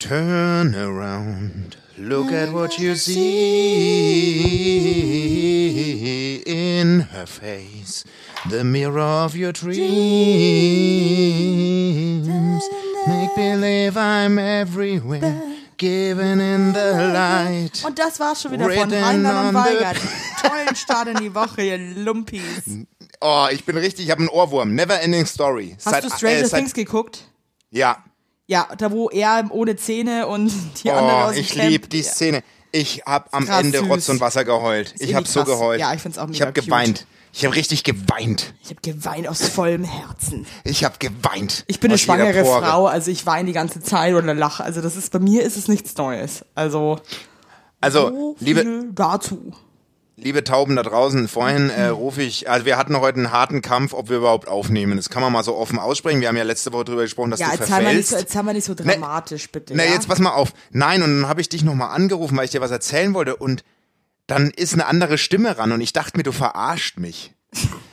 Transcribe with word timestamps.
Turn 0.00 0.74
around, 0.74 1.76
look 1.98 2.32
at 2.32 2.52
what 2.54 2.78
you 2.78 2.94
see 2.96 3.16
in 6.46 7.00
her 7.12 7.26
face, 7.26 8.04
the 8.48 8.64
mirror 8.64 8.98
of 9.02 9.36
your 9.36 9.52
dreams. 9.52 9.80
Make 13.06 13.34
believe 13.36 13.98
I'm 13.98 14.38
everywhere, 14.38 15.42
given 15.76 16.40
in 16.40 16.72
the 16.72 16.92
light. 17.12 17.84
Und 17.84 17.98
das 17.98 18.18
war 18.18 18.34
schon 18.34 18.52
wieder 18.52 18.70
von 18.70 18.90
Reinhard 18.90 19.48
und 19.48 19.54
Weigert. 19.54 19.98
Tollen 20.42 20.74
Start 20.76 21.08
in 21.08 21.18
die 21.18 21.34
Woche, 21.34 21.62
ihr 21.62 21.76
Lumpis. 21.78 22.86
Oh, 23.20 23.48
ich 23.50 23.66
bin 23.66 23.76
richtig, 23.76 24.06
ich 24.06 24.10
habe 24.10 24.20
einen 24.20 24.30
Ohrwurm. 24.30 24.74
Never 24.74 24.98
ending 24.98 25.26
story. 25.26 25.76
Hast 25.84 26.04
du 26.04 26.08
Stranger 26.10 26.38
äh, 26.38 26.46
seit- 26.46 26.58
Things 26.60 26.72
geguckt? 26.72 27.26
Ja. 27.70 28.02
Ja, 28.50 28.66
da 28.78 28.90
wo 28.90 29.08
er 29.10 29.44
ohne 29.50 29.76
Zähne 29.76 30.26
und 30.26 30.52
die 30.82 30.90
andere 30.90 31.16
Oh, 31.16 31.20
aus 31.28 31.34
dem 31.34 31.40
ich 31.42 31.54
liebe 31.54 31.86
die. 31.88 32.02
Szene. 32.02 32.42
Ich 32.72 33.02
habe 33.06 33.32
am 33.32 33.46
krass 33.46 33.62
Ende 33.64 33.78
süß. 33.78 33.88
Rotz 33.88 34.08
und 34.08 34.20
Wasser 34.20 34.44
geheult. 34.44 34.92
Ist 34.92 35.02
Ich 35.02 35.14
habe 35.14 35.24
irgendwie 35.26 35.32
so 35.32 35.44
geheult. 35.44 35.80
Ja, 35.80 35.94
ich 35.94 36.00
find's 36.00 36.18
auch 36.18 36.24
Ich 36.24 36.30
mega 36.32 36.46
habe 36.46 36.52
cute. 36.54 36.64
geweint. 36.66 37.06
Ich 37.32 37.44
habe 37.44 37.54
richtig 37.54 37.84
geweint. 37.84 38.54
Ich 38.64 38.70
habe 38.70 38.80
geweint 38.82 39.28
aus 39.28 39.40
vollem 39.48 39.84
Herzen. 39.84 40.46
Ich 40.64 40.82
habe 40.82 40.96
geweint. 40.98 41.62
Ich 41.68 41.78
bin 41.78 41.92
eine 41.92 41.98
schwangere. 41.98 42.44
Frau, 42.44 42.86
also 42.86 43.08
ich 43.12 43.24
weine 43.24 43.46
die 43.46 43.52
ganze 43.52 43.80
Zeit 43.80 44.14
oder 44.14 44.34
lache. 44.34 44.64
Also 44.64 44.80
das 44.80 44.96
ist 44.96 45.12
bei 45.12 45.20
mir 45.20 45.42
ist 45.44 45.56
es 45.56 45.68
nichts 45.68 45.96
Neues. 45.96 46.44
Also 46.56 46.98
Also, 47.80 48.08
so 48.08 48.36
liebe, 48.40 48.86
dazu. 48.92 49.52
Liebe 50.22 50.44
Tauben 50.44 50.76
da 50.76 50.82
draußen, 50.82 51.28
vorhin 51.28 51.70
äh, 51.70 51.86
rufe 51.86 52.22
ich, 52.22 52.48
also 52.50 52.66
wir 52.66 52.76
hatten 52.76 52.98
heute 53.00 53.16
einen 53.18 53.32
harten 53.32 53.62
Kampf, 53.62 53.92
ob 53.94 54.08
wir 54.10 54.18
überhaupt 54.18 54.48
aufnehmen. 54.48 54.96
Das 54.96 55.08
kann 55.08 55.22
man 55.22 55.32
mal 55.32 55.42
so 55.42 55.56
offen 55.56 55.78
aussprechen. 55.78 56.20
Wir 56.20 56.28
haben 56.28 56.36
ja 56.36 56.42
letzte 56.42 56.72
Woche 56.72 56.84
drüber 56.84 57.02
gesprochen, 57.02 57.30
dass 57.30 57.40
Ja, 57.40 57.46
du 57.48 57.52
jetzt 57.54 57.70
haben, 57.70 57.84
wir 57.84 57.92
nicht 57.94 58.08
verfällst. 58.08 58.10
so, 58.10 58.16
jetzt 58.18 58.36
haben 58.36 58.46
wir 58.46 58.52
nicht 58.52 58.64
so 58.64 58.74
dramatisch, 58.74 59.50
bitte. 59.50 59.74
Na, 59.74 59.84
ja? 59.84 59.92
jetzt 59.92 60.08
pass 60.08 60.18
mal 60.18 60.32
auf. 60.32 60.52
Nein, 60.70 61.02
und 61.02 61.20
dann 61.22 61.28
habe 61.28 61.40
ich 61.40 61.48
dich 61.48 61.64
nochmal 61.64 61.94
angerufen, 61.94 62.36
weil 62.36 62.44
ich 62.44 62.50
dir 62.50 62.60
was 62.60 62.70
erzählen 62.70 63.14
wollte 63.14 63.36
und 63.36 63.64
dann 64.26 64.50
ist 64.50 64.74
eine 64.74 64.86
andere 64.86 65.18
Stimme 65.18 65.58
ran 65.58 65.72
und 65.72 65.80
ich 65.80 65.92
dachte 65.92 66.16
mir, 66.16 66.22
du 66.22 66.32
verarscht 66.32 66.98
mich. 66.98 67.32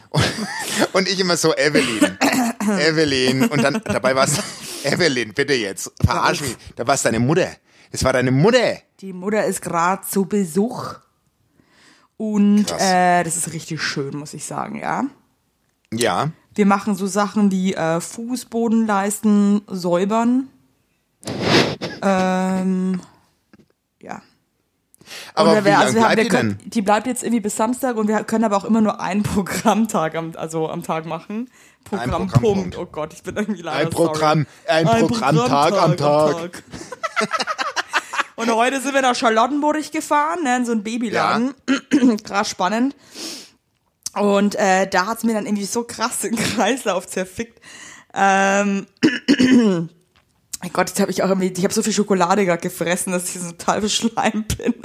Und, 0.09 0.23
und 0.93 1.07
ich 1.07 1.19
immer 1.19 1.37
so, 1.37 1.55
Evelyn, 1.55 2.17
Evelyn. 2.79 3.45
Und 3.47 3.63
dann, 3.63 3.81
dabei 3.85 4.15
war 4.15 4.25
es, 4.25 4.37
Evelyn, 4.83 5.33
bitte 5.33 5.53
jetzt, 5.53 5.91
verarsch 6.03 6.41
mich. 6.41 6.55
Da 6.75 6.85
war 6.85 6.95
es 6.95 7.01
deine 7.03 7.19
Mutter. 7.19 7.47
Das 7.91 8.03
war 8.03 8.13
deine 8.13 8.31
Mutter. 8.31 8.77
Die 8.99 9.13
Mutter 9.13 9.45
ist 9.45 9.61
gerade 9.61 10.05
zu 10.05 10.25
Besuch. 10.25 10.95
Und 12.17 12.65
äh, 12.79 13.23
das 13.23 13.37
ist 13.37 13.53
richtig 13.53 13.81
schön, 13.81 14.17
muss 14.17 14.33
ich 14.33 14.43
sagen, 14.45 14.79
ja. 14.79 15.03
Ja. 15.93 16.31
Wir 16.55 16.65
machen 16.65 16.95
so 16.95 17.05
Sachen 17.07 17.51
wie 17.51 17.73
äh, 17.75 18.01
Fußbodenleisten 18.01 19.61
säubern. 19.67 20.47
Ähm, 22.01 22.99
ja. 24.01 24.21
Aber 25.35 25.51
wie 25.61 25.65
wir- 25.65 25.71
lange 25.71 25.77
also 25.85 25.95
wir 25.95 26.01
haben- 26.03 26.07
bleibt 26.15 26.17
wir 26.17 26.23
die 26.23 26.29
können? 26.29 26.59
Die 26.65 26.81
bleibt 26.81 27.07
jetzt 27.07 27.23
irgendwie 27.23 27.39
bis 27.41 27.55
Samstag 27.55 27.95
und 27.95 28.07
wir 28.07 28.23
können 28.23 28.43
aber 28.43 28.57
auch 28.57 28.65
immer 28.65 28.81
nur 28.81 28.99
einen 28.99 29.23
Programmtag 29.23 30.15
am, 30.15 30.33
also 30.35 30.69
am 30.69 30.83
Tag 30.83 31.05
machen. 31.05 31.49
Programmpunkt. 31.85 32.33
Programmpunkt. 32.33 32.77
Oh 32.77 32.85
Gott, 32.87 33.13
ich 33.13 33.23
bin 33.23 33.35
irgendwie 33.37 33.61
leider 33.61 33.79
Ein 33.85 33.89
Programm, 33.91 34.45
sorry. 34.65 34.85
ein 34.85 34.99
Programmtag 35.07 35.73
am 35.73 35.95
Tag. 35.95 36.63
und 38.37 38.53
heute 38.53 38.79
sind 38.79 38.93
wir 38.93 39.01
nach 39.01 39.15
Charlottenburg 39.15 39.91
gefahren, 39.91 40.43
ne, 40.43 40.57
in 40.57 40.65
so 40.65 40.71
einen 40.71 40.83
Babyladen. 40.83 41.55
krass 42.23 42.49
spannend. 42.49 42.95
Und 44.13 44.55
äh, 44.55 44.87
da 44.87 45.07
hat's 45.07 45.23
mir 45.23 45.33
dann 45.33 45.47
irgendwie 45.47 45.65
so 45.65 45.83
krass 45.83 46.19
den 46.19 46.35
Kreislauf 46.35 47.07
zerfickt. 47.07 47.59
Ähm, 48.13 48.85
mein 50.61 50.71
Gott, 50.71 50.89
jetzt 50.89 50.99
habe 50.99 51.09
ich 51.09 51.23
auch 51.23 51.29
irgendwie, 51.29 51.51
ich 51.55 51.63
habe 51.63 51.73
so 51.73 51.81
viel 51.81 51.93
Schokolade 51.93 52.45
gerade 52.45 52.61
gefressen, 52.61 53.11
dass 53.11 53.35
ich 53.35 53.41
so 53.41 53.51
total 53.51 53.81
beschleimt 53.81 54.57
bin. 54.57 54.75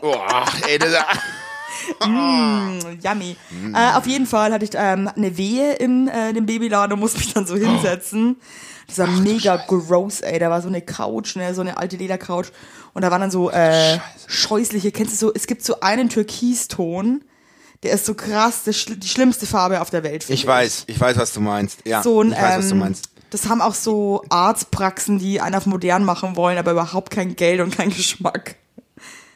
Oh. 0.00 0.12
Boah, 0.12 0.46
ey, 0.68 0.78
das, 0.78 0.94
Yummy. 2.00 3.36
Äh, 3.74 3.92
auf 3.96 4.06
jeden 4.06 4.26
Fall 4.26 4.52
hatte 4.52 4.64
ich 4.64 4.70
ähm, 4.74 5.10
eine 5.14 5.36
Wehe 5.36 5.74
im 5.74 6.08
äh, 6.08 6.32
dem 6.32 6.46
Babyladen 6.46 6.92
und 6.92 7.00
musste 7.00 7.18
mich 7.18 7.34
dann 7.34 7.46
so 7.46 7.56
hinsetzen. 7.56 8.36
Das 8.86 8.98
war 8.98 9.06
mega 9.06 9.56
gross, 9.56 10.20
ey. 10.20 10.38
Da 10.38 10.50
war 10.50 10.60
so 10.62 10.68
eine 10.68 10.80
Couch, 10.82 11.36
ne, 11.36 11.54
so 11.54 11.60
eine 11.62 11.76
alte 11.76 11.96
Ledercouch. 11.96 12.46
Und 12.92 13.02
da 13.02 13.10
waren 13.10 13.20
dann 13.22 13.30
so 13.30 13.50
äh, 13.50 13.98
scheußliche, 14.26 14.92
kennst 14.92 15.12
du 15.14 15.16
so, 15.26 15.34
es 15.34 15.46
gibt 15.46 15.64
so 15.64 15.80
einen 15.80 16.08
Türkiston, 16.08 17.24
der 17.82 17.92
ist 17.92 18.06
so 18.06 18.14
krass, 18.14 18.62
das, 18.64 18.76
schl- 18.76 18.96
die 18.96 19.08
schlimmste 19.08 19.46
Farbe 19.46 19.80
auf 19.80 19.90
der 19.90 20.02
Welt. 20.04 20.24
finde 20.24 20.40
ich 20.40 20.46
weiß, 20.46 20.84
ich 20.86 21.00
weiß, 21.00 21.16
was 21.16 21.32
du 21.32 21.40
meinst. 21.40 21.80
Ja, 21.84 22.02
so 22.02 22.20
ein, 22.22 22.32
ich 22.32 22.38
weiß, 22.40 22.58
was 22.58 22.68
du 22.68 22.74
ähm, 22.74 22.78
meinst. 22.80 23.08
Das 23.30 23.48
haben 23.48 23.60
auch 23.60 23.74
so 23.74 24.22
Arztpraxen, 24.30 25.18
die 25.18 25.40
einen 25.40 25.56
auf 25.56 25.66
modern 25.66 26.04
machen 26.04 26.36
wollen, 26.36 26.56
aber 26.56 26.72
überhaupt 26.72 27.10
kein 27.10 27.34
Geld 27.36 27.60
und 27.60 27.76
kein 27.76 27.90
Geschmack. 27.90 28.56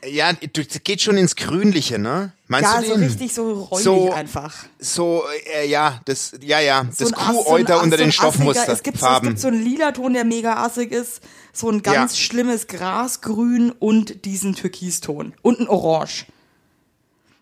Ja, 0.06 0.32
du, 0.32 0.64
das 0.64 0.82
geht 0.84 1.00
schon 1.02 1.16
ins 1.16 1.34
Grünliche, 1.34 1.98
ne? 1.98 2.32
Meinst 2.46 2.70
Ja, 2.72 2.80
du 2.80 2.86
so 2.86 2.94
den? 2.94 3.04
richtig 3.04 3.34
so 3.34 3.52
räumlich 3.64 3.84
So- 3.84 4.12
einfach. 4.12 4.54
So, 4.78 5.24
äh, 5.60 5.66
ja, 5.68 6.00
das, 6.04 6.32
ja, 6.40 6.60
ja, 6.60 6.84
das 6.84 6.98
So 6.98 7.14
Kuhäuter 7.14 7.82
unter 7.82 7.96
so 7.96 8.02
ein 8.02 8.08
den 8.08 8.12
Stoffmuster, 8.12 8.72
Es 8.72 8.82
gibt, 8.82 8.98
so, 8.98 9.06
es 9.06 9.10
Farben. 9.12 9.28
gibt 9.28 9.40
so 9.40 9.48
einen 9.48 9.62
lila 9.62 9.90
Ton, 9.92 10.14
der 10.14 10.24
mega 10.24 10.64
assig 10.64 10.92
ist, 10.92 11.20
so 11.52 11.68
ein 11.68 11.82
ganz 11.82 12.12
Ja. 12.18 12.24
schlimmes 12.24 12.68
Grasgrün 12.68 13.72
und 13.72 14.24
diesen 14.24 14.54
Türkiston 14.54 15.34
und 15.42 15.60
ein 15.60 15.68
Orange. 15.68 16.26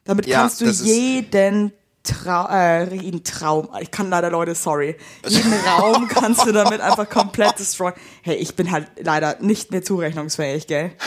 Damit 0.05 0.27
Ja, 0.27 0.41
kannst 0.41 0.61
du 0.63 0.67
jeden 0.71 1.73
Trau 2.05 2.47
äh, 2.49 2.95
jeden 2.95 3.25
Traum, 3.25 3.69
ich 3.81 3.91
kann 3.91 4.09
leider 4.11 4.31
Leute, 4.31 4.55
sorry, 4.55 4.97
jeden 5.27 5.53
Raum 5.67 6.07
kannst 6.09 6.47
du 6.47 6.53
damit 6.53 6.81
einfach 6.81 7.09
komplett 7.11 7.59
destroyen. 7.59 7.95
Hey, 8.23 8.37
ich 8.37 8.55
bin 8.55 8.71
halt 8.71 8.89
leider 9.01 9.37
nicht 9.41 9.73
mehr 9.73 9.83
zurechnungsfähig, 9.83 10.67
gell? 10.69 10.93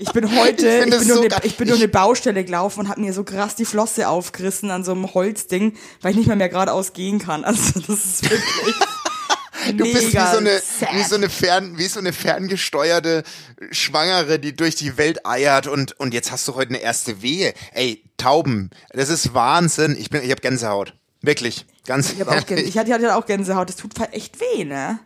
Ich 0.00 0.12
bin 0.12 0.34
heute, 0.34 0.66
Ich 0.66 0.84
ich, 0.86 0.90
bin, 0.90 1.04
so 1.04 1.20
eine, 1.20 1.28
ich 1.42 1.56
bin 1.58 1.68
nur 1.68 1.76
eine 1.76 1.86
Baustelle 1.88 2.42
gelaufen 2.42 2.80
und 2.80 2.88
habe 2.88 3.02
mir 3.02 3.12
so 3.12 3.22
krass 3.22 3.54
die 3.54 3.66
Flosse 3.66 4.08
aufgerissen 4.08 4.70
an 4.70 4.82
so 4.82 4.92
einem 4.92 5.12
Holzding, 5.12 5.76
weil 6.00 6.12
ich 6.12 6.16
nicht 6.16 6.26
mehr, 6.26 6.36
mehr 6.36 6.48
geradeaus 6.48 6.94
gehen 6.94 7.18
kann. 7.18 7.44
Also 7.44 7.80
das 7.80 8.04
ist 8.06 8.22
wirklich 8.30 8.74
Du 9.76 9.84
bist 9.84 10.00
wie 10.00 10.06
mega 10.06 10.32
so 10.32 10.38
eine, 10.38 10.58
sad. 10.58 10.94
wie 10.94 11.02
so 11.02 11.16
eine 11.16 11.28
fern, 11.28 11.76
wie 11.76 11.86
so 11.86 12.00
eine 12.00 12.14
ferngesteuerte 12.14 13.24
Schwangere, 13.72 14.38
die 14.38 14.56
durch 14.56 14.74
die 14.74 14.96
Welt 14.96 15.26
eiert 15.26 15.66
und, 15.66 16.00
und 16.00 16.14
jetzt 16.14 16.32
hast 16.32 16.48
du 16.48 16.54
heute 16.54 16.70
eine 16.70 16.78
erste 16.78 17.20
Wehe. 17.20 17.52
Ey, 17.72 18.02
Tauben, 18.16 18.70
das 18.90 19.10
ist 19.10 19.34
Wahnsinn. 19.34 19.96
Ich 19.98 20.08
bin, 20.08 20.22
ich 20.22 20.30
habe 20.30 20.40
Gänsehaut. 20.40 20.94
Wirklich. 21.20 21.66
Ganz 21.86 22.12
ich, 22.12 22.20
hab 22.20 22.28
auch 22.28 22.46
Gänse, 22.46 22.64
ich 22.64 22.78
hatte, 22.78 22.94
hatte 22.94 23.14
auch 23.14 23.26
Gänsehaut. 23.26 23.68
Das 23.68 23.76
tut 23.76 23.92
echt 24.12 24.40
weh, 24.40 24.64
ne? 24.64 24.98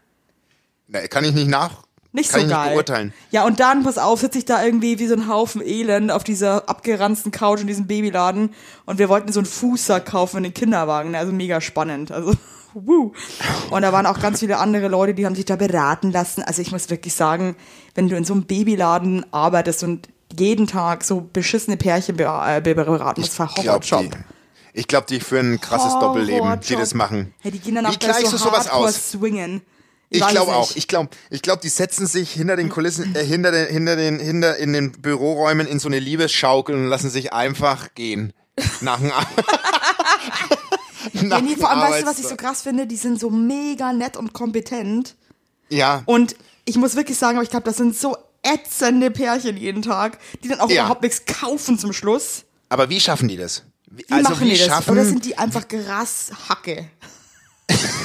Nee, 0.86 1.08
Kann 1.08 1.24
ich 1.24 1.32
nicht 1.32 1.48
nach, 1.48 1.82
Nicht 2.16 2.30
kann 2.30 2.40
so 2.42 2.46
ich 2.46 2.52
geil. 2.52 2.62
nicht 2.64 2.72
beurteilen. 2.74 3.12
Ja, 3.32 3.44
und 3.44 3.58
dann, 3.60 3.82
pass 3.82 3.98
auf, 3.98 4.20
sitze 4.20 4.38
ich 4.38 4.44
da 4.44 4.64
irgendwie 4.64 4.98
wie 4.98 5.06
so 5.06 5.14
ein 5.14 5.28
Haufen 5.28 5.60
Elend 5.60 6.10
auf 6.12 6.22
dieser 6.24 6.68
abgeranzten 6.68 7.32
Couch 7.32 7.60
in 7.60 7.66
diesem 7.66 7.86
Babyladen 7.88 8.54
und 8.86 8.98
wir 8.98 9.08
wollten 9.08 9.32
so 9.32 9.40
einen 9.40 9.46
Fußsack 9.46 10.06
kaufen 10.06 10.38
in 10.38 10.42
den 10.44 10.54
Kinderwagen. 10.54 11.10
ne? 11.10 11.18
Also 11.18 11.32
mega 11.32 11.60
spannend. 11.60 12.12
Also, 12.12 12.32
wuh. 12.74 13.12
Und 13.70 13.82
da 13.82 13.92
waren 13.92 14.06
auch 14.06 14.20
ganz 14.20 14.38
viele 14.40 14.58
andere 14.58 14.88
Leute, 14.88 15.12
die 15.14 15.26
haben 15.26 15.34
sich 15.34 15.44
da 15.44 15.56
beraten 15.56 16.12
lassen. 16.12 16.42
Also 16.42 16.62
ich 16.62 16.70
muss 16.72 16.88
wirklich 16.88 17.14
sagen, 17.14 17.56
wenn 17.96 18.08
du 18.08 18.16
in 18.16 18.24
so 18.24 18.32
einem 18.34 18.44
Babyladen 18.44 19.26
arbeitest 19.32 19.82
und 19.82 20.08
jeden 20.38 20.66
Tag 20.68 21.04
so 21.04 21.28
beschissene 21.32 21.76
Pärchen 21.76 22.16
be 22.16 22.24
äh, 22.24 22.60
be- 22.60 22.74
beraten, 22.74 23.22
das 23.22 23.38
war 23.38 23.48
glaub, 23.54 23.82
die, 23.82 23.90
Horrorjob. 23.90 24.16
ich 24.72 24.86
glaube, 24.88 25.06
die 25.08 25.20
führen 25.20 25.54
ein 25.54 25.60
krasses 25.60 25.92
Doppelleben, 25.98 26.60
die 26.60 26.76
das 26.76 26.94
machen. 26.94 27.34
Hey, 27.40 27.50
die 27.52 27.58
gehen 27.60 27.74
danach 27.74 27.92
Wie 27.92 27.98
gleich 27.98 28.24
so 28.26 28.30
du 28.32 28.36
sowas 28.38 28.68
aus? 28.70 29.10
swingen. 29.12 29.62
Ich 30.16 30.26
glaube 30.28 30.54
auch. 30.54 30.74
Ich 30.76 30.88
glaube, 30.88 31.10
ich 31.30 31.42
glaube, 31.42 31.60
die 31.62 31.68
setzen 31.68 32.06
sich 32.06 32.30
hinter 32.32 32.56
den 32.56 32.68
Kulissen, 32.68 33.14
äh, 33.14 33.24
hinter 33.24 33.50
den, 33.52 33.66
hinter 33.68 33.96
den, 33.96 34.18
hinter 34.20 34.56
in 34.56 34.72
den 34.72 34.92
Büroräumen 34.92 35.66
in 35.66 35.78
so 35.78 35.88
eine 35.88 35.98
Liebesschaukel 35.98 36.74
und 36.74 36.86
lassen 36.86 37.10
sich 37.10 37.32
einfach 37.32 37.94
gehen. 37.94 38.32
Nach 38.80 38.98
dem, 38.98 39.08
Nach 41.28 41.38
Ja, 41.38 41.40
nee, 41.40 41.56
vor 41.56 41.70
allem, 41.70 41.80
weißt 41.80 42.02
du, 42.02 42.06
was 42.06 42.18
ich 42.18 42.26
so 42.26 42.36
krass 42.36 42.62
finde? 42.62 42.86
Die 42.86 42.96
sind 42.96 43.20
so 43.20 43.30
mega 43.30 43.92
nett 43.92 44.16
und 44.16 44.32
kompetent. 44.32 45.16
Ja, 45.68 46.02
Und 46.06 46.36
ich 46.64 46.76
muss 46.76 46.94
wirklich 46.94 47.18
sagen, 47.18 47.36
aber 47.36 47.44
ich 47.44 47.50
glaube, 47.50 47.64
das 47.64 47.76
sind 47.76 47.96
so 47.96 48.16
ätzende 48.42 49.10
Pärchen 49.10 49.56
jeden 49.56 49.82
Tag, 49.82 50.18
die 50.42 50.48
dann 50.48 50.60
auch 50.60 50.70
Ja. 50.70 50.82
überhaupt 50.84 51.02
nichts 51.02 51.22
kaufen 51.26 51.78
zum 51.78 51.92
Schluss. 51.92 52.44
aber 52.68 52.88
wie 52.90 53.00
schaffen 53.00 53.28
die 53.28 53.36
das? 53.36 53.62
Wie, 53.90 54.04
Wie 54.08 54.22
machen 54.22 54.48
die 54.48 54.58
das? 54.58 54.88
Oder 54.88 55.04
sind 55.04 55.24
die 55.24 55.38
einfach 55.38 55.66
Grashacke? 55.68 56.88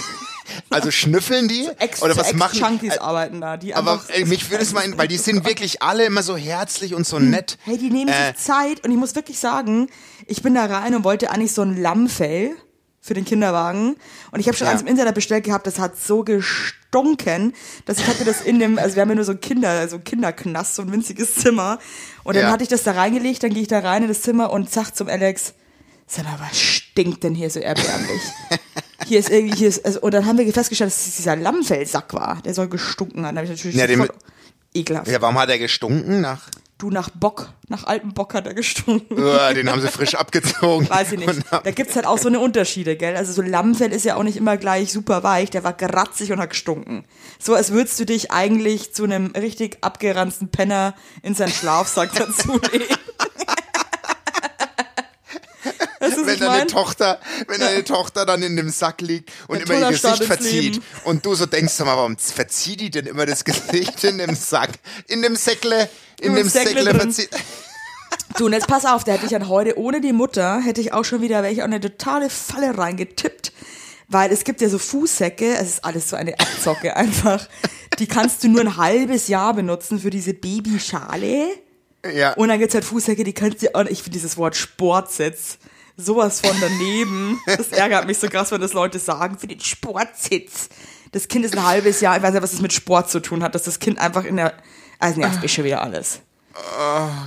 also 0.70 0.92
schnüffeln 0.92 1.48
die? 1.48 1.68
Ex 1.80 2.02
oder 2.02 2.14
so 2.14 2.20
was 2.22 2.34
machen 2.34 2.60
Ex-Junkies 2.60 2.96
äh, 2.96 3.00
arbeiten 3.00 3.42
da. 3.42 3.58
Die 3.58 3.74
Aber 3.76 4.02
äh, 4.10 4.26
mich 4.26 4.50
würde 4.50 4.64
es 4.64 4.74
mal, 4.74 4.86
weil 4.98 5.08
die 5.08 5.18
sind 5.18 5.46
wirklich 5.46 5.82
alle 5.82 6.06
immer 6.06 6.24
so 6.24 6.36
herzlich 6.38 6.94
und 6.94 7.06
so 7.08 7.20
nett. 7.20 7.58
Hey, 7.64 7.78
die 7.78 7.90
nehmen 7.90 8.10
Äh, 8.10 8.28
sich 8.34 8.44
Zeit 8.44 8.84
und 8.86 8.92
ich 8.92 8.98
muss 8.98 9.16
wirklich 9.16 9.40
sagen, 9.40 9.90
ich 10.28 10.42
bin 10.42 10.54
da 10.56 10.66
rein 10.66 10.96
und 10.96 11.04
wollte 11.04 11.32
eigentlich 11.32 11.54
so 11.54 11.62
ein 11.62 11.82
Lammfell 11.82 12.52
für 13.02 13.14
den 13.14 13.24
Kinderwagen 13.26 13.96
und 14.32 14.40
ich 14.40 14.48
habe 14.48 14.58
schon 14.58 14.68
Ja. 14.68 14.74
eins 14.74 14.82
im 14.82 14.88
Internet 14.88 15.16
bestellt 15.16 15.46
gehabt, 15.46 15.66
das 15.66 15.80
hat 15.80 15.98
so 15.98 16.24
gestunken, 16.26 17.54
dass 17.86 17.98
ich 18.00 18.08
hatte 18.08 18.26
das 18.26 18.42
in 18.42 18.60
dem, 18.60 18.78
also 18.78 18.96
wir 18.96 19.02
haben 19.02 19.10
ja 19.10 19.16
nur 19.16 19.24
so 19.26 19.32
ein 19.32 19.40
Kinder, 19.40 19.88
so 19.88 19.96
ein 19.96 20.04
Kinderknast, 20.04 20.76
so 20.76 20.82
ein 20.82 20.92
winziges 20.92 21.36
Zimmer 21.36 21.80
und 22.24 22.36
dann 22.36 22.44
Ja. 22.44 22.52
hatte 22.52 22.64
ich 22.64 22.70
das 22.70 22.84
da 22.84 22.92
reingelegt, 22.92 23.42
dann 23.44 23.52
gehe 23.52 23.62
ich 23.62 23.68
da 23.70 23.80
rein 23.80 24.02
in 24.04 24.10
das 24.10 24.22
Zimmer 24.22 24.52
und 24.52 24.70
sag 24.70 24.92
zum 24.96 25.08
Alex, 25.08 25.54
sag 26.08 26.26
mal, 26.26 26.40
was 26.50 26.60
stinkt 26.60 27.24
denn 27.24 27.36
hier 27.36 27.50
so 27.50 27.60
erbärmlich? 27.62 28.22
hier 29.10 29.20
ist 29.20 29.30
irgendwie, 29.30 29.56
hier 29.58 29.68
ist, 29.68 29.86
also, 29.86 30.00
und 30.02 30.14
dann 30.14 30.26
haben 30.26 30.38
wir 30.38 30.54
festgestellt, 30.54 30.92
dass 30.92 31.08
es 31.08 31.18
dieser 31.18 31.36
Lammfellsack 31.36 32.14
war. 32.14 32.42
Der 32.46 32.54
soll 32.54 32.70
gestunken 32.70 33.26
haben. 33.26 33.36
Da 33.36 33.42
hab 33.42 33.46
ich 33.46 33.50
natürlich 33.50 33.76
Ja, 33.76 33.88
sofort, 33.88 34.12
ekelhaft. 34.74 35.08
Ja, 35.08 35.22
warum 35.22 35.38
hat 35.40 35.50
er 35.50 35.60
gestunken? 35.60 36.22
Nach, 36.22 36.48
Du, 36.80 36.90
nach 36.90 37.10
Bock, 37.10 37.50
nach 37.68 37.84
altem 37.84 38.14
Bock 38.14 38.34
hat 38.34 38.48
er 38.48 38.54
gestunken. 38.54 39.20
Uah, 39.22 39.54
den 39.54 39.70
haben 39.70 39.82
sie 39.82 39.90
frisch 39.90 40.16
abgezogen. 40.16 40.90
Weiß 40.90 41.12
ich 41.12 41.20
nicht. 41.20 41.42
Da 41.52 41.72
gibt's 41.72 41.98
halt 41.98 42.06
auch 42.06 42.18
so 42.18 42.30
eine 42.30 42.40
Unterschiede, 42.40 42.96
gell? 42.96 43.18
Also 43.18 43.34
so 43.34 43.42
Lammfell 43.42 43.92
ist 43.92 44.06
ja 44.06 44.16
auch 44.16 44.24
nicht 44.24 44.38
immer 44.38 44.56
gleich 44.56 44.94
super 44.94 45.22
weich, 45.22 45.50
der 45.50 45.66
war 45.66 45.74
geratzig 45.74 46.32
und 46.32 46.40
hat 46.40 46.52
gestunken. 46.52 47.04
So 47.38 47.54
als 47.54 47.72
würdest 47.72 48.00
du 48.00 48.06
dich 48.06 48.32
eigentlich 48.32 48.94
zu 48.94 49.04
einem 49.04 49.32
richtig 49.36 49.80
abgeranzten 49.82 50.52
Penner 50.52 50.96
in 51.22 51.36
seinen 51.36 51.52
Schlafsack 51.52 52.14
dazulegen. 52.16 52.96
Weißt 56.00 56.16
du, 56.16 56.19
was 56.19 56.19
wenn 56.30 56.40
deine 56.40 56.58
mein? 56.60 56.68
Tochter, 56.68 57.20
wenn 57.48 57.60
deine 57.60 57.84
Tochter 57.84 58.26
dann 58.26 58.42
in 58.42 58.56
dem 58.56 58.70
Sack 58.70 59.02
liegt 59.02 59.32
und 59.48 59.58
Ein 59.58 59.64
immer 59.64 59.74
ihr 59.76 59.88
Gesicht 59.90 60.00
Start 60.00 60.24
verzieht 60.24 60.82
und 61.04 61.26
du 61.26 61.36
so 61.36 61.46
denkst, 61.46 61.74
sag 61.74 61.86
mal, 61.86 61.98
warum 61.98 62.18
verzieht 62.18 62.82
die 62.82 62.90
denn 62.90 63.06
immer 63.06 63.26
das 63.26 63.44
Gesicht 63.44 64.04
in 64.04 64.18
dem 64.18 64.36
Sack? 64.36 64.72
In 65.08 65.22
dem 65.22 65.36
Säckle, 65.36 65.90
in 66.20 66.30
Im 66.30 66.36
dem 66.36 66.50
Säckle 66.50 66.84
Säckle 66.84 67.00
verzieht. 67.00 67.30
Du, 68.38 68.46
und 68.46 68.54
jetzt 68.54 68.68
pass 68.68 68.86
auf, 68.86 69.04
da 69.04 69.14
hätte 69.14 69.26
ich 69.26 69.32
dann 69.32 69.48
heute 69.50 69.78
ohne 69.78 70.02
die 70.02 70.14
Mutter, 70.14 70.62
hätte 70.62 70.82
ich 70.82 70.94
auch 70.94 71.04
schon 71.04 71.22
wieder, 71.22 71.42
wäre 71.42 71.52
ich 71.52 71.62
auch 71.62 71.68
in 71.68 71.74
eine 71.74 71.82
totale 71.82 72.30
Falle 72.30 72.78
reingetippt. 72.78 73.52
Weil 74.08 74.32
es 74.32 74.44
gibt 74.44 74.62
ja 74.62 74.70
so 74.70 74.80
Fußsäcke, 74.80 75.56
es 75.56 75.68
ist 75.70 75.86
alles 75.86 76.10
so 76.10 76.16
eine 76.16 76.40
Abzocke 76.40 76.96
einfach. 76.96 77.48
Die 78.00 78.08
kannst 78.08 78.44
du 78.44 78.48
nur 78.48 78.62
ein 78.62 78.78
halbes 78.78 79.28
Jahr 79.28 79.54
benutzen 79.54 80.00
für 80.00 80.10
diese 80.10 80.34
Babyschale. 80.34 81.48
Ja. 82.14 82.34
Und 82.34 82.50
dann 82.50 82.60
gibt's 82.60 82.74
halt 82.74 82.86
Fußsäcke, 82.86 83.24
die 83.24 83.34
kannst 83.34 83.62
du, 83.62 83.70
und 83.74 83.90
ich 83.90 84.04
finde 84.04 84.18
dieses 84.18 84.38
Wort 84.38 84.56
Sportsitz 84.56 85.60
sowas 86.00 86.42
von 86.42 86.56
daneben. 86.60 87.40
Das 87.46 87.70
ärgert 87.70 88.08
mich 88.08 88.18
so 88.18 88.28
krass, 88.28 88.52
wenn 88.52 88.62
das 88.62 88.74
Leute 88.74 89.00
sagen, 89.00 89.38
für 89.38 89.48
den 89.48 89.60
Sportsitz. 89.60 90.70
Das 91.12 91.28
Kind 91.28 91.46
ist 91.46 91.56
ein 91.58 91.66
halbes 91.66 92.02
Jahr, 92.02 92.18
ich 92.18 92.24
weiß 92.24 92.34
nicht, 92.34 92.44
was 92.44 92.52
das 92.52 92.62
mit 92.62 92.74
Sport 92.74 93.10
zu 93.10 93.20
tun 93.20 93.44
hat, 93.44 93.56
dass 93.56 93.64
das 93.64 93.80
Kind 93.80 94.00
einfach 94.00 94.24
in 94.24 94.38
der, 94.38 94.54
also 95.00 95.20
nervt 95.20 95.42
mich 95.42 95.52
schon 95.54 95.64
wieder 95.64 95.82
alles. 95.82 96.22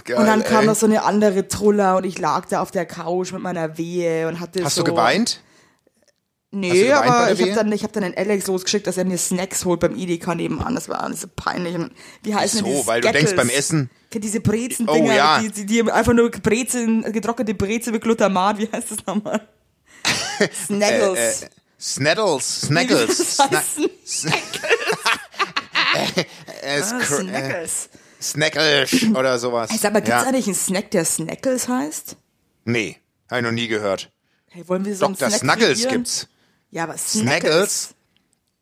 Geil, 0.04 0.16
Und 0.16 0.26
dann 0.26 0.44
kam 0.44 0.60
ey. 0.60 0.66
noch 0.66 0.74
so 0.74 0.86
eine 0.86 1.02
andere 1.04 1.48
Truller 1.48 1.96
und 1.96 2.04
ich 2.04 2.18
lag 2.18 2.46
da 2.46 2.60
auf 2.60 2.70
der 2.70 2.86
Couch 2.86 3.32
mit 3.32 3.40
meiner 3.42 3.78
Wehe 3.78 4.28
und 4.28 4.40
hatte 4.40 4.64
Hast 4.64 4.74
so. 4.74 4.82
du 4.82 4.90
geweint? 4.92 5.40
Nee, 6.54 6.92
aber 6.92 7.32
ich 7.32 7.40
habe 7.40 7.52
dann, 7.54 7.72
ich 7.72 7.82
hab 7.82 7.92
dann 7.94 8.02
den 8.02 8.14
Alex 8.14 8.46
losgeschickt, 8.46 8.86
dass 8.86 8.98
er 8.98 9.06
mir 9.06 9.16
Snacks 9.16 9.64
holt 9.64 9.80
beim 9.80 9.96
Edeka 9.96 10.34
nebenan. 10.34 10.74
Das 10.74 10.86
war 10.88 11.02
alles 11.02 11.22
so 11.22 11.28
peinlich. 11.34 11.74
Und 11.74 11.92
wie 12.22 12.34
heißt 12.34 12.54
denn 12.56 12.64
Wieso? 12.66 12.72
dieses 12.74 12.86
Weil 12.86 13.00
du 13.00 13.10
denkst 13.10 13.34
beim 13.34 13.48
Essen- 13.48 13.88
Diese 14.12 14.40
Brezen-Dinger, 14.40 15.12
Oh, 15.12 15.16
ja. 15.16 15.40
die, 15.40 15.50
die, 15.50 15.64
die 15.64 15.90
einfach 15.90 16.12
nur 16.12 16.30
Brezeln, 16.30 17.10
getrocknete 17.10 17.54
Brezel 17.54 17.94
mit 17.94 18.02
Glutamat, 18.02 18.58
wie 18.58 18.68
heißt 18.70 18.90
das 18.90 19.06
nochmal? 19.06 19.48
Snaggles. 20.66 21.42
Äh, 21.42 21.48
Snaddles, 21.80 22.60
Snaggles. 22.62 23.06
das 23.08 23.34
Sna 23.36 23.50
heißen? 23.50 23.84
äh, 25.94 26.24
Ah, 26.64 26.80
Scr- 26.80 27.00
äh, 27.00 27.04
Snaggles. 27.04 27.88
Snackles 28.20 28.92
oder 29.14 29.38
sowas. 29.38 29.70
Ey, 29.70 29.78
sag 29.78 29.92
mal, 29.92 30.00
gibt's 30.00 30.10
ja. 30.22 30.28
eigentlich 30.28 30.46
einen 30.46 30.54
Snack, 30.54 30.90
der 30.92 31.04
Snackles 31.04 31.68
heißt? 31.68 32.16
Nee, 32.64 32.98
habe 33.30 33.40
ich 33.40 33.44
noch 33.44 33.52
nie 33.52 33.68
gehört. 33.68 34.10
Hey, 34.48 34.68
wollen 34.68 34.84
wir 34.84 34.94
so 34.94 35.06
Dr. 35.06 35.28
Snack 35.30 35.40
Snuggles 35.40 35.78
kreieren? 35.80 35.92
gibt's. 36.02 36.28
Ja, 36.72 36.84
aber 36.84 36.96
Snaggles? 36.98 37.30
Snackles. 37.42 37.94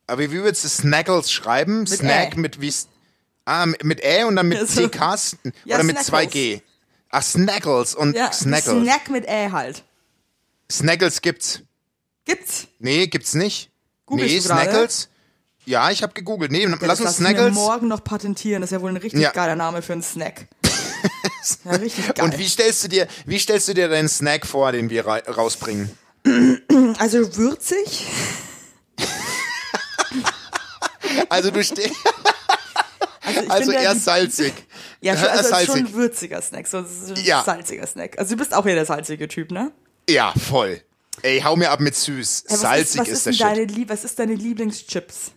Aber 0.06 0.20
wie 0.22 0.32
würdest 0.32 0.64
du 0.64 0.68
Snaggles 0.68 1.30
schreiben? 1.32 1.86
Snack 1.86 2.34
Ä. 2.36 2.38
mit 2.40 2.60
wie 2.60 2.72
Ah, 3.46 3.64
mit- 3.66 3.82
mit 3.84 4.00
Ä 4.04 4.24
und 4.24 4.36
dann 4.36 4.48
mit 4.48 4.58
Ja, 4.58 4.66
so. 4.66 4.82
CKs 4.88 5.36
Ja, 5.64 5.76
oder 5.76 5.84
mit 5.84 5.98
Snackles. 5.98 6.32
2G. 6.34 6.62
Ach, 7.10 7.22
Snaggles 7.22 7.94
und 7.94 8.14
Ja, 8.14 8.30
Snaggles. 8.32 8.82
Snack 8.84 9.08
mit 9.10 9.26
Ä 9.26 9.50
halt. 9.50 9.82
Snaggles 10.70 11.20
gibt's. 11.22 11.60
Gibt's? 12.24 12.66
Nee, 12.78 13.06
gibt's 13.06 13.34
nicht. 13.34 13.70
Googlest 14.06 14.34
nee? 14.34 14.40
Snaggles. 14.40 15.08
Ja, 15.66 15.90
ich 15.90 16.02
habe 16.02 16.12
gegoogelt. 16.12 16.52
Nee, 16.52 16.64
Ja, 16.66 16.76
lass 16.80 17.00
uns 17.00 17.16
Snaggles. 17.16 17.54
morgen 17.54 17.88
noch 17.88 18.04
patentieren. 18.04 18.60
Das 18.60 18.70
ist 18.70 18.74
ja 18.76 18.82
wohl 18.82 18.90
ein 18.90 18.96
richtig 18.96 19.20
Ja. 19.20 19.30
geiler 19.32 19.56
Name 19.56 19.82
für 19.82 19.92
einen 19.94 20.02
Snack. 20.02 20.46
ja, 21.64 21.72
richtig 21.72 22.14
geil. 22.14 22.24
Und 22.24 22.38
wie 22.38 22.48
stellst 22.48 22.84
du 22.84 22.88
dir, 22.88 23.08
wie 23.26 23.38
stellst 23.38 23.68
du 23.68 23.74
dir 23.74 23.88
deinen 23.88 24.08
Snack 24.08 24.46
vor, 24.46 24.70
den 24.72 24.90
wir 24.90 25.06
ra 25.06 25.16
rausbringen? 25.28 25.90
Also 27.00 27.36
würzig. 27.36 28.06
Also 31.28 31.50
du 31.50 31.62
stehst, 31.64 31.94
Also, 33.22 33.50
also 33.50 33.72
eher 33.72 33.94
salzig. 33.94 34.52
ja, 35.00 35.16
schon, 35.16 35.24
Eher 35.24 35.32
also 35.32 35.40
es 35.40 35.46
ist 35.60 35.66
schon 35.66 35.66
salzig. 35.76 35.84
ein 35.86 35.94
würziger 35.94 36.42
Snack. 36.42 36.66
So, 36.66 36.78
ein 36.78 36.86
Ja. 37.24 37.42
salziger 37.44 37.86
Snack. 37.86 38.18
Also 38.18 38.34
du 38.34 38.38
bist 38.38 38.52
auch 38.54 38.66
eher 38.66 38.74
der 38.74 38.86
salzige 38.86 39.28
Typ, 39.28 39.50
ne? 39.50 39.72
Ja, 40.08 40.32
voll. 40.36 40.82
Ey, 41.22 41.40
hau 41.40 41.54
mir 41.56 41.70
ab 41.70 41.80
mit 41.80 41.94
süß. 41.94 42.44
Ja, 42.48 42.56
Salzig 42.56 43.02
ist, 43.02 43.08
ist, 43.08 43.26
ist, 43.26 43.40
der 43.40 43.54
Shit. 43.66 43.88
was 43.88 44.04
ist 44.04 44.18
deine 44.18 44.34
Lieblingschips? 44.34 45.32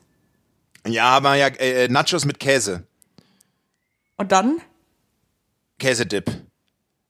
Ja, 0.87 1.05
aber 1.05 1.35
ja, 1.35 1.47
äh, 1.47 1.87
Nachos 1.87 2.25
mit 2.25 2.39
Käse. 2.39 2.87
Und 4.17 4.31
dann? 4.31 4.61
Käsedip. 5.79 6.29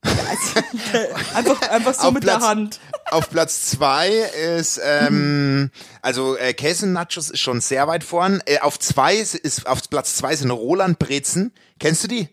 Einfach, 1.34 1.62
einfach 1.70 1.94
so 1.94 2.08
Auf 2.08 2.14
mit 2.14 2.24
Platz- 2.24 2.40
der 2.40 2.48
Hand. 2.48 2.80
Auf 3.12 3.30
Platz 3.30 3.66
zwei 3.68 4.10
ist, 4.10 4.80
ähm, 4.84 5.72
also 6.02 6.36
äh, 6.38 6.54
Käse-Nachos 6.54 7.30
ist 7.30 7.40
schon 7.40 7.62
sehr 7.62 7.88
weit 7.88 8.04
vorn. 8.04 8.42
Äh, 8.46 8.60
auf 8.60 8.80
zwei 8.80 9.16
ist, 9.16 9.36
ist 9.36 9.66
auf 9.68 9.90
Platz 9.90 10.16
zwei 10.16 10.36
sind 10.36 10.52
Roland 10.52 11.00
Brezen. 11.00 11.54
Kennst 11.80 12.04
du 12.04 12.08
die? 12.08 12.28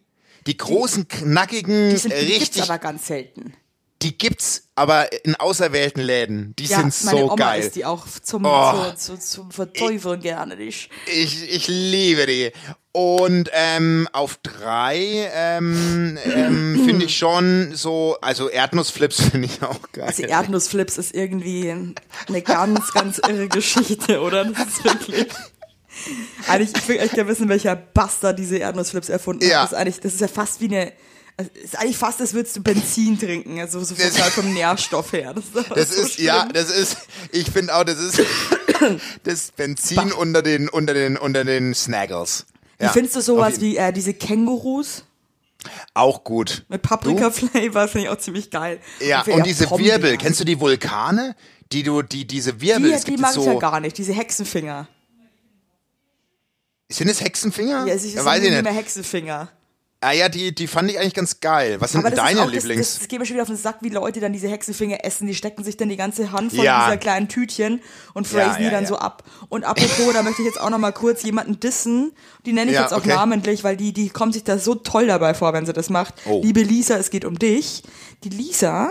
Die 0.47 0.57
großen, 0.57 1.07
knackigen, 1.09 1.91
Die, 1.91 1.97
sind, 1.97 2.13
die 2.15 2.27
gibt's 2.27 2.41
richtig, 2.41 2.63
aber 2.63 2.79
ganz 2.79 3.07
selten. 3.07 3.53
Die 4.03 4.17
gibt's 4.17 4.69
aber 4.75 5.09
in 5.27 5.35
auserwählten 5.37 6.01
Läden. 6.03 6.55
Die 6.59 6.65
Ja, 6.65 6.79
sind 6.79 7.05
meine 7.05 7.19
so 7.19 7.25
Oma 7.27 7.37
geil. 7.37 7.61
isst 7.61 7.77
die 7.77 7.85
auch 7.85 8.07
zum, 8.23 8.45
Oh. 8.47 8.91
zu, 8.97 9.17
zu, 9.17 9.19
zum 9.19 9.51
Verteufeln 9.51 10.21
gerne 10.21 10.57
nicht. 10.57 10.89
Ich, 11.07 11.51
ich 11.53 11.69
liebe 11.69 12.25
die. 12.27 12.51
Und 12.93 13.51
ähm, 13.53 14.09
auf 14.13 14.39
drei 14.43 15.31
ähm, 15.35 16.19
ähm, 16.25 16.83
finde 16.87 17.05
ich 17.05 17.17
schon 17.19 17.73
so, 17.75 18.17
also 18.23 18.49
Erdnussflips 18.49 19.21
finde 19.31 19.47
ich 19.49 19.63
auch 19.63 19.81
geil. 19.93 20.05
Also 20.07 20.23
Erdnussflips 20.23 20.97
ist 20.97 21.15
irgendwie 21.15 21.71
eine 22.29 22.43
ganz, 22.43 22.93
ganz 22.93 23.19
irre 23.29 23.49
Geschichte, 23.49 24.21
oder? 24.23 24.47
Das 24.47 24.67
ist 24.69 24.85
wirklich. 24.85 25.27
Eigentlich, 26.49 26.73
ich 26.77 26.89
will 26.89 26.99
echt 26.99 27.15
gerne 27.15 27.29
wissen, 27.29 27.49
welcher 27.49 27.77
Bastard 27.77 28.39
diese 28.39 28.57
Erdnussflips 28.57 29.09
erfunden 29.11 29.45
Ja. 29.47 29.59
hat. 29.59 29.65
Das 29.65 29.73
ist, 29.73 29.79
eigentlich, 29.79 30.01
das 30.01 30.15
ist 30.15 30.21
ja 30.21 30.29
fast 30.29 30.61
wie 30.61 30.67
eine. 30.67 30.93
Es 31.55 31.65
ist 31.65 31.79
eigentlich 31.79 31.97
fast, 31.97 32.21
als 32.21 32.35
würdest 32.35 32.57
du 32.57 32.63
Benzin 32.63 33.19
trinken, 33.19 33.59
also 33.61 33.83
so 33.83 33.95
Das- 33.95 34.17
vom 34.31 34.53
Nährstoff 34.53 35.13
her. 35.13 35.35
Das 35.35 35.45
ist, 35.45 35.71
Das 35.77 35.97
so 35.97 36.03
ist, 36.03 36.19
ja, 36.19 36.47
das 36.53 36.71
ist, 36.71 36.97
ich 37.33 37.51
finde 37.51 37.75
auch, 37.75 37.85
das 37.85 37.99
ist 37.99 38.21
das 39.25 39.51
Benzin 39.53 40.13
unter 40.13 40.43
den, 40.43 40.69
unter 40.69 40.95
den, 40.95 41.17
unter 41.17 41.45
den 41.45 41.75
Snaggles. 41.75 42.47
Wie 42.79 42.85
Ja, 42.85 42.93
findest 42.93 43.17
du 43.17 43.21
sowas 43.21 43.61
wie 43.61 43.77
äh, 43.77 43.93
diese 43.93 44.15
Kängurus 44.15 45.05
Auch 45.95 46.25
gut. 46.25 46.65
mit 46.69 46.83
Paprika-Flavor? 46.83 47.89
Finde 47.89 48.07
ich 48.07 48.09
auch 48.11 48.19
ziemlich 48.19 48.51
geil. 48.51 48.81
Ja, 49.01 49.23
für- 49.25 49.33
und 49.35 49.45
diese 49.47 49.67
Pombeeren. 49.67 50.03
Wirbel, 50.03 50.17
kennst 50.19 50.41
du 50.41 50.45
die 50.45 50.59
Vulkane? 50.61 51.37
Die 51.73 51.83
du, 51.83 52.03
die, 52.03 52.27
diese 52.27 52.61
Wirbel, 52.61 52.91
Die, 52.99 53.05
die 53.05 53.17
mag 53.19 53.31
jetzt 53.31 53.39
ich 53.39 53.47
ja 53.47 53.53
so, 53.53 53.59
gar 53.59 53.79
nicht, 53.81 53.97
diese 53.99 54.13
Hexenfinger. 54.13 54.89
sind 56.91 57.09
es 57.09 57.21
Hexenfinger? 57.21 57.87
Ja, 57.87 57.95
es 57.95 58.05
ist 58.05 58.15
Ja, 58.15 58.25
Weiß 58.25 58.43
ich 58.43 58.51
nicht. 58.51 58.63
mehr 58.63 58.73
Hexenfinger. 58.73 59.49
Ah 60.03 60.13
ja, 60.13 60.31
die, 60.31 60.55
die 60.55 60.67
fand 60.67 60.91
ich 60.91 60.99
eigentlich 60.99 61.13
ganz 61.13 61.41
geil. 61.41 61.77
Was 61.79 61.93
sind 61.93 62.03
denn 62.07 62.15
deine 62.15 62.41
auch, 62.43 62.51
Lieblings? 62.51 62.79
Das, 62.81 62.89
das, 62.93 62.99
das 63.01 63.09
geht 63.09 63.19
mir 63.21 63.27
schon 63.27 63.35
wieder 63.35 63.43
auf 63.43 63.49
den 63.49 63.57
Sack, 63.59 63.79
wie 63.83 63.91
Leute 63.91 64.19
dann 64.19 64.33
diese 64.33 64.49
Hexenfinger 64.49 65.05
essen. 65.05 65.27
Die 65.27 65.35
stecken 65.35 65.63
sich 65.63 65.77
dann 65.77 65.91
die 65.91 65.99
ganze 65.99 66.33
Hand 66.33 66.55
voll 66.55 66.65
Ja. 66.65 66.87
dieser 66.87 66.97
kleinen 66.97 67.29
Tütchen 67.29 67.83
und 68.15 68.27
Ja, 68.33 68.39
phrasen 68.45 68.59
die 68.61 68.65
ja, 68.65 68.71
dann 68.71 68.85
ja. 68.85 68.89
so 68.89 68.97
ab. 68.97 69.25
Und 69.51 69.65
apropos, 69.65 70.15
da 70.15 70.23
möchte 70.23 70.41
ich 70.41 70.47
jetzt 70.47 70.59
auch 70.59 70.71
noch 70.71 70.79
mal 70.79 70.93
kurz 70.93 71.23
jemanden 71.23 71.61
dissen. 71.61 72.13
Die 72.47 72.55
nenne 72.55 72.71
ich 72.71 72.77
Ja, 72.77 72.83
jetzt 72.85 72.95
auch 72.95 72.99
okay. 73.01 73.11
namentlich, 73.11 73.63
weil 73.63 73.77
die, 73.77 73.93
die 73.93 74.09
kommt 74.09 74.33
sich 74.33 74.43
da 74.45 74.57
so 74.59 74.75
toll 74.75 75.07
dabei 75.07 75.35
vor, 75.35 75.53
wenn 75.53 75.67
sie 75.67 75.75
das 75.75 75.91
macht. 75.91 76.15
Oh. 76.25 76.41
Liebe 76.43 76.63
Lisa, 76.63 76.97
es 76.97 77.11
geht 77.11 77.27
um 77.27 77.39
dich. 77.39 77.83
Die 78.25 78.31
Lisa, 78.31 78.91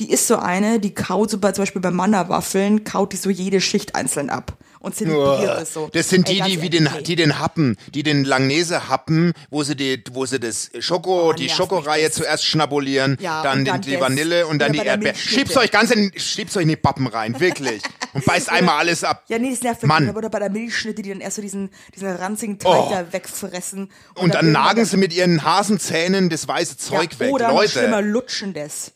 die 0.00 0.10
ist 0.10 0.26
so 0.26 0.38
eine, 0.38 0.80
die 0.80 0.92
kaut 0.92 1.30
so 1.30 1.38
bei, 1.38 1.52
zum 1.52 1.62
Beispiel 1.62 1.82
bei 1.82 1.92
Manna-Waffeln, 1.92 2.82
kaut 2.82 3.12
die 3.12 3.16
so 3.16 3.30
jede 3.30 3.60
Schicht 3.60 3.94
einzeln 3.94 4.28
ab. 4.28 4.56
Und 4.82 4.96
zelebriert 4.96 5.62
es 5.62 5.72
so. 5.74 5.88
Das 5.92 6.08
sind 6.08 6.28
Ey, 6.28 6.34
die, 6.34 6.38
ganz 6.40 6.50
die 6.50 6.62
wie 6.62 6.70
den, 6.70 6.86
ey. 6.86 7.02
die 7.04 7.14
den 7.16 7.38
Happen, 7.38 7.76
die 7.94 8.02
den 8.02 8.24
Langnese 8.24 8.88
happen, 8.88 9.32
wo 9.48 9.62
sie 9.62 9.76
die, 9.76 10.02
wo 10.12 10.26
sie 10.26 10.40
das 10.40 10.70
Schoko, 10.80 11.28
Oh, 11.28 11.32
die 11.32 11.48
Schokoreihe 11.48 12.04
mich 12.04 12.12
zuerst 12.12 12.44
schnabulieren, 12.44 13.16
Ja, 13.20 13.42
dann, 13.44 13.60
und 13.60 13.64
dann 13.68 13.80
die 13.80 13.92
das. 13.92 14.00
Vanille 14.00 14.46
und 14.48 14.58
dann 14.58 14.72
die 14.72 14.80
Erdbeere. 14.80 15.14
Schiebt's 15.14 15.56
euch 15.56 15.70
ganz 15.70 15.92
in, 15.92 16.10
schiebt's 16.16 16.56
euch 16.56 16.64
in 16.64 16.68
die 16.68 16.76
Pappen 16.76 17.06
rein, 17.06 17.38
wirklich. 17.40 17.80
Und 18.14 18.26
beißt 18.26 18.50
einmal 18.50 18.76
alles 18.80 19.04
ab. 19.04 19.24
Ja, 19.28 19.38
nee, 19.38 19.48
das 19.50 19.62
nervt 19.62 19.84
Mann. 19.84 20.02
wirklich. 20.04 20.16
Oder 20.18 20.28
bei 20.28 20.38
der 20.40 20.50
Milchschnitte, 20.50 21.00
die 21.00 21.08
dann 21.08 21.22
erst 21.22 21.36
so 21.36 21.42
diesen, 21.42 21.70
diesen 21.94 22.08
ranzigen 22.10 22.58
Teig 22.58 22.70
Oh. 22.70 22.88
da 22.90 23.10
wegfressen. 23.10 23.90
Und 24.16 24.34
dann 24.34 24.46
irgendwann 24.48 24.52
nagen 24.52 24.84
sie 24.84 24.98
mit 24.98 25.14
ihren 25.14 25.44
Hasenzähnen 25.44 26.28
das 26.28 26.46
weiße 26.46 26.76
Zeug 26.76 27.12
ja, 27.14 27.20
weg. 27.20 27.32
Oder 27.32 27.48
noch 27.48 27.64
schlimmer, 27.66 28.02
Leute. 28.02 28.08
lutschen 28.08 28.52
das. 28.52 28.92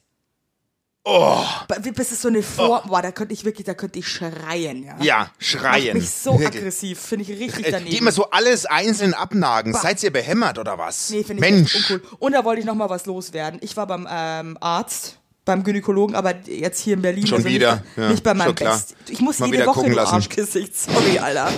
Oh. 1.08 1.40
Bis 1.94 2.10
es 2.10 2.20
so 2.20 2.26
eine 2.26 2.42
Form, 2.42 2.88
boah, 2.88 3.00
da 3.00 3.12
könnte 3.12 3.32
ich 3.32 3.44
wirklich, 3.44 3.64
da 3.64 3.74
könnte 3.74 4.00
ich 4.00 4.08
schreien, 4.08 4.82
ja. 4.82 4.96
Ja, 5.00 5.18
Macht 5.18 5.30
schreien. 5.38 5.96
mich 5.96 6.10
so 6.10 6.32
aggressiv, 6.32 6.98
finde 7.00 7.22
ich 7.30 7.38
richtig 7.38 7.64
Äh, 7.68 7.70
daneben. 7.70 7.90
Die 7.92 7.96
immer 7.98 8.10
so 8.10 8.28
alles 8.30 8.66
einzeln 8.66 9.14
abnagen. 9.14 9.72
Seid 9.72 10.02
ihr 10.02 10.12
behämmert 10.12 10.58
oder 10.58 10.78
was? 10.78 11.10
nee, 11.10 11.22
finde 11.22 11.46
ich 11.46 11.52
Mensch. 11.52 11.76
uncool. 11.76 12.02
Und 12.18 12.32
da 12.32 12.44
wollte 12.44 12.58
ich 12.60 12.66
noch 12.66 12.74
mal 12.74 12.90
was 12.90 13.06
loswerden. 13.06 13.60
Ich 13.62 13.76
war 13.76 13.86
beim 13.86 14.08
ähm, 14.10 14.58
Arzt 14.60 15.18
beim 15.44 15.62
Gynäkologen, 15.62 16.16
aber 16.16 16.34
jetzt 16.46 16.80
hier 16.80 16.94
in 16.94 17.02
Berlin. 17.02 17.24
Schon 17.24 17.36
also 17.38 17.48
wieder, 17.48 17.74
Nicht, 17.76 17.84
ja, 17.96 18.08
nicht 18.10 18.24
bei 18.24 18.34
meinem. 18.34 18.56
Best. 18.56 18.96
Ich 19.08 19.20
muss 19.20 19.38
Mal 19.38 19.48
jede 19.48 19.64
Woche 19.64 19.88
lassen. 19.88 20.14
Arschgesicht. 20.14 20.76
Sorry, 20.76 21.20
Alter. 21.20 21.52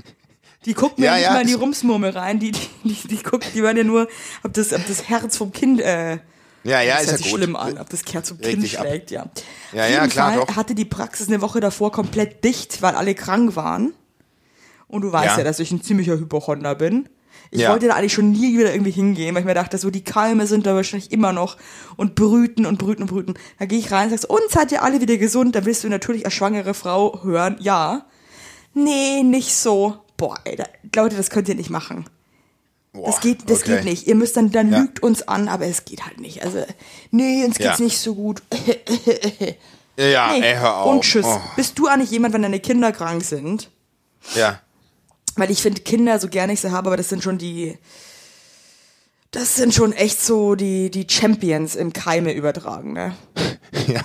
Die 0.64 0.72
gucken 0.74 1.02
mir 1.02 1.08
Ja, 1.08 1.14
nicht 1.16 1.22
ja. 1.24 1.32
mal 1.32 1.40
in 1.42 1.46
die 1.46 1.54
Rumsmurmel 1.54 2.10
rein. 2.10 2.38
Die, 2.40 2.52
die, 2.52 2.68
die, 2.84 3.08
die 3.08 3.16
gucken, 3.22 3.48
die 3.54 3.62
wollen 3.62 3.76
ja 3.76 3.84
nur, 3.84 4.08
ob 4.44 4.54
das, 4.54 4.72
ob 4.72 4.86
das 4.86 5.08
Herz 5.10 5.36
vom 5.36 5.52
Kind, 5.52 5.80
äh, 5.82 6.18
Ja, 6.64 6.80
ja, 6.82 6.94
das 6.96 7.04
ist 7.04 7.10
hört 7.12 7.18
ja 7.20 7.24
sich 7.24 7.32
gut. 7.32 7.40
schlimm 7.42 7.56
an, 7.56 7.78
ob 7.78 7.88
das 7.88 8.00
Herz 8.12 8.28
vom 8.30 8.38
Kind 8.40 8.64
ab. 8.78 8.86
schlägt, 8.86 9.10
ja. 9.10 9.26
Ja, 9.72 9.84
Auf 9.84 9.90
ja, 9.90 10.00
jeden 10.00 10.08
klar, 10.10 10.32
Fall 10.32 10.40
doch. 10.46 10.56
hatte 10.56 10.74
die 10.74 10.84
Praxis 10.84 11.28
eine 11.28 11.40
Woche 11.40 11.60
davor 11.60 11.92
komplett 11.92 12.44
dicht, 12.44 12.82
weil 12.82 12.94
alle 12.94 13.14
krank 13.14 13.54
waren. 13.56 13.92
Und 14.88 15.02
du 15.02 15.12
weißt 15.12 15.32
ja, 15.32 15.38
Ja. 15.38 15.44
dass 15.44 15.60
ich 15.60 15.70
ein 15.70 15.82
ziemlicher 15.82 16.18
Hypochonder 16.18 16.74
bin. 16.74 17.08
Ich 17.50 17.60
Ja. 17.60 17.70
wollte 17.70 17.86
da 17.86 17.94
eigentlich 17.94 18.12
schon 18.12 18.32
nie 18.32 18.58
wieder 18.58 18.72
irgendwie 18.72 18.90
hingehen, 18.90 19.34
weil 19.34 19.42
ich 19.42 19.46
mir 19.46 19.54
dachte, 19.54 19.78
so 19.78 19.90
die 19.90 20.02
Keime 20.04 20.46
sind 20.46 20.66
da 20.66 20.74
wahrscheinlich 20.74 21.12
immer 21.12 21.32
noch 21.32 21.56
und 21.96 22.14
brüten 22.14 22.66
und 22.66 22.78
brüten 22.78 23.02
und 23.02 23.08
brüten. 23.08 23.34
Da 23.58 23.64
gehe 23.66 23.78
ich 23.78 23.90
rein 23.92 24.04
und 24.04 24.10
sagst, 24.10 24.28
und 24.28 24.40
seid 24.50 24.72
ihr 24.72 24.82
alle 24.82 25.00
wieder 25.00 25.16
gesund? 25.16 25.54
Dann 25.54 25.64
willst 25.64 25.84
du 25.84 25.88
natürlich 25.88 26.24
als 26.26 26.34
schwangere 26.34 26.74
Frau 26.74 27.22
hören, 27.22 27.56
ja. 27.60 28.06
Nee, 28.74 29.22
nicht 29.22 29.54
so. 29.54 29.98
Boah, 30.16 30.38
Alter, 30.46 30.64
Leute, 30.94 31.16
das 31.16 31.30
könnt 31.30 31.48
ihr 31.48 31.54
nicht 31.54 31.70
machen. 31.70 32.04
Boah, 32.92 33.06
Das 33.06 33.20
geht, 33.20 33.48
das 33.50 33.60
okay. 33.60 33.76
geht 33.76 33.84
nicht. 33.84 34.06
Ihr 34.06 34.14
müsst 34.14 34.36
dann, 34.36 34.50
dann 34.50 34.72
Ja. 34.72 34.78
lügt 34.80 35.02
uns 35.02 35.26
an, 35.28 35.48
aber 35.48 35.66
es 35.66 35.84
geht 35.84 36.04
halt 36.06 36.20
nicht. 36.20 36.42
Also, 36.42 36.64
nee, 37.10 37.44
uns 37.44 37.58
geht's 37.58 37.78
Ja. 37.78 37.84
nicht 37.84 37.98
so 37.98 38.14
gut. 38.14 38.42
Ja, 39.96 40.32
Nee. 40.32 40.40
ey, 40.42 40.54
hör 40.56 40.76
auf. 40.78 40.90
Und 40.92 41.00
tschüss. 41.02 41.26
Oh, 41.26 41.40
Bist 41.56 41.78
du 41.78 41.86
eigentlich 41.88 42.10
jemand, 42.10 42.32
wenn 42.34 42.42
deine 42.42 42.60
Kinder 42.60 42.92
krank 42.92 43.24
sind? 43.24 43.70
ja. 44.34 44.60
Weil 45.36 45.52
ich 45.52 45.62
finde 45.62 45.82
Kinder, 45.82 46.18
so 46.18 46.26
gerne 46.28 46.52
ich 46.52 46.60
sie 46.60 46.72
habe, 46.72 46.88
aber 46.88 46.96
das 46.96 47.08
sind 47.10 47.22
schon 47.22 47.38
die, 47.38 47.78
das 49.30 49.54
sind 49.54 49.72
schon 49.72 49.92
echt 49.92 50.20
so 50.20 50.56
die, 50.56 50.90
die 50.90 51.06
Champions 51.08 51.76
im 51.76 51.92
Keime 51.92 52.32
übertragen, 52.32 52.92
ne? 52.94 53.14
ja. 53.86 54.00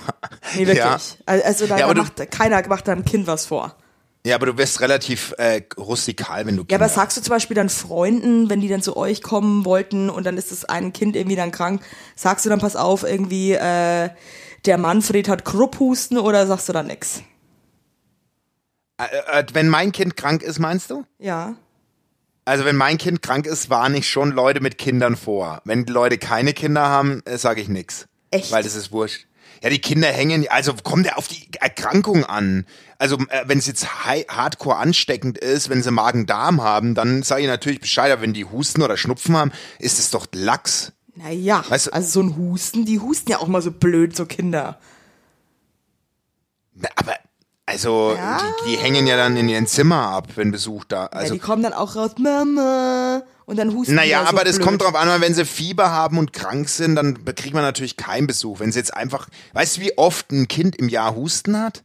Nee, 0.54 0.66
wirklich. 0.68 0.76
Ja. 0.78 0.98
Also 1.26 1.66
da, 1.66 1.76
Ja, 1.78 1.92
da 1.92 1.94
macht, 2.02 2.30
keiner 2.30 2.64
macht 2.68 2.86
deinem 2.86 3.04
Kind 3.04 3.26
was 3.26 3.46
vor. 3.46 3.74
Ja, 4.26 4.36
aber 4.36 4.46
du 4.46 4.56
wirst 4.56 4.80
relativ 4.80 5.34
äh, 5.36 5.62
rustikal, 5.76 6.46
wenn 6.46 6.56
du 6.56 6.64
Ja, 6.70 6.76
aber 6.76 6.86
Kinder 6.86 6.88
sagst 6.88 7.16
du 7.18 7.20
zum 7.20 7.30
Beispiel 7.30 7.54
dann 7.54 7.68
Freunden, 7.68 8.48
wenn 8.48 8.60
die 8.60 8.68
dann 8.68 8.80
zu 8.80 8.96
euch 8.96 9.22
kommen 9.22 9.64
wollten 9.66 10.08
und 10.08 10.24
dann 10.24 10.38
ist 10.38 10.50
das 10.50 10.64
ein 10.64 10.94
Kind 10.94 11.14
irgendwie 11.14 11.36
dann 11.36 11.50
krank, 11.50 11.82
sagst 12.16 12.46
du 12.46 12.48
dann, 12.48 12.58
pass 12.58 12.74
auf, 12.74 13.02
irgendwie, 13.02 13.52
äh, 13.52 14.08
der 14.64 14.78
Manfred 14.78 15.28
hat 15.28 15.44
Krupphusten 15.44 16.16
oder 16.16 16.46
sagst 16.46 16.68
du 16.70 16.72
dann 16.72 16.86
nix? 16.86 17.22
Äh, 18.96 19.40
äh, 19.40 19.44
wenn 19.52 19.68
mein 19.68 19.92
Kind 19.92 20.16
krank 20.16 20.42
ist, 20.42 20.58
meinst 20.58 20.90
du? 20.90 21.04
Ja. 21.18 21.56
Also 22.46 22.64
wenn 22.64 22.76
mein 22.76 22.98
Kind 22.98 23.20
krank 23.20 23.46
ist, 23.46 23.68
warne 23.68 23.98
ich 23.98 24.08
schon 24.08 24.30
Leute 24.30 24.60
mit 24.60 24.78
Kindern 24.78 25.16
vor. 25.16 25.60
Wenn 25.64 25.84
Leute 25.84 26.16
keine 26.16 26.52
Kinder 26.54 26.88
haben, 26.88 27.22
äh, 27.26 27.36
sage 27.36 27.60
ich 27.60 27.68
nix. 27.68 28.06
Echt? 28.30 28.52
Weil 28.52 28.62
das 28.62 28.74
ist 28.74 28.90
wurscht. 28.90 29.26
Ja, 29.64 29.70
die 29.70 29.80
Kinder 29.80 30.08
hängen, 30.08 30.46
also 30.50 30.74
kommt 30.74 31.06
ja 31.06 31.16
auf 31.16 31.26
die 31.26 31.48
Erkrankung 31.58 32.24
an. 32.26 32.66
Also 32.98 33.16
äh, 33.30 33.44
wenn 33.46 33.56
es 33.58 33.66
jetzt 33.66 34.04
hardcore 34.04 34.76
ansteckend 34.76 35.38
ist, 35.38 35.70
wenn 35.70 35.82
sie 35.82 35.90
Magen-Darm 35.90 36.60
haben, 36.62 36.94
dann 36.94 37.22
sage 37.22 37.40
ich 37.42 37.48
natürlich 37.48 37.80
Bescheid. 37.80 38.12
Aber 38.12 38.20
wenn 38.20 38.34
die 38.34 38.44
Husten 38.44 38.82
oder 38.82 38.98
Schnupfen 38.98 39.34
haben, 39.38 39.52
ist 39.78 39.98
es 39.98 40.10
doch 40.10 40.26
Lachs. 40.34 40.92
Naja, 41.16 41.64
Weißt 41.66 41.86
du- 41.86 41.92
also 41.94 42.08
so 42.10 42.20
ein 42.20 42.36
Husten, 42.36 42.84
die 42.84 43.00
husten 43.00 43.30
ja 43.30 43.38
auch 43.38 43.46
mal 43.48 43.62
so 43.62 43.70
blöd, 43.70 44.14
so 44.14 44.26
Kinder. 44.26 44.78
Na, 46.74 46.88
Aber 46.96 47.14
also 47.66 48.14
Ja. 48.16 48.38
die, 48.66 48.70
die 48.72 48.76
hängen 48.76 49.06
ja 49.06 49.16
dann 49.16 49.36
in 49.38 49.48
ihren 49.48 49.66
Zimmer 49.66 50.08
ab, 50.08 50.28
wenn 50.34 50.50
Besuch 50.50 50.84
da. 50.84 51.04
ja, 51.04 51.08
Also 51.12 51.32
die 51.34 51.38
kommen 51.40 51.62
dann 51.62 51.72
auch 51.72 51.96
raus, 51.96 52.12
Mama, 52.18 53.22
und 53.46 53.56
dann 53.58 53.74
husten 53.74 53.94
Naja, 53.94 54.20
ja 54.20 54.22
so 54.22 54.28
aber 54.28 54.44
das 54.44 54.56
blöd. 54.56 54.66
kommt 54.66 54.82
drauf 54.82 54.94
an, 54.94 55.08
weil 55.08 55.20
wenn 55.20 55.34
sie 55.34 55.44
Fieber 55.44 55.90
haben 55.90 56.18
und 56.18 56.32
krank 56.32 56.68
sind, 56.68 56.96
dann 56.96 57.24
kriegt 57.24 57.54
man 57.54 57.62
natürlich 57.62 57.96
keinen 57.96 58.26
Besuch. 58.26 58.60
Wenn 58.60 58.72
sie 58.72 58.78
jetzt 58.78 58.94
einfach, 58.94 59.28
weißt 59.52 59.76
du, 59.76 59.80
wie 59.82 59.98
oft 59.98 60.30
ein 60.32 60.48
Kind 60.48 60.76
im 60.76 60.88
Jahr 60.88 61.14
Husten 61.14 61.58
hat? 61.58 61.84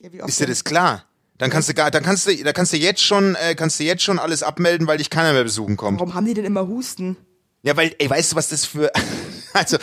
Ja, 0.00 0.12
wie 0.12 0.22
oft 0.22 0.30
Ist 0.30 0.40
dir 0.40 0.46
das 0.46 0.64
klar? 0.64 1.04
Dann 1.38 1.50
kannst 1.50 1.70
du 1.70 1.74
gar, 1.74 1.90
dann 1.90 2.02
kannst 2.02 2.26
du, 2.28 2.36
da 2.36 2.52
kannst 2.52 2.72
du 2.72 2.76
jetzt 2.76 3.02
schon, 3.02 3.34
äh, 3.36 3.54
kannst 3.54 3.80
du 3.80 3.84
jetzt 3.84 4.02
schon 4.02 4.18
alles 4.18 4.42
abmelden, 4.42 4.86
weil 4.86 4.98
dich 4.98 5.08
keiner 5.08 5.32
mehr 5.32 5.44
besuchen 5.44 5.76
kommt. 5.78 5.98
Warum 5.98 6.14
haben 6.14 6.26
die 6.26 6.34
denn 6.34 6.44
immer 6.44 6.66
Husten? 6.66 7.16
Ja, 7.62 7.76
weil, 7.76 7.94
ey, 7.98 8.10
weißt 8.10 8.32
du, 8.32 8.36
was 8.36 8.48
das 8.50 8.66
für, 8.66 8.92
also, 9.54 9.78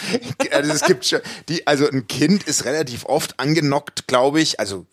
also 0.52 0.72
es 0.72 0.82
gibt 0.84 1.06
schon, 1.06 1.20
die, 1.50 1.66
also 1.66 1.90
ein 1.90 2.08
Kind 2.08 2.44
ist 2.44 2.66
relativ 2.66 3.06
oft 3.06 3.40
angenockt, 3.40 4.08
glaube 4.08 4.40
ich, 4.40 4.60
also 4.60 4.86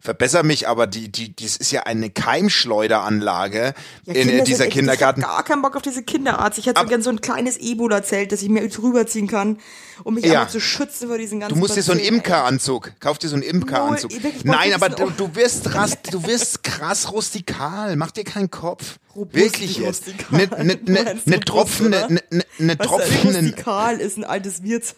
verbessere 0.00 0.42
mich, 0.42 0.68
aber 0.68 0.86
die, 0.86 1.10
die, 1.12 1.34
das 1.36 1.56
ist 1.56 1.70
ja 1.70 1.82
eine 1.82 2.08
Keimschleuderanlage 2.10 3.74
Ja, 4.06 4.14
in 4.14 4.14
Kinder 4.14 4.32
äh, 4.32 4.36
sind 4.36 4.48
dieser 4.48 4.64
echt- 4.64 4.72
Kindergarten. 4.72 5.20
Ich 5.20 5.26
hab 5.26 5.34
gar 5.36 5.44
keinen 5.44 5.62
Bock 5.62 5.76
auf 5.76 5.82
diese 5.82 6.02
Kinderarzt. 6.02 6.58
Ich 6.58 6.66
hätte 6.66 6.78
so 6.78 6.80
Aber- 6.80 6.88
gern 6.88 7.02
so 7.02 7.10
ein 7.10 7.20
kleines 7.20 7.58
Ebola-Zelt, 7.58 8.32
das 8.32 8.42
ich 8.42 8.48
mir 8.48 8.66
drüber 8.68 9.06
ziehen 9.06 9.26
kann, 9.28 9.58
um 10.04 10.14
mich 10.14 10.24
Ja. 10.24 10.48
zu 10.48 10.60
schützen 10.60 11.08
vor 11.08 11.18
diesen 11.18 11.40
ganzen 11.40 11.54
Du 11.54 11.60
musst 11.60 11.76
dir 11.76 11.82
so 11.82 11.92
einen. 11.92 12.00
Imkeranzug, 12.00 12.92
kauf 13.00 13.18
dir 13.18 13.28
so 13.28 13.34
einen 13.34 13.42
Imkeranzug. 13.42 14.10
Null, 14.12 14.32
Nein, 14.44 14.72
aber 14.72 14.88
du, 14.88 15.10
du 15.10 15.34
wirst 15.34 15.64
krass, 15.64 15.98
du 16.10 16.26
wirst 16.26 16.62
krass 16.62 17.12
rustikal. 17.12 17.96
Mach 17.96 18.10
dir 18.12 18.24
keinen 18.24 18.50
Kopf. 18.50 18.98
Robust, 19.14 19.34
Wirklich 19.34 19.76
jetzt. 19.78 20.06
rustikal. 20.06 20.46
Ne, 20.64 20.64
ne, 20.64 20.78
ne, 20.86 21.20
ne 21.24 21.40
Tropfen, 21.40 21.90
ne, 21.90 22.20
ne, 22.30 22.44
ne 22.58 22.78
Tropfen, 22.78 23.36
rustikal 23.36 24.00
ist 24.00 24.16
ein 24.16 24.24
altes 24.24 24.62
Wirtshaus. 24.62 24.94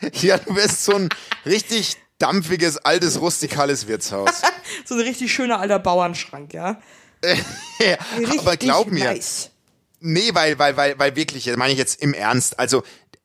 ja, 0.20 0.36
du 0.38 0.54
wirst 0.54 0.84
so 0.84 0.94
ein 0.94 1.08
richtig 1.46 1.96
dampfiges, 2.18 2.78
altes, 2.78 3.20
rustikales 3.20 3.86
Wirtshaus. 3.86 4.30
So 4.84 4.94
ein 4.94 5.00
richtig 5.00 5.32
schöner 5.32 5.60
alter 5.60 5.78
Bauernschrank, 5.78 6.52
ja. 6.52 6.80
Ja, 7.80 7.96
aber 8.38 8.52
Richtig 8.52 8.58
glaub 8.60 8.90
mir, 8.90 9.04
Nice. 9.12 9.50
Nee, 10.00 10.30
weil, 10.34 10.58
weil, 10.58 10.76
weil, 10.76 10.98
weil 10.98 11.16
wirklich, 11.16 11.44
das 11.44 11.56
meine 11.56 11.72
ich 11.72 11.78
jetzt 11.78 12.00
im 12.02 12.12
Ernst. 12.14 12.58
Also 12.58 12.82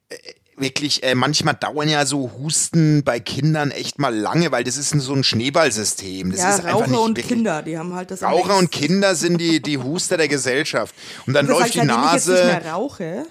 äh, 0.09 0.15
wirklich, 0.57 1.03
äh, 1.03 1.15
manchmal 1.15 1.53
dauern 1.55 1.89
ja 1.89 2.05
so 2.05 2.31
Husten 2.39 3.03
bei 3.03 3.19
Kindern 3.19 3.71
echt 3.71 3.99
mal 3.99 4.15
lange, 4.15 4.51
weil 4.51 4.63
das 4.63 4.77
ist 4.77 4.89
so 4.89 5.13
ein 5.13 5.23
Schneeballsystem. 5.23 6.31
Das 6.31 6.39
Ja, 6.39 6.55
ist 6.55 6.63
Raucher 6.65 6.87
nicht 6.87 6.97
und 6.99 7.17
wirklich, 7.17 7.27
Kinder, 7.27 7.61
die 7.61 7.77
haben 7.77 7.93
halt 7.93 8.09
das 8.11 8.23
Raucher 8.23 8.57
und. 8.57 8.71
Kinder 8.71 9.15
sind 9.15 9.37
die, 9.39 9.61
die 9.61 9.77
Huster 9.77 10.17
der 10.17 10.27
Gesellschaft. 10.29 10.95
Und 11.27 11.33
dann 11.33 11.45
Das 11.47 11.53
läuft 11.57 11.63
heißt, 11.65 11.73
die 11.75 11.79
seitdem 11.87 12.03
ich 12.05 12.13
jetzt 12.13 12.27
nicht 12.27 12.35
Nase. 12.37 12.45
mehr 12.45 12.65
rauche, 12.73 13.25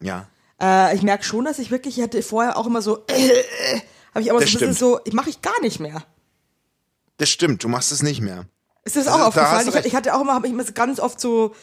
Ja. 0.00 0.26
äh, 0.60 0.94
ich 0.94 1.02
merke 1.02 1.24
schon, 1.24 1.44
dass 1.46 1.58
ich 1.58 1.70
wirklich, 1.70 1.96
ich 1.98 2.04
hatte 2.04 2.22
vorher 2.22 2.56
auch 2.56 2.66
immer 2.66 2.82
so, 2.82 3.04
äh, 3.08 3.30
habe 4.14 4.22
ich 4.22 4.30
aber 4.30 4.40
so 4.40 4.44
Das 4.44 4.50
ein 4.50 4.52
bisschen 4.58 4.74
stimmt. 4.74 4.78
so, 4.78 5.00
ich 5.04 5.12
mache 5.12 5.30
ich 5.30 5.42
gar 5.42 5.60
nicht 5.60 5.80
mehr. 5.80 6.04
Das 7.18 7.28
stimmt, 7.28 7.62
du 7.62 7.68
machst 7.68 7.92
es 7.92 8.02
nicht 8.02 8.20
mehr. 8.20 8.46
Ist 8.84 8.96
das 8.96 9.06
Also, 9.06 9.18
auch 9.18 9.32
da 9.34 9.52
aufgefallen? 9.52 9.68
Ich, 9.80 9.86
ich 9.86 9.94
hatte 9.94 10.14
auch 10.14 10.20
immer, 10.20 10.34
habe 10.34 10.46
ich 10.46 10.52
immer 10.52 10.64
so 10.64 10.72
ganz 10.72 11.00
oft 11.00 11.20
so 11.20 11.54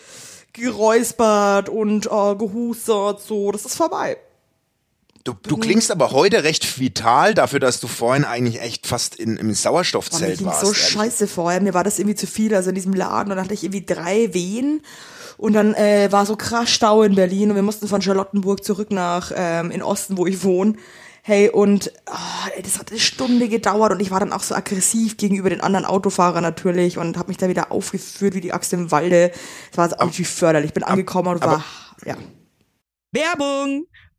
geräuspert 0.53 1.69
und 1.69 2.05
äh, 2.07 2.35
gehustert, 2.35 3.21
so, 3.21 3.51
das 3.51 3.65
ist 3.65 3.75
vorbei. 3.75 4.17
Du, 5.23 5.33
du 5.43 5.55
klingst 5.57 5.91
aber 5.91 6.11
heute 6.11 6.43
recht 6.43 6.79
vital 6.79 7.35
dafür, 7.35 7.59
dass 7.59 7.79
du 7.79 7.87
vorhin 7.87 8.25
eigentlich 8.25 8.59
echt 8.59 8.87
fast 8.87 9.15
in, 9.15 9.37
im 9.37 9.47
mir 9.47 9.53
Sauerstoffzelt 9.53 10.39
ging 10.39 10.47
warst. 10.47 10.61
so 10.61 10.67
ehrlich. 10.67 10.81
scheiße 10.81 11.27
vorher. 11.27 11.61
Mir 11.61 11.75
war 11.75 11.83
das 11.83 11.99
irgendwie 11.99 12.15
zu 12.15 12.25
viel. 12.25 12.55
Also 12.55 12.69
in 12.69 12.75
diesem 12.75 12.93
Laden, 12.93 13.31
und 13.31 13.37
dann 13.37 13.45
hatte 13.45 13.53
ich 13.53 13.63
irgendwie 13.63 13.85
drei 13.85 14.33
Wehen. 14.33 14.81
Und 15.37 15.53
dann 15.53 15.75
äh, 15.75 16.11
war 16.11 16.25
so 16.25 16.35
krass 16.35 16.71
Stau 16.71 17.03
in 17.03 17.13
Berlin 17.13 17.51
und 17.51 17.55
wir 17.55 17.61
mussten 17.61 17.87
von 17.87 18.01
Charlottenburg 18.01 18.63
zurück 18.63 18.89
nach 18.89 19.31
ähm, 19.35 19.69
in 19.69 19.83
Osten, 19.83 20.17
wo 20.17 20.25
ich 20.25 20.43
wohne. 20.43 20.73
Hey, 21.23 21.49
und 21.49 21.91
ey, 22.55 22.63
das 22.63 22.79
hat 22.79 22.89
eine 22.89 22.99
Stunde 22.99 23.47
gedauert 23.47 23.91
und 23.91 23.99
ich 23.99 24.09
war 24.09 24.19
dann 24.19 24.33
auch 24.33 24.41
so 24.41 24.55
aggressiv 24.55 25.17
gegenüber 25.17 25.49
den 25.49 25.61
anderen 25.61 25.85
Autofahrern 25.85 26.41
natürlich 26.41 26.97
und 26.97 27.17
habe 27.17 27.27
mich 27.27 27.37
da 27.37 27.47
wieder 27.47 27.71
aufgeführt 27.71 28.33
wie 28.33 28.41
die 28.41 28.53
Axt 28.53 28.73
im 28.73 28.89
Walde. 28.89 29.31
Das 29.69 29.77
war 29.77 29.83
also 29.83 29.97
auch 29.97 30.05
nicht 30.17 30.27
förderlich. 30.27 30.69
Ich 30.69 30.73
bin 30.73 30.83
angekommen 30.83 31.35
und 31.35 31.41
war, 31.41 31.63
ja. 32.05 32.15
Werbung! 33.11 33.85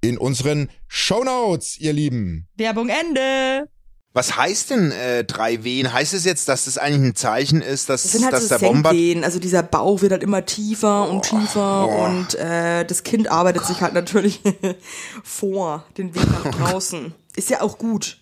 in 0.00 0.18
unseren 0.18 0.68
Shownotes, 0.88 1.78
ihr 1.78 1.92
Lieben. 1.92 2.48
Werbung 2.56 2.88
Ende. 2.88 3.68
Was 4.12 4.36
heißt 4.36 4.70
denn 4.70 4.90
äh, 4.90 5.24
3W? 5.26 5.92
Heißt 5.92 6.14
es 6.14 6.24
jetzt, 6.24 6.48
dass 6.48 6.64
das 6.64 6.78
eigentlich 6.78 7.10
ein 7.12 7.14
Zeichen 7.14 7.62
ist, 7.62 7.88
dass, 7.88 8.02
Das 8.02 8.12
sind 8.12 8.24
halt 8.24 8.32
dass 8.34 8.48
so 8.48 8.48
der. 8.48 8.58
Senkwehen. 8.58 9.22
Also 9.22 9.38
dieser 9.38 9.62
Bauch 9.62 10.02
wird 10.02 10.10
halt 10.10 10.24
immer 10.24 10.44
tiefer 10.44 11.08
und 11.08 11.22
tiefer 11.22 11.86
und 11.88 12.34
äh, 12.34 12.84
das 12.84 13.04
Kind 13.04 13.30
arbeitet 13.30 13.64
sich 13.66 13.80
halt 13.82 13.94
natürlich 13.94 14.40
vor, 15.22 15.84
den 15.96 16.12
Weg 16.14 16.24
nach 16.28 16.50
draußen. 16.70 17.14
Ist 17.36 17.50
ja 17.50 17.60
auch 17.60 17.78
gut. 17.78 18.18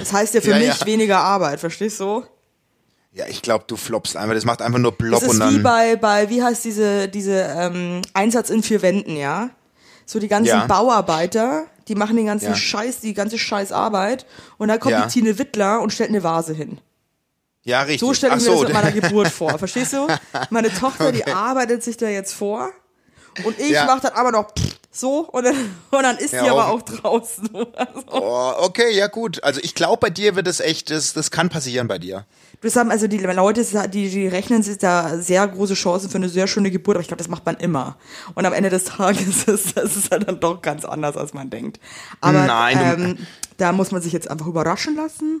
Das 0.00 0.12
heißt 0.12 0.34
ja 0.34 0.40
für 0.40 0.50
Ja, 0.50 0.58
mich 0.58 0.80
ja. 0.80 0.86
weniger 0.86 1.18
Arbeit, 1.20 1.60
verstehst 1.60 2.00
du? 2.00 2.24
Ja, 3.12 3.26
ich 3.28 3.42
glaube, 3.42 3.64
du 3.68 3.76
floppst 3.76 4.16
einfach. 4.16 4.34
Das 4.34 4.44
macht 4.46 4.62
einfach 4.62 4.78
nur 4.80 4.92
Das 4.92 4.98
Blob 4.98 5.22
ist 5.22 5.28
und 5.28 5.36
wie 5.36 5.38
dann... 5.38 5.62
bei, 5.62 5.96
bei, 5.96 6.28
wie 6.30 6.42
heißt 6.42 6.64
diese, 6.64 7.08
diese 7.08 7.54
ähm, 7.56 8.00
Einsatz 8.14 8.50
in 8.50 8.62
vier 8.64 8.82
Wänden, 8.82 9.16
ja? 9.16 9.50
So 10.12 10.18
die 10.18 10.28
ganzen 10.28 10.48
Ja. 10.50 10.66
Bauarbeiter, 10.66 11.64
die 11.88 11.94
machen 11.94 12.16
den 12.16 12.26
ganzen 12.26 12.50
Ja. 12.50 12.54
Scheiß, 12.54 13.00
die 13.00 13.14
ganze 13.14 13.38
Scheißarbeit 13.38 14.26
und 14.58 14.68
dann 14.68 14.78
kommt 14.78 14.92
Ja. 14.92 15.06
die 15.06 15.08
Tine 15.10 15.38
Wittler 15.38 15.80
und 15.80 15.90
stellt 15.90 16.10
eine 16.10 16.22
Vase 16.22 16.52
hin. 16.52 16.78
ja, 17.64 17.80
richtig. 17.80 18.00
So 18.00 18.12
stelle 18.12 18.34
ich 18.36 18.42
Ach 18.42 18.46
mir 18.50 18.56
so, 18.56 18.62
das 18.64 18.72
mit 18.72 18.82
meiner 18.82 18.92
Geburt 18.92 19.28
vor. 19.40 19.56
Verstehst 19.58 19.94
du? 19.94 20.06
Meine 20.50 20.68
Tochter, 20.74 21.12
die 21.12 21.24
arbeitet 21.26 21.82
sich 21.82 21.96
da 21.96 22.08
jetzt 22.08 22.34
vor. 22.34 22.70
Und 23.44 23.58
ich 23.58 23.70
Ja. 23.70 23.86
mache 23.86 24.02
dann 24.02 24.12
aber 24.12 24.32
noch 24.32 24.52
so 24.94 25.20
und 25.28 25.44
dann, 25.44 25.54
und 25.90 26.02
dann 26.02 26.18
ist 26.18 26.32
Ja, 26.32 26.44
die 26.44 26.50
aber 26.50 26.68
auch- 26.68 26.74
auch 26.74 26.82
draußen. 26.82 27.48
Also, 27.74 28.02
Oh, 28.12 28.52
okay, 28.58 28.94
ja 28.96 29.06
gut. 29.08 29.42
Also 29.42 29.60
ich 29.62 29.74
glaube, 29.74 29.96
bei 29.98 30.10
dir 30.10 30.36
wird 30.36 30.46
es 30.46 30.60
echt, 30.60 30.90
das, 30.90 31.12
das 31.14 31.30
kann 31.30 31.48
passieren 31.48 31.88
bei 31.88 31.98
dir. 31.98 32.26
das 32.60 32.76
haben 32.76 32.90
also 32.90 33.06
die 33.08 33.18
Leute, 33.18 33.64
die, 33.88 34.10
die 34.10 34.28
rechnen 34.28 34.62
sich 34.62 34.78
da 34.78 35.18
sehr 35.18 35.48
große 35.48 35.74
Chancen 35.74 36.10
für 36.10 36.18
eine 36.18 36.28
sehr 36.28 36.46
schöne 36.46 36.70
Geburt, 36.70 36.96
aber 36.96 37.00
ich 37.00 37.08
glaube, 37.08 37.18
das 37.22 37.28
macht 37.28 37.46
man 37.46 37.56
immer. 37.56 37.96
Und 38.34 38.44
am 38.46 38.52
Ende 38.52 38.68
des 38.70 38.84
Tages 38.84 39.44
ist 39.48 39.76
das 39.76 39.96
ist 39.96 40.10
halt 40.10 40.28
dann 40.28 40.38
doch 40.40 40.60
ganz 40.62 40.84
anders, 40.84 41.16
als 41.16 41.32
man 41.32 41.48
denkt. 41.50 41.80
Aber 42.20 42.44
Nein, 42.46 42.78
du- 42.78 43.04
ähm, 43.04 43.26
da 43.56 43.72
muss 43.72 43.90
man 43.92 44.02
sich 44.02 44.12
jetzt 44.12 44.30
einfach 44.30 44.46
überraschen 44.46 44.94
lassen, 44.96 45.40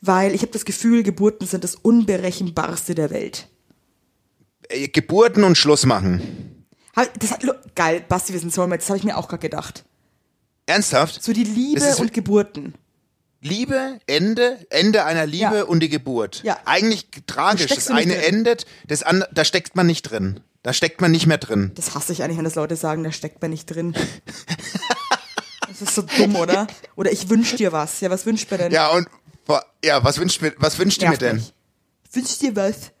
weil 0.00 0.34
ich 0.34 0.42
habe 0.42 0.52
das 0.52 0.64
Gefühl, 0.64 1.02
Geburten 1.02 1.46
sind 1.46 1.64
das 1.64 1.74
unberechenbarste 1.74 2.94
der 2.94 3.10
Welt. 3.10 3.48
Äh, 4.68 4.88
Geburten 4.88 5.42
und 5.44 5.56
Schluss 5.58 5.86
machen. 5.86 6.55
Das 7.18 7.30
hat, 7.30 7.44
geil, 7.74 8.04
Basti, 8.08 8.32
wir 8.32 8.40
sind 8.40 8.52
Soulmates, 8.52 8.86
das 8.86 8.90
habe 8.90 8.98
ich 8.98 9.04
mir 9.04 9.16
auch 9.18 9.28
gerade 9.28 9.42
gedacht. 9.42 9.84
Ernsthaft? 10.66 11.22
So 11.22 11.32
die 11.32 11.44
Liebe 11.44 11.94
und 11.96 12.12
Geburten. 12.12 12.74
Liebe, 13.42 14.00
Ende, 14.06 14.66
Ende 14.70 15.04
einer 15.04 15.26
Liebe 15.26 15.58
Ja. 15.58 15.64
und 15.64 15.80
die 15.80 15.88
Geburt. 15.88 16.42
Ja. 16.42 16.58
Eigentlich 16.64 17.06
tragisch. 17.26 17.66
Das 17.66 17.88
eine 17.88 18.14
drin. 18.14 18.22
endet, 18.38 18.66
das 18.88 19.02
andere, 19.02 19.28
da 19.32 19.44
steckt 19.44 19.76
man 19.76 19.86
nicht 19.86 20.02
drin. 20.02 20.40
Da 20.62 20.72
steckt 20.72 21.00
man 21.00 21.12
nicht 21.12 21.26
mehr 21.26 21.38
drin. 21.38 21.70
Das 21.76 21.94
hasse 21.94 22.12
ich 22.12 22.22
eigentlich, 22.24 22.38
wenn 22.38 22.44
das 22.44 22.56
Leute 22.56 22.74
sagen, 22.74 23.04
da 23.04 23.12
steckt 23.12 23.40
man 23.42 23.50
nicht 23.50 23.66
drin. 23.66 23.94
Das 25.68 25.82
ist 25.82 25.94
so 25.94 26.02
dumm, 26.02 26.36
oder? 26.36 26.66
Oder 26.94 27.12
ich 27.12 27.28
wünsch 27.28 27.54
dir 27.56 27.70
was. 27.70 28.00
Ja, 28.00 28.08
was 28.08 28.24
wünscht 28.24 28.50
mir 28.50 28.56
denn? 28.56 28.72
Ja, 28.72 28.88
und 28.92 29.08
ja, 29.84 30.02
was 30.02 30.16
wünscht 30.18 30.40
mir, 30.40 30.54
was 30.56 30.78
wünscht 30.78 31.02
ihr 31.02 31.10
mir 31.10 31.18
denn? 31.18 31.36
mich. 31.36 31.52
Wünsch 32.12 32.38
dir 32.38 32.56
was. 32.56 32.92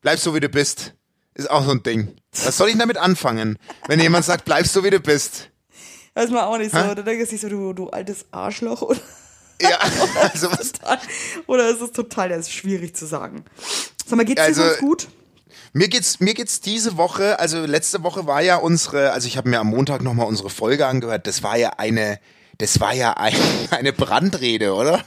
Bleib 0.00 0.18
so 0.18 0.34
wie 0.34 0.40
du 0.40 0.48
bist. 0.48 0.94
Ist 1.34 1.50
auch 1.50 1.64
so 1.64 1.72
ein 1.72 1.82
Ding. 1.82 2.16
Was 2.44 2.56
soll 2.56 2.68
ich 2.68 2.78
damit 2.78 2.96
anfangen? 2.96 3.58
Wenn 3.88 4.00
jemand 4.00 4.24
sagt, 4.24 4.44
bleib 4.44 4.66
so 4.66 4.84
wie 4.84 4.90
du 4.90 5.00
bist. 5.00 5.50
Das 6.14 6.26
ist 6.26 6.30
mal 6.30 6.44
auch 6.44 6.58
nicht 6.58 6.70
so. 6.70 6.78
Da 6.78 6.94
denke 6.94 7.24
ich 7.24 7.40
so, 7.40 7.48
du, 7.48 7.72
du 7.72 7.88
altes 7.90 8.26
Arschloch. 8.30 8.82
Oder, 8.82 9.00
Ja, 9.60 9.78
also 10.32 10.50
was, 10.50 10.72
total, 10.72 10.98
oder 11.46 11.68
ist 11.68 11.80
es 11.80 11.92
total, 11.92 12.28
das 12.28 12.40
ist 12.40 12.52
schwierig 12.52 12.96
zu 12.96 13.06
sagen. 13.06 13.44
Sag 14.06 14.16
mal, 14.16 14.24
geht's 14.24 14.40
Also, 14.40 14.62
dir 14.62 14.68
sonst 14.68 14.80
gut? 14.80 15.08
Mir 15.72 15.88
geht's, 15.88 16.20
mir 16.20 16.34
geht's 16.34 16.60
diese 16.60 16.96
Woche, 16.96 17.38
also 17.40 17.64
letzte 17.64 18.02
Woche 18.02 18.26
war 18.26 18.42
ja 18.42 18.56
unsere, 18.56 19.12
also 19.12 19.26
ich 19.26 19.36
habe 19.36 19.48
mir 19.48 19.58
am 19.58 19.68
Montag 19.68 20.02
nochmal 20.02 20.26
unsere 20.26 20.50
Folge 20.50 20.86
angehört, 20.86 21.26
das 21.26 21.42
war 21.42 21.56
ja 21.56 21.70
eine, 21.78 22.20
das 22.58 22.78
war 22.80 22.94
ja 22.94 23.14
ein, 23.14 23.34
eine 23.70 23.92
Brandrede, 23.92 24.74
oder? 24.74 25.04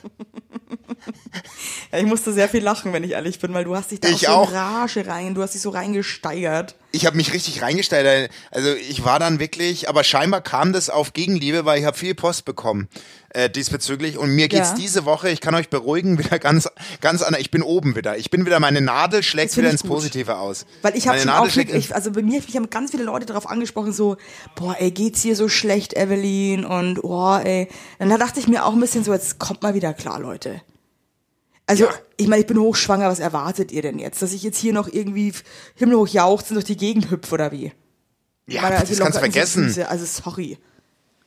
Ja, 1.92 2.00
ich 2.00 2.06
musste 2.06 2.34
sehr 2.34 2.50
viel 2.50 2.64
lachen, 2.64 2.94
wenn 2.94 3.04
ich 3.04 3.12
ehrlich 3.12 3.40
bin, 3.40 3.54
weil 3.54 3.64
du 3.64 3.76
hast 3.76 3.92
dich 3.92 4.00
da 4.00 4.10
Ich 4.10 4.28
auch 4.28 4.48
so 4.50 4.54
in 4.54 4.58
Rage 4.58 5.08
rein, 5.08 5.36
du 5.36 5.42
hast 5.42 5.54
dich 5.54 5.62
so 5.62 5.70
reingesteigert. 5.70 6.76
Ich 6.92 7.06
habe 7.06 7.18
mich 7.18 7.34
richtig 7.34 7.62
reingestellt. 7.62 8.30
Also 8.52 8.74
ich 8.74 9.04
war 9.06 9.20
dann 9.20 9.40
wirklich, 9.40 9.90
aber 9.90 10.04
scheinbar 10.04 10.42
kam 10.42 10.74
das 10.74 10.90
auf 10.90 11.14
Gegenliebe, 11.14 11.66
weil 11.66 11.80
ich 11.80 11.86
habe 11.86 11.98
viel 11.98 12.16
Post 12.16 12.46
bekommen 12.46 12.88
äh, 13.38 13.50
diesbezüglich. 13.50 14.18
Und 14.18 14.32
mir 14.32 14.48
geht's 14.48 14.70
Ja. 14.70 14.76
diese 14.76 15.06
Woche, 15.06 15.30
ich 15.30 15.42
kann 15.42 15.54
euch 15.56 15.70
beruhigen, 15.70 16.18
wieder 16.24 16.40
ganz, 16.40 16.70
ganz 17.02 17.22
anders. 17.22 17.42
Ich 17.42 17.52
bin 17.52 17.62
oben 17.62 17.96
wieder. 17.96 18.18
Ich 18.18 18.30
bin 18.30 18.46
wieder, 18.46 18.60
meine 18.60 18.82
Nadel 18.82 19.24
schlägt 19.24 19.56
wieder 19.58 19.68
ich 19.68 19.74
ins 19.74 19.82
gut. 19.84 19.92
Positive 19.92 20.38
aus. 20.38 20.66
Weil 20.82 20.96
ich 20.96 21.08
habe 21.08 21.20
schon 21.20 21.28
Nadel 21.28 21.48
auch 21.48 21.52
schlägt 21.52 21.72
wirklich, 21.72 21.94
also 21.94 22.12
bei 22.12 22.22
mir 22.22 22.42
mich 22.42 22.56
haben 22.56 22.70
ganz 22.70 22.92
viele 22.92 23.04
Leute 23.04 23.26
darauf 23.26 23.48
angesprochen, 23.48 23.94
so, 23.94 24.18
boah, 24.56 24.76
ey, 24.80 24.92
geht's 24.92 25.22
dir 25.22 25.36
so 25.36 25.50
schlecht, 25.50 25.94
Evelyn? 25.94 26.66
Und 26.66 27.02
boah, 27.02 27.42
ey. 27.44 27.68
Dann 28.00 28.10
dachte 28.10 28.40
ich 28.40 28.48
mir 28.48 28.66
auch 28.66 28.74
ein 28.74 28.80
bisschen 28.80 29.04
so, 29.04 29.14
jetzt 29.14 29.40
kommt 29.40 29.62
mal 29.62 29.74
wieder 29.74 29.94
klar, 29.94 30.20
Leute. 30.20 30.62
Also, 31.68 31.84
Ja. 31.86 31.92
ich 32.16 32.28
meine, 32.28 32.42
ich 32.42 32.48
bin 32.48 32.58
hochschwanger, 32.60 33.10
was 33.10 33.20
erwartet 33.20 33.72
ihr 33.72 33.82
denn 33.84 34.00
jetzt? 34.00 34.22
Dass 34.22 34.34
ich 34.34 34.42
jetzt 34.42 34.58
hier 34.58 34.74
noch 34.74 34.88
irgendwie 34.92 35.34
himmelhoch 35.76 36.08
jauchzend 36.08 36.56
durch 36.56 36.66
die 36.66 36.78
Gegend 36.78 37.12
hüpfe 37.12 37.34
oder 37.36 37.52
wie? 37.52 37.72
ja, 38.48 38.62
Meine, 38.62 38.78
also 38.78 38.88
das 38.94 39.00
kannst 39.00 39.14
so 39.16 39.20
vergessen. 39.20 39.64
Füße, 39.66 39.88
Also, 39.90 40.06
sorry. 40.06 40.58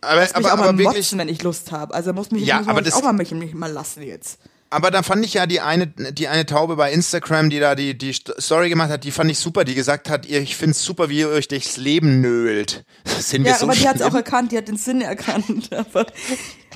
Aber, 0.00 0.22
Mich 0.22 0.35
aber, 0.35 0.53
auch 0.55 0.57
mal 0.57 0.68
aber 0.70 0.79
wirklich, 0.79 0.96
motzen, 0.96 1.18
wenn 1.18 1.29
ich 1.29 1.42
Lust 1.42 1.72
habe. 1.72 1.92
Also 1.92 2.14
muss 2.14 2.31
mich, 2.31 2.44
Ja, 2.46 2.59
muss 2.61 2.68
aber 2.68 2.81
mich 2.81 2.90
das- 2.90 2.94
auch 2.94 3.03
mal 3.03 3.12
mich, 3.12 3.31
mich 3.33 3.53
mal 3.53 3.70
lassen 3.70 4.03
jetzt. 4.03 4.38
aber 4.70 4.90
da 4.90 5.03
fand 5.03 5.22
ich 5.26 5.35
ja 5.35 5.44
die 5.46 5.61
eine, 5.61 5.88
die 5.88 6.26
eine 6.29 6.46
Taube 6.46 6.76
bei 6.76 6.90
Instagram, 6.90 7.50
die 7.50 7.61
da 7.61 7.74
die, 7.74 7.98
die 7.98 8.14
Story 8.14 8.70
gemacht 8.70 8.88
hat, 8.88 9.05
die 9.05 9.11
fand 9.11 9.31
ich 9.31 9.38
super, 9.38 9.64
die 9.64 9.74
gesagt 9.74 10.09
hat, 10.09 10.24
ihr, 10.24 10.40
ich 10.40 10.57
find's 10.57 10.83
super, 10.83 11.11
wie 11.11 11.18
ihr 11.18 11.29
euch 11.29 11.48
durchs 11.48 11.76
Leben 11.76 12.22
nölt. 12.22 12.83
Sind 13.18 13.44
wir 13.44 13.50
Ja, 13.50 13.59
so 13.59 13.66
aber 13.66 13.74
die 13.74 13.87
hat 13.87 13.96
es 13.96 14.00
auch 14.00 14.07
schlimm? 14.07 14.16
erkannt, 14.16 14.53
die 14.53 14.57
hat 14.57 14.68
den 14.68 14.79
Sinn 14.79 15.03
erkannt. 15.03 15.68
Aber, 15.76 16.07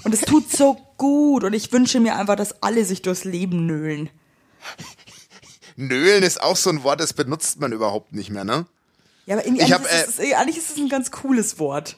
und 0.05 0.15
es 0.15 0.21
tut 0.21 0.51
so 0.51 0.77
gut 0.97 1.45
und 1.45 1.53
ich 1.53 1.73
wünsche 1.73 2.01
mir 2.01 2.17
einfach, 2.17 2.37
dass 2.37 2.63
alle 2.63 2.85
sich 2.85 3.03
durchs 3.03 3.25
Leben 3.25 3.67
nölen. 3.67 4.11
Nölen 5.77 6.23
ist 6.23 6.41
auch 6.41 6.57
so 6.57 6.71
ein 6.71 6.85
Wort, 6.85 7.01
das 7.01 7.13
benutzt 7.13 7.61
man 7.61 7.73
überhaupt 7.73 8.13
nicht 8.13 8.31
mehr, 8.31 8.45
ne? 8.45 8.67
Ja, 9.27 9.37
aber 9.37 9.47
irgendwie, 9.47 9.73
hab, 9.73 9.85
ist 9.85 10.19
es, 10.19 10.35
eigentlich 10.35 10.59
ist 10.59 10.71
es 10.71 10.77
ein 10.77 10.89
ganz 10.89 11.11
cooles 11.11 11.59
Wort. 11.59 11.97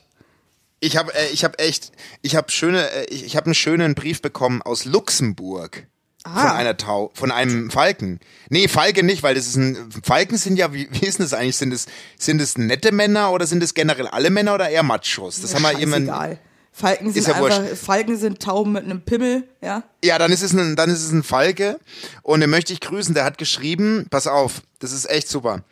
Ich 0.81 0.97
habe 0.97 1.13
äh, 1.15 1.29
ich 1.33 1.45
hab 1.45 1.61
echt, 1.61 1.93
ich 2.23 2.37
habe 2.37 2.51
schöne, 2.51 2.89
äh, 2.91 3.05
ich, 3.07 3.25
ich 3.25 3.37
habe 3.37 3.47
einen 3.47 3.55
schönen 3.55 3.95
Brief 3.95 4.23
bekommen 4.23 4.63
aus 4.63 4.85
Luxemburg. 4.85 5.87
Ah. 6.23 6.41
Von 6.41 6.51
einer 6.51 6.77
Tau, 6.77 7.13
von 7.15 7.31
einem 7.31 7.71
Falken. 7.71 8.19
Nee, 8.49 8.67
Falke 8.67 9.05
nicht, 9.05 9.23
weil 9.23 9.37
das 9.37 9.47
ist 9.47 9.57
ein, 9.57 9.91
Falken 10.03 10.39
sind 10.39 10.57
ja, 10.57 10.73
wie, 10.73 10.89
wie 10.93 11.07
ist 11.07 11.19
denn 11.19 11.27
das 11.27 11.35
eigentlich? 11.35 11.57
Sind 11.57 11.73
es, 11.73 11.87
sind 12.19 12.41
es 12.41 12.59
nette 12.59 12.93
Männer 12.93 13.33
oder 13.33 13.47
sind 13.47 13.63
es 13.63 13.75
generell 13.75 14.09
alle 14.09 14.31
Männer 14.31 14.55
oder 14.55 14.69
eher 14.69 14.83
Machos? 14.83 15.41
Das 15.41 15.55
haben 15.55 15.63
wir 15.63 15.79
jemand. 15.79 16.39
Falken 16.79 17.11
sind 17.11 17.27
ja 17.27 17.35
einfach, 17.37 17.63
wurscht. 17.63 17.77
Falken 17.79 18.19
sind 18.19 18.43
Tauben 18.43 18.73
mit 18.73 18.85
einem 18.85 19.01
Pimmel, 19.01 19.45
ja. 19.63 19.83
Ja, 20.05 20.19
dann 20.19 20.31
ist 20.31 20.43
es 20.43 20.53
ein, 20.53 20.77
dann 20.77 20.91
ist 20.91 21.03
es 21.03 21.11
ein 21.11 21.23
Falke 21.23 21.81
und 22.21 22.41
den 22.41 22.51
möchte 22.51 22.75
ich 22.75 22.81
grüßen. 22.81 23.15
Der 23.15 23.25
hat 23.25 23.39
geschrieben, 23.39 24.07
pass 24.11 24.27
auf, 24.27 24.61
das 24.81 24.93
ist 24.93 25.09
echt 25.09 25.27
super. 25.27 25.65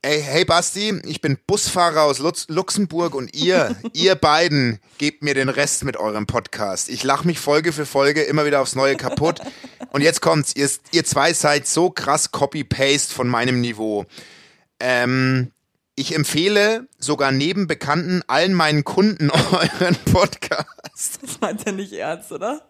Ey, 0.00 0.22
hey 0.22 0.44
Basti, 0.44 1.00
ich 1.06 1.20
bin 1.20 1.38
Busfahrer 1.44 2.02
aus 2.02 2.20
Lutz, 2.20 2.46
Luxemburg 2.48 3.16
und 3.16 3.34
ihr, 3.34 3.74
ihr 3.94 4.14
beiden 4.14 4.78
gebt 4.98 5.24
mir 5.24 5.34
den 5.34 5.48
Rest 5.48 5.82
mit 5.82 5.96
eurem 5.96 6.26
Podcast. 6.26 6.88
Ich 6.88 7.02
lach 7.02 7.24
mich 7.24 7.40
Folge 7.40 7.72
für 7.72 7.84
Folge 7.84 8.22
immer 8.22 8.46
wieder 8.46 8.60
aufs 8.60 8.76
Neue 8.76 8.94
kaputt. 8.94 9.40
Und 9.90 10.02
jetzt 10.02 10.20
kommt's, 10.20 10.54
ihr, 10.54 10.70
ihr 10.92 11.04
zwei 11.04 11.32
seid 11.32 11.66
so 11.66 11.90
krass 11.90 12.30
Copy-Paste 12.30 13.12
von 13.12 13.26
meinem 13.26 13.60
Niveau. 13.60 14.06
Ähm, 14.78 15.50
ich 15.94 16.14
empfehle 16.14 16.88
sogar 16.98 17.32
neben 17.32 17.66
Bekannten 17.66 18.22
allen 18.26 18.54
meinen 18.54 18.84
Kunden 18.84 19.30
euren 19.52 19.96
Podcast. 20.12 20.66
Das 21.20 21.40
meint 21.40 21.66
er 21.66 21.72
nicht 21.72 21.92
ernst, 21.92 22.32
oder? 22.32 22.62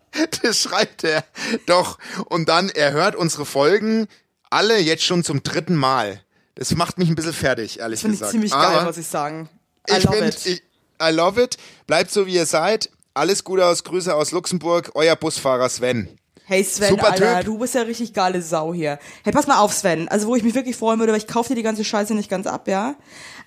Das 0.42 0.60
schreibt 0.60 1.04
er. 1.04 1.24
Doch. 1.66 1.98
Und 2.26 2.48
dann, 2.48 2.68
er 2.68 2.92
hört 2.92 3.16
unsere 3.16 3.46
Folgen 3.46 4.08
alle 4.50 4.78
jetzt 4.78 5.04
schon 5.04 5.24
zum 5.24 5.42
dritten 5.42 5.76
Mal. 5.76 6.22
Das 6.56 6.74
macht 6.74 6.98
mich 6.98 7.08
ein 7.08 7.14
bisschen 7.14 7.32
fertig, 7.32 7.78
ehrlich 7.78 8.00
Finde 8.00 8.14
ich 8.14 8.20
gesagt. 8.20 8.32
ziemlich 8.32 8.52
Aber 8.52 8.76
geil, 8.76 8.84
muss 8.84 8.98
ich 8.98 9.06
sagen. 9.06 9.48
I 9.88 9.96
ich 9.96 10.04
love 10.04 10.16
find, 10.16 10.28
it. 10.34 10.46
Ich, 10.46 10.62
I 11.02 11.10
love 11.10 11.42
it. 11.42 11.56
Bleibt 11.86 12.10
so, 12.10 12.26
wie 12.26 12.34
ihr 12.34 12.46
seid. 12.46 12.90
Alles 13.14 13.44
Gute 13.44 13.64
aus 13.66 13.84
Grüße 13.84 14.14
aus 14.14 14.32
Luxemburg. 14.32 14.90
Euer 14.94 15.16
Busfahrer 15.16 15.68
Sven. 15.68 16.18
Hey 16.44 16.64
Sven, 16.64 16.90
Super 16.90 17.12
Alter, 17.12 17.36
Typ. 17.38 17.44
du 17.46 17.58
bist 17.58 17.74
ja 17.74 17.82
richtig 17.82 18.12
geile 18.12 18.42
Sau 18.42 18.74
hier. 18.74 18.98
Hey, 19.22 19.32
pass 19.32 19.46
mal 19.46 19.58
auf, 19.58 19.72
Sven. 19.72 20.08
Also, 20.08 20.26
wo 20.26 20.34
ich 20.36 20.42
mich 20.42 20.54
wirklich 20.54 20.76
freuen 20.76 20.98
würde, 20.98 21.12
weil 21.12 21.18
ich 21.20 21.28
kaufe 21.28 21.50
dir 21.50 21.54
die 21.54 21.62
ganze 21.62 21.84
Scheiße 21.84 22.14
nicht 22.14 22.28
ganz 22.28 22.46
ab, 22.46 22.66
ja? 22.68 22.96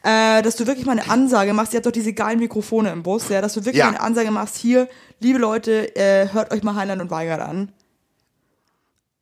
Äh, 0.04 0.42
dass 0.42 0.56
du 0.56 0.66
wirklich 0.66 0.86
mal 0.86 0.94
eine 0.98 1.10
Ansage 1.10 1.54
machst. 1.54 1.74
Ihr 1.74 1.78
habt 1.78 1.86
doch 1.86 1.92
diese 1.92 2.14
geilen 2.14 2.40
Mikrofone 2.40 2.92
im 2.92 3.04
Bus, 3.04 3.28
ja? 3.30 3.42
Dass 3.42 3.54
du 3.54 3.62
wirklich 3.66 3.78
Ja. 3.80 3.86
mal 3.86 3.96
eine 3.96 4.02
Ansage 4.02 4.32
machst. 4.32 4.56
Hier, 4.56 4.88
liebe 5.20 5.40
Leute, 5.40 5.96
äh, 5.96 6.30
hört 6.32 6.52
euch 6.54 6.64
mal 6.64 6.76
Heinlein 6.76 7.02
und 7.02 7.12
Weigert 7.12 7.42
an. 7.42 7.72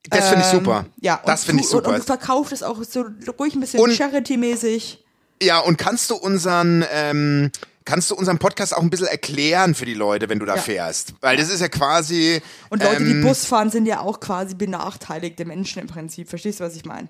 Das 0.09 0.27
finde 0.29 0.41
ich 0.45 0.51
super. 0.51 0.85
Ähm, 0.85 0.91
Ja, 1.01 1.21
das 1.25 1.41
und 1.41 1.45
finde 1.47 1.63
ich 1.63 1.69
super. 1.69 1.87
Und, 1.87 1.93
und 1.95 1.99
du 2.01 2.05
verkaufst 2.05 2.51
es 2.53 2.61
auch 2.61 2.77
so 2.83 3.05
ruhig 3.39 3.55
ein 3.55 3.61
bisschen 3.61 3.89
Charity-mäßig. 3.89 4.99
Ja, 5.41 5.59
und 5.59 5.77
kannst 5.77 6.09
du 6.11 6.15
unseren, 6.15 6.85
ähm, 6.91 7.51
kannst 7.85 8.11
du 8.11 8.15
unseren 8.15 8.39
Podcast 8.39 8.75
auch 8.75 8.81
ein 8.81 8.89
bisschen 8.89 9.07
erklären 9.07 9.75
für 9.75 9.85
die 9.85 9.93
Leute, 9.93 10.29
wenn 10.29 10.39
du 10.39 10.45
da 10.45 10.55
Ja. 10.55 10.61
fährst? 10.61 11.13
Weil 11.21 11.37
das 11.37 11.49
ist 11.49 11.59
ja 11.61 11.67
quasi. 11.69 12.41
Und 12.69 12.83
Leute, 12.83 13.03
die 13.03 13.11
ähm, 13.11 13.21
Bus 13.21 13.45
fahren, 13.45 13.69
sind 13.69 13.85
ja 13.85 13.99
auch 14.01 14.19
quasi 14.19 14.55
benachteiligte 14.55 15.45
Menschen 15.45 15.79
im 15.81 15.87
Prinzip. 15.87 16.29
Verstehst 16.29 16.59
du, 16.59 16.63
was 16.63 16.75
ich 16.75 16.85
meine? 16.85 17.09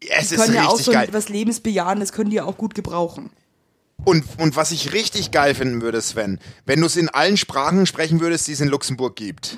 Es 0.00 0.28
Die 0.28 0.34
ist 0.34 0.40
können 0.42 0.54
ja 0.54 0.66
auch 0.66 0.78
so 0.78 0.92
geil. 0.92 1.04
etwas 1.08 1.28
Lebensbejahendes, 1.28 2.12
können 2.12 2.30
die 2.30 2.36
ja 2.36 2.44
auch 2.44 2.56
gut 2.58 2.74
gebrauchen. 2.74 3.30
Und, 4.04 4.24
und 4.38 4.54
was 4.56 4.72
ich 4.72 4.92
richtig 4.92 5.30
geil 5.30 5.54
finden 5.54 5.80
würde, 5.80 6.00
Sven, 6.02 6.38
wenn 6.66 6.80
du 6.80 6.86
es 6.86 6.96
in 6.96 7.08
allen 7.08 7.36
Sprachen 7.38 7.86
sprechen 7.86 8.20
würdest, 8.20 8.46
die 8.46 8.52
es 8.52 8.60
in 8.60 8.68
Luxemburg 8.68 9.16
gibt. 9.16 9.56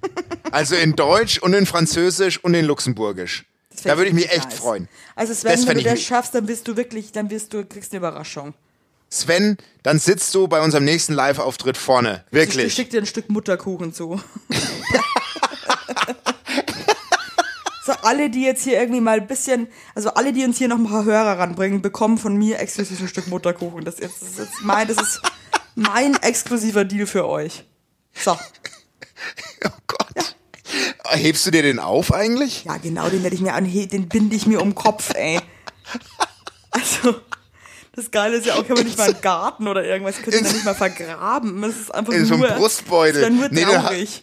Also 0.50 0.76
in 0.76 0.94
Deutsch 0.96 1.38
und 1.38 1.52
in 1.54 1.66
Französisch 1.66 2.42
und 2.42 2.54
in 2.54 2.64
Luxemburgisch. 2.64 3.44
Das 3.70 3.82
Da 3.82 3.96
würde 3.98 4.08
ich 4.08 4.14
mich 4.14 4.30
echt 4.30 4.48
nice. 4.50 4.54
freuen. 4.58 4.88
Also 5.14 5.32
Das 5.32 5.40
Sven, 5.42 5.50
wenn 5.58 5.66
fänd 5.66 5.80
du 5.80 5.90
das 5.90 6.00
schaffst, 6.02 6.34
dann 6.34 6.46
bist 6.46 6.66
du 6.68 6.76
wirklich, 6.76 7.12
dann 7.12 7.28
wirst 7.30 7.52
du, 7.52 7.64
kriegst 7.66 7.92
eine 7.92 7.98
Überraschung. 7.98 8.54
Sven, 9.10 9.56
dann 9.82 9.98
sitzt 9.98 10.34
du 10.34 10.48
bei 10.48 10.60
unserem 10.60 10.84
nächsten 10.84 11.14
Live-Auftritt 11.14 11.76
vorne. 11.78 12.24
Ich 12.28 12.32
Wirklich. 12.34 12.74
schick 12.74 12.90
dir 12.90 13.00
ein 13.00 13.06
Stück 13.06 13.30
Mutterkuchen 13.30 13.92
zu. 13.94 14.20
so, 17.86 17.92
alle, 18.02 18.28
die 18.30 18.42
jetzt 18.42 18.64
hier 18.64 18.78
irgendwie 18.80 19.00
mal 19.00 19.18
ein 19.20 19.26
bisschen, 19.26 19.68
also 19.94 20.10
alle, 20.10 20.32
die 20.32 20.44
uns 20.44 20.58
hier 20.58 20.68
noch 20.68 20.76
ein 20.78 20.86
paar 20.88 21.04
Hörer 21.04 21.38
ranbringen, 21.38 21.80
bekommen 21.80 22.18
von 22.18 22.36
mir 22.36 22.58
exklusiv 22.58 23.00
ein 23.00 23.08
Stück 23.08 23.28
Mutterkuchen. 23.28 23.84
Das, 23.84 23.98
ist- 23.98 24.20
das 24.20 24.28
ist 24.30 24.38
jetzt 24.38 24.60
mein, 24.62 24.86
das 24.88 24.98
ist 24.98 25.22
mein 25.74 26.14
exklusiver 26.22 26.84
Deal 26.84 27.06
für 27.06 27.26
euch. 27.26 27.64
So. 28.14 28.32
Oh 29.64 29.70
Gott. 29.86 30.36
Hebst 31.10 31.46
du 31.46 31.50
dir 31.50 31.62
den 31.62 31.78
auf 31.78 32.12
eigentlich? 32.12 32.64
Ja, 32.64 32.76
genau, 32.76 33.08
den 33.08 33.22
werde 33.22 33.34
ich 33.34 33.40
mir 33.42 33.54
anhe 33.54 33.86
den 33.86 34.08
binde 34.08 34.36
ich 34.36 34.46
mir 34.46 34.60
um 34.60 34.70
den 34.70 34.74
Kopf, 34.74 35.14
ey. 35.14 35.40
Also, 36.70 37.14
das 37.98 38.10
Geile 38.10 38.36
ist 38.36 38.46
ja 38.46 38.54
auch, 38.54 38.66
kann 38.66 38.76
man 38.76 38.86
nicht 38.86 38.96
mal 38.96 39.08
einen 39.10 39.20
Garten 39.20 39.68
oder 39.68 39.84
irgendwas, 39.84 40.18
In- 40.18 40.30
da 40.44 40.52
nicht 40.52 40.64
mal 40.64 40.74
vergraben. 40.74 41.60
Das 41.62 41.76
ist 41.76 41.94
einfach 41.94 42.12
In 42.12 42.24
so 42.24 42.34
einem 42.34 42.42
nur, 42.44 42.50
Brustbeutel. 42.52 43.20
Das 43.20 43.30
ist 43.30 43.52
Nee, 43.52 43.64
nur 43.64 43.76
ha- 43.82 43.88
traurig. 43.88 44.22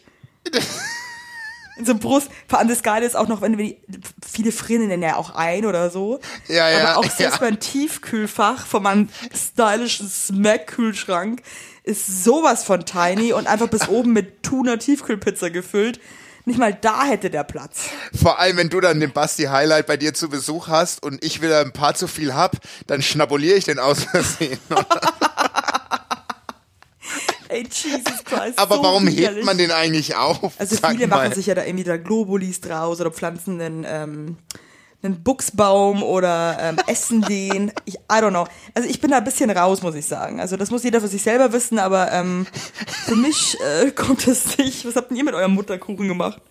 In 1.78 1.84
so 1.86 1.92
einem 1.92 2.00
Brust, 2.00 2.30
vor 2.48 2.60
allem 2.60 2.70
das 2.70 2.84
Geile 2.84 3.06
ist 3.06 3.18
auch 3.18 3.28
noch, 3.28 3.42
wenn 3.42 3.58
wir 3.58 3.66
die, 3.66 3.78
viele 4.26 4.54
frieren 4.54 4.88
den 4.88 5.02
ja 5.02 5.18
auch 5.18 5.36
ein 5.36 5.66
oder 5.66 5.90
so. 5.90 6.22
Ja, 6.48 6.70
ja, 6.70 6.88
Aber 6.96 7.00
auch 7.00 7.12
selbst 7.12 7.42
ja. 7.42 7.46
mein 7.50 7.60
Tiefkühlfach 7.60 8.66
von 8.66 8.82
meinem 8.84 9.10
stylischen 9.34 10.08
Smack-Kühlschrank 10.08 11.42
ist 11.84 12.24
sowas 12.24 12.64
von 12.64 12.86
tiny 12.86 13.34
und 13.34 13.48
einfach 13.48 13.68
bis 13.68 13.90
oben 13.90 14.14
mit 14.14 14.42
Tuna 14.42 14.78
Tiefkühlpizza 14.78 15.50
gefüllt. 15.50 16.00
Nicht 16.46 16.60
mal 16.60 16.74
da 16.74 17.04
hätte 17.06 17.32
der 17.32 17.44
Platz. 17.44 17.90
Vor 18.14 18.40
allem, 18.40 18.58
wenn 18.58 18.70
du 18.70 18.80
dann 18.80 19.00
den 19.00 19.12
Basti 19.12 19.44
Highlight 19.44 19.88
bei 19.88 19.98
dir 19.98 20.14
zu 20.14 20.30
Besuch 20.30 20.68
hast 20.68 21.02
und 21.04 21.24
ich 21.24 21.42
wieder 21.42 21.62
ein 21.62 21.72
paar 21.74 21.96
zu 21.96 22.08
viel 22.08 22.36
hab, 22.36 22.58
dann 22.86 23.02
schnabuliere 23.02 23.58
ich 23.58 23.66
den 23.66 23.80
aus 23.80 24.04
Versehen. 24.04 24.60
Ey, 27.48 27.64
Jesus 27.64 28.24
Christ. 28.26 28.58
Aber 28.58 28.76
so 28.78 28.84
warum 28.84 29.08
widerlich. 29.08 29.38
hebt 29.38 29.46
man 29.46 29.58
den 29.58 29.72
eigentlich 29.72 30.16
auf? 30.16 30.54
Also 30.58 30.76
viele 30.76 31.08
machen 31.08 31.34
sich 31.34 31.48
ja 31.48 31.56
da 31.56 31.64
irgendwie 31.64 31.84
da 31.84 31.98
Globulis 31.98 32.62
draus 32.62 33.00
oder 33.02 33.12
pflanzen 33.12 33.62
einen, 33.62 33.86
ähm, 33.88 34.38
einen 35.06 35.24
Buchsbaum 35.24 36.04
oder 36.04 36.58
ähm, 36.60 36.78
essen 36.88 37.22
den. 37.22 37.72
Ich, 37.86 37.96
I 37.96 38.00
don't 38.10 38.30
know. 38.30 38.48
Also 38.74 38.90
ich 38.90 39.00
bin 39.00 39.12
da 39.12 39.18
ein 39.18 39.24
bisschen 39.24 39.50
raus, 39.50 39.82
muss 39.82 39.96
ich 39.96 40.06
sagen. 40.06 40.40
Also 40.40 40.58
das 40.58 40.72
muss 40.72 40.84
jeder 40.84 41.02
für 41.02 41.08
sich 41.08 41.24
selber 41.24 41.54
wissen, 41.54 41.80
aber 41.80 42.12
ähm, 42.12 42.48
für 43.06 43.16
mich 43.16 43.58
äh, 43.62 43.92
kommt 43.96 44.28
es 44.28 44.58
nicht. 44.58 44.86
Was 44.86 44.96
habt 44.96 45.12
ihr 45.12 45.24
mit 45.24 45.34
eurem 45.34 45.54
Mutterkuchen 45.54 46.08
gemacht? 46.08 46.42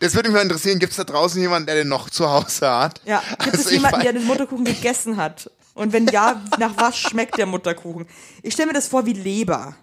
Das 0.00 0.14
würde 0.14 0.28
mich 0.28 0.36
mal 0.36 0.42
interessieren, 0.42 0.78
gibt's 0.78 0.96
da 0.96 1.04
draußen 1.04 1.40
jemanden, 1.40 1.66
der 1.66 1.76
den 1.76 1.88
noch 1.88 2.08
zu 2.10 2.28
Hause 2.30 2.70
hat? 2.70 3.00
Ja, 3.04 3.22
gibt 3.30 3.54
Also 3.54 3.68
es 3.68 3.70
jemanden, 3.70 4.00
der 4.00 4.12
den 4.12 4.24
Mutterkuchen 4.24 4.64
gegessen 4.64 5.16
hat? 5.16 5.50
Und 5.74 5.92
wenn 5.92 6.06
ja, 6.06 6.42
nach 6.58 6.72
was 6.76 6.96
schmeckt 6.96 7.36
der 7.36 7.46
Mutterkuchen? 7.46 8.06
Ich 8.42 8.54
stelle 8.54 8.68
mir 8.68 8.72
das 8.72 8.88
vor 8.88 9.04
wie 9.04 9.12
Leber. 9.12 9.76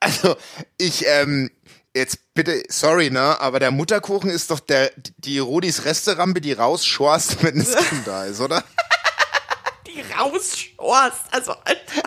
Also, 0.00 0.34
ich, 0.78 1.04
ähm, 1.06 1.50
jetzt 1.94 2.18
bitte, 2.34 2.62
sorry, 2.68 3.10
ne, 3.10 3.40
aber 3.40 3.58
der 3.60 3.70
Mutterkuchen 3.70 4.30
ist 4.30 4.50
doch 4.50 4.60
der, 4.60 4.90
die 5.18 5.38
Rudis 5.38 5.84
Resterampe, 5.84 6.40
die 6.40 6.52
rausschorst, 6.52 7.42
wenn 7.42 7.58
das 7.58 7.76
Kind 7.76 8.02
da 8.06 8.24
ist, 8.24 8.40
oder? 8.40 8.62
Die 9.86 10.00
rausschorst. 10.18 11.20
Also, 11.32 11.52
Alter. 11.64 12.02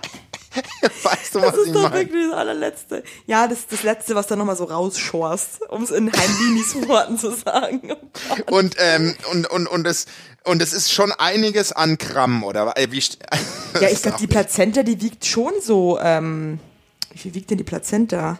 Weißt 1.02 1.34
du, 1.34 1.40
Das 1.40 1.54
was 1.54 1.58
ist 1.62 1.68
ich 1.68 1.74
doch 1.74 1.82
meine? 1.84 1.96
wirklich 1.96 2.30
das 2.30 2.38
allerletzte. 2.38 3.04
Ja, 3.26 3.48
das 3.48 3.60
ist 3.60 3.72
das 3.72 3.82
Letzte, 3.84 4.14
was 4.14 4.28
da 4.28 4.36
nochmal 4.36 4.56
so 4.56 4.66
rausschorst, 4.66 5.64
um 5.70 5.82
es 5.82 5.90
in 5.90 6.12
Heimlinis 6.14 6.76
Worten 6.88 7.18
zu 7.18 7.32
sagen. 7.32 7.92
Oh. 8.48 8.56
Und, 8.58 8.76
ähm, 8.78 9.16
und, 9.32 9.50
und, 9.50 9.66
und 9.68 9.88
es, 9.88 10.06
und 10.44 10.62
es 10.62 10.72
ist 10.74 10.92
schon 10.92 11.12
einiges 11.12 11.72
an 11.72 11.98
Gramm, 11.98 12.44
oder? 12.44 12.78
Äh, 12.78 12.92
Wie, 12.92 13.00
Ja, 13.82 13.90
ich 13.90 14.02
glaube, 14.04 14.18
die 14.20 14.28
Plazenta, 14.28 14.84
die 14.84 15.02
wiegt 15.02 15.26
schon 15.26 15.54
so, 15.60 16.00
ähm, 16.00 16.60
wie 17.12 17.18
viel 17.18 17.34
wiegt 17.34 17.50
denn 17.50 17.58
die 17.58 17.64
Plazenta? 17.64 18.38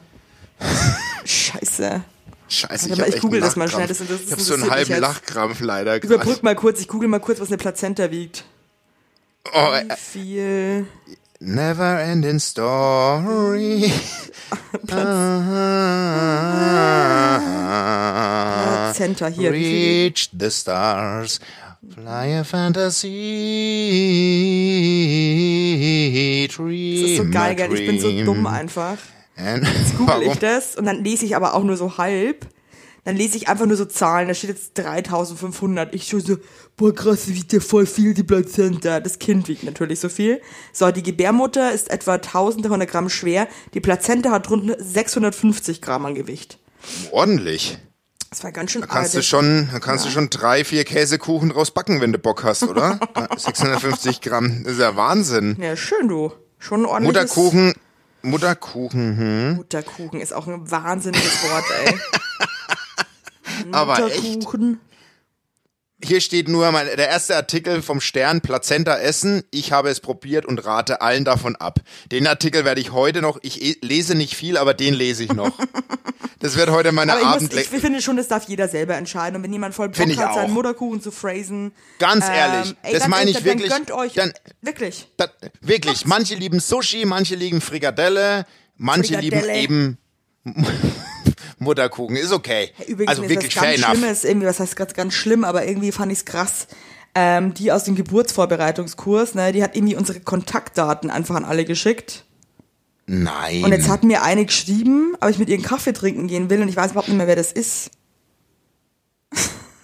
Scheiße. 1.26 2.02
Scheiße, 2.50 2.90
Warte 2.90 3.02
ich, 3.04 3.08
ich 3.08 3.14
echt 3.16 3.22
google 3.24 3.42
das 3.42 3.56
mal 3.56 3.68
schnell, 3.70 3.88
das- 3.88 3.98
das 4.00 4.08
ich 4.26 4.32
habe 4.32 4.42
so 4.42 4.54
einen 4.54 4.70
halben. 4.70 5.00
Lachkrampf 5.00 5.60
leider 5.62 6.00
gerade. 6.00 6.14
Überbrück 6.14 6.44
mal 6.44 6.56
kurz, 6.56 6.80
ich 6.82 6.88
google 6.88 7.08
mal 7.10 7.20
kurz, 7.20 7.40
was 7.40 7.48
eine 7.48 7.58
Plazenta 7.58 8.12
wiegt. 8.12 8.44
Oh, 9.54 9.72
Wie 9.74 9.90
äh, 9.90 9.96
viel? 9.98 10.86
never 11.40 12.00
ending 12.02 12.40
story. 12.40 13.92
Plazenta 17.74 19.28
hier. 19.28 19.52
Reach 19.52 20.30
the 20.38 20.50
stars. 20.52 21.40
Fly 21.96 22.38
a 22.40 22.44
fantasy 22.46 23.10
dream. 26.56 27.02
Das 27.02 27.10
ist 27.12 27.18
so 27.18 27.26
geil, 27.30 27.52
a 27.52 27.54
gell? 27.56 27.74
Ich 27.74 27.86
bin 27.86 28.00
so 28.00 28.10
dumm 28.24 28.48
einfach. 28.48 28.98
And 29.36 29.66
Google 29.98 30.08
warum? 30.08 30.32
ich 30.32 30.40
das 30.40 30.76
und 30.76 30.86
dann 30.86 31.04
lese 31.04 31.26
ich 31.26 31.36
aber 31.36 31.56
auch 31.56 31.64
nur 31.64 31.78
so 31.78 31.98
halb. 31.98 32.48
Dann 33.06 33.18
lese 33.18 33.36
ich 33.36 33.50
einfach 33.50 33.66
nur 33.66 33.76
so 33.76 33.84
Zahlen. 33.84 34.30
Da 34.30 34.34
steht 34.34 34.52
jetzt 34.52 34.78
3500. 34.78 35.94
Ich 35.94 36.08
schon 36.08 36.22
so, 36.22 36.38
boah 36.78 36.96
krass, 36.96 37.28
wiegt 37.28 37.52
ja 37.52 37.60
voll 37.60 37.86
viel 37.86 38.14
die 38.14 38.24
Plazenta. 38.24 39.02
Das 39.02 39.20
Kind 39.20 39.50
wiegt 39.50 39.64
natürlich 39.64 40.00
so 40.00 40.08
viel. 40.08 40.42
So, 40.72 40.90
die 40.90 41.04
Gebärmutter 41.04 41.74
ist 41.74 41.92
etwa 41.92 42.14
1300 42.14 42.90
Gramm 42.90 43.10
schwer. 43.10 43.50
Die 43.74 43.82
Plazenta 43.82 44.32
hat 44.32 44.50
rund 44.50 44.74
650 44.80 45.82
Gramm 45.82 46.06
an 46.06 46.16
Gewicht. 46.16 46.60
Ordentlich. 47.12 47.78
Das 48.30 48.44
war 48.44 48.52
ganz 48.52 48.72
schön 48.72 48.82
Da 48.82 48.88
kannst 48.88 49.14
du 49.14 49.22
schon, 49.22 49.70
da 49.72 49.80
kannst 49.80 50.06
du 50.06 50.10
schon 50.10 50.30
drei, 50.30 50.64
vier 50.64 50.86
Käsekuchen 50.86 51.50
draus 51.50 51.72
backen, 51.72 52.02
wenn 52.02 52.14
du 52.14 52.20
Bock 52.20 52.44
hast, 52.44 52.64
oder? 52.64 53.00
650 53.38 54.22
Gramm. 54.22 54.64
Das 54.64 54.74
ist 54.74 54.80
ja 54.80 54.96
Wahnsinn. 54.96 55.58
Ja, 55.60 55.76
schön, 55.76 56.08
du. 56.08 56.32
Schon 56.58 56.82
ein 56.82 56.86
ordentliches... 56.86 57.36
Mutterkuchen, 57.36 57.74
Mutterkuchen, 58.24 59.18
hm. 59.18 59.56
Mutterkuchen 59.56 60.22
ist 60.22 60.34
auch 60.34 60.48
ein 60.48 60.72
wahnsinniges 60.72 61.44
Wort, 61.44 61.66
ey. 61.86 62.00
Aber 63.72 64.00
echt. 64.08 64.48
Hier 66.04 66.20
steht 66.22 66.50
nur 66.50 66.72
mein, 66.72 66.86
der 66.86 67.08
erste 67.08 67.36
Artikel 67.36 67.82
vom 67.82 68.02
Stern 68.02 68.42
Plazenta 68.42 68.98
essen. 69.00 69.44
Ich 69.52 69.72
habe 69.72 69.90
es 69.90 70.00
probiert 70.02 70.46
und 70.46 70.60
rate 70.66 71.02
allen 71.02 71.24
davon 71.24 71.56
ab. 71.56 71.80
Den 72.12 72.28
Artikel 72.28 72.66
werde 72.66 72.82
ich 72.82 72.92
heute 72.92 73.22
noch, 73.22 73.40
ich 73.42 73.62
eh- 73.62 73.78
lese 73.82 74.14
nicht 74.16 74.36
viel, 74.36 74.58
aber 74.58 74.74
den 74.74 74.94
lese 74.94 75.24
ich 75.24 75.34
noch. 75.34 75.58
Das 76.40 76.58
wird 76.58 76.70
heute 76.72 76.92
meine 76.92 77.14
Aber 77.14 77.38
ich, 77.42 77.54
ich 77.58 77.68
finde 77.70 78.02
schon, 78.02 78.18
das 78.18 78.28
darf 78.28 78.50
jeder 78.50 78.68
selber 78.68 78.96
entscheiden. 78.96 79.38
Und 79.38 79.44
wenn 79.44 79.54
jemand 79.54 79.74
voll 79.76 79.88
Bock 79.88 79.98
hat, 80.18 80.34
seinen 80.34 80.50
auch. 80.50 80.54
Mutterkuchen 80.54 81.02
zu 81.02 81.10
phrasen. 81.10 81.72
Ganz 82.00 82.28
ehrlich, 82.28 82.76
ey, 82.84 82.92
das 82.92 83.04
dann- 83.04 83.12
meine 83.12 83.30
ich 83.30 83.38
dann, 83.38 83.46
wirklich. 83.46 83.70
Dann 83.70 83.86
gönnt 83.86 83.92
euch. 83.92 84.14
Dann, 84.14 84.34
wirklich. 84.62 85.08
da, 85.16 85.28
wirklich, 85.62 86.06
manche 86.06 86.36
lieben 86.36 86.60
Sushi, 86.60 87.06
manche 87.06 87.36
lieben 87.36 87.62
Frikadelle, 87.62 88.46
manche 88.76 89.14
Frikadelle. 89.20 89.54
lieben 89.54 89.98
eben 90.44 90.54
Mutterkuchen. 91.64 92.16
Ist 92.16 92.32
okay. 92.32 92.72
Übrigens 92.88 93.10
also 93.10 93.30
wirklich 93.30 93.54
fair 93.54 93.72
ganz 93.72 93.84
enough. 93.84 93.98
Schlimmes, 93.98 94.24
irgendwie, 94.24 94.48
was 94.48 94.60
heißt 94.60 94.76
ganz, 94.76 94.94
ganz 94.94 95.14
schlimm, 95.14 95.44
aber 95.44 95.66
irgendwie 95.66 95.92
fand 95.92 96.12
ich 96.12 96.20
es 96.20 96.26
krass. 96.26 96.68
Ähm, 97.16 97.54
die 97.54 97.72
aus 97.72 97.84
dem 97.84 97.96
Geburtsvorbereitungskurs, 97.96 99.36
ne, 99.36 99.52
die 99.52 99.64
hat 99.64 99.76
irgendwie 99.76 99.96
unsere 99.96 100.20
Kontaktdaten 100.20 101.12
einfach 101.12 101.36
an 101.36 101.46
alle 101.46 101.66
geschickt. 101.66 102.26
Nein. 103.06 103.64
Und 103.64 103.72
jetzt 103.72 103.90
hat 103.90 104.04
mir 104.04 104.24
eine 104.24 104.46
geschrieben, 104.46 105.16
ob 105.20 105.30
ich 105.30 105.38
mit 105.38 105.50
ihr 105.50 105.56
einen 105.56 105.64
Kaffee 105.64 105.94
trinken 105.94 106.28
gehen 106.28 106.50
will 106.50 106.62
und 106.62 106.70
ich 106.70 106.76
weiß 106.76 106.92
überhaupt 106.92 107.10
nicht 107.10 107.18
mehr, 107.18 107.28
wer 107.28 107.36
das 107.36 107.52
ist. 107.52 107.92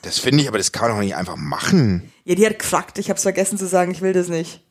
das 0.01 0.19
finde 0.19 0.41
ich, 0.41 0.47
aber 0.47 0.57
das 0.57 0.71
kann 0.71 0.89
man 0.89 0.97
doch 0.97 1.03
nicht 1.03 1.15
einfach 1.15 1.35
machen. 1.35 2.11
Ja, 2.23 2.35
die 2.35 2.45
hat 2.45 2.59
gefragt, 2.59 2.97
ich 2.97 3.09
hab's 3.09 3.23
vergessen 3.23 3.57
zu 3.57 3.67
sagen, 3.67 3.91
ich 3.91 4.01
will 4.01 4.13
das 4.13 4.29
nicht. 4.29 4.61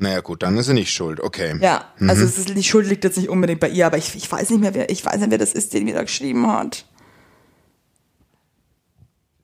Naja, 0.00 0.20
gut, 0.20 0.42
dann 0.44 0.56
ist 0.56 0.66
sie 0.66 0.74
nicht 0.74 0.92
schuld. 0.92 1.20
Okay. 1.20 1.58
Ja, 1.60 1.92
Mhm. 1.98 2.10
also 2.10 2.24
es 2.24 2.38
ist, 2.38 2.50
die 2.50 2.62
Schuld 2.62 2.86
liegt 2.86 3.02
jetzt 3.04 3.16
nicht 3.16 3.28
unbedingt 3.28 3.58
bei 3.60 3.68
ihr, 3.68 3.86
aber 3.86 3.98
ich, 3.98 4.14
ich 4.14 4.30
weiß 4.30 4.50
nicht 4.50 4.60
mehr, 4.60 4.72
wer, 4.74 4.90
ich 4.90 5.04
weiß 5.04 5.16
nicht, 5.18 5.30
wer 5.30 5.38
das 5.38 5.52
ist, 5.52 5.74
den 5.74 5.84
mir 5.84 5.94
da 5.94 6.02
geschrieben 6.02 6.46
hat. 6.46 6.84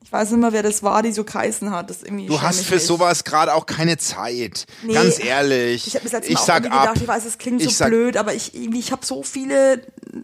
Ich 0.03 0.11
weiß 0.11 0.31
nicht 0.31 0.39
mehr, 0.39 0.53
wer 0.53 0.63
das 0.63 0.83
war, 0.83 1.01
die 1.01 1.11
so 1.11 1.23
geheißen 1.23 1.71
hat. 1.71 1.89
Das 1.89 2.03
irgendwie 2.03 2.27
Du 2.27 2.41
hast 2.41 2.61
ich 2.61 2.67
für 2.67 2.75
mich. 2.75 2.83
sowas 2.85 3.23
gerade 3.23 3.53
auch 3.53 3.65
keine 3.65 3.97
Zeit. 3.97 4.65
Nee. 4.83 4.93
Ganz 4.93 5.19
ehrlich. 5.21 5.87
Ich 5.87 5.95
habe 5.95 6.03
das 6.03 6.13
letzte 6.13 6.31
ich 6.31 6.37
Mal 6.37 6.45
sag 6.45 6.65
ab. 6.71 6.81
gedacht, 6.83 7.01
ich 7.01 7.07
weiß, 7.07 7.25
es 7.25 7.37
klingt 7.37 7.61
Ich 7.61 7.75
so 7.75 7.85
blöd, 7.85 8.15
aber 8.15 8.33
ich 8.33 8.53
ich 8.55 8.91
habe 8.91 9.05
so 9.05 9.23
viele 9.23 9.81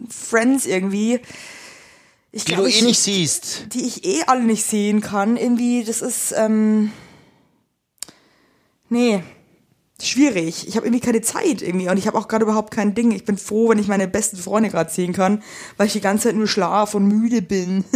Friends 0.08 0.66
irgendwie. 0.66 1.20
Ich 2.30 2.44
Die 2.44 2.52
glaub, 2.52 2.64
du 2.64 2.70
ich, 2.70 2.80
eh 2.80 2.84
nicht 2.84 3.00
siehst. 3.00 3.66
die 3.74 3.84
ich 3.86 4.04
eh 4.06 4.22
alle 4.28 4.44
nicht 4.44 4.64
sehen 4.64 5.00
kann. 5.02 5.36
Irgendwie, 5.36 5.84
das 5.84 6.00
ist, 6.00 6.32
ähm, 6.34 6.92
nee, 8.88 9.22
schwierig. 10.08 10.66
Ich 10.68 10.76
habe 10.76 10.86
irgendwie 10.86 11.04
keine 11.04 11.20
Zeit 11.22 11.62
irgendwie 11.62 11.88
und 11.88 11.96
ich 11.98 12.06
habe 12.06 12.18
auch 12.18 12.28
gerade 12.28 12.44
überhaupt 12.44 12.72
kein 12.72 12.94
Ding. 12.94 13.12
Ich 13.12 13.24
bin 13.24 13.38
froh, 13.38 13.68
wenn 13.70 13.78
ich 13.78 13.88
meine 13.88 14.08
besten 14.08 14.36
Freunde 14.36 14.70
gerade 14.70 14.90
sehen 14.90 15.12
kann, 15.12 15.42
weil 15.76 15.86
ich 15.86 15.92
die 15.92 16.00
ganze 16.00 16.28
Zeit 16.28 16.36
nur 16.36 16.48
schlaf 16.48 16.94
und 16.94 17.06
müde 17.06 17.42
bin. 17.42 17.84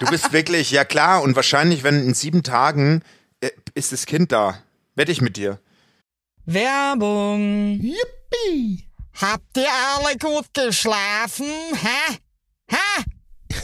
Du 0.00 0.06
bist 0.06 0.32
wirklich, 0.32 0.72
ja 0.72 0.84
klar, 0.84 1.22
und 1.22 1.36
wahrscheinlich, 1.36 1.84
wenn 1.84 2.02
in 2.02 2.12
sieben 2.12 2.42
Tagen 2.42 3.02
äh, 3.40 3.50
ist 3.74 3.92
das 3.92 4.04
Kind 4.04 4.32
da. 4.32 4.58
Wette 4.96 5.12
ich 5.12 5.20
mit 5.20 5.36
dir. 5.36 5.60
Werbung. 6.44 7.78
Yippie! 7.80 8.88
Habt 9.20 9.56
ihr 9.56 9.68
alle 9.94 10.16
gut 10.18 10.46
geschlafen? 10.52 11.46
Hä? 11.72 12.16
Hä? 12.68 13.04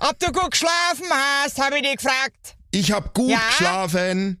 Ob 0.00 0.18
du 0.18 0.32
gut 0.32 0.50
geschlafen 0.50 1.06
hast, 1.10 1.60
habe 1.62 1.76
ich 1.76 1.82
dich 1.82 1.96
gefragt. 1.98 2.56
Ich 2.72 2.90
hab 2.90 3.14
gut 3.14 3.30
Ja? 3.30 3.38
geschlafen. 3.48 4.40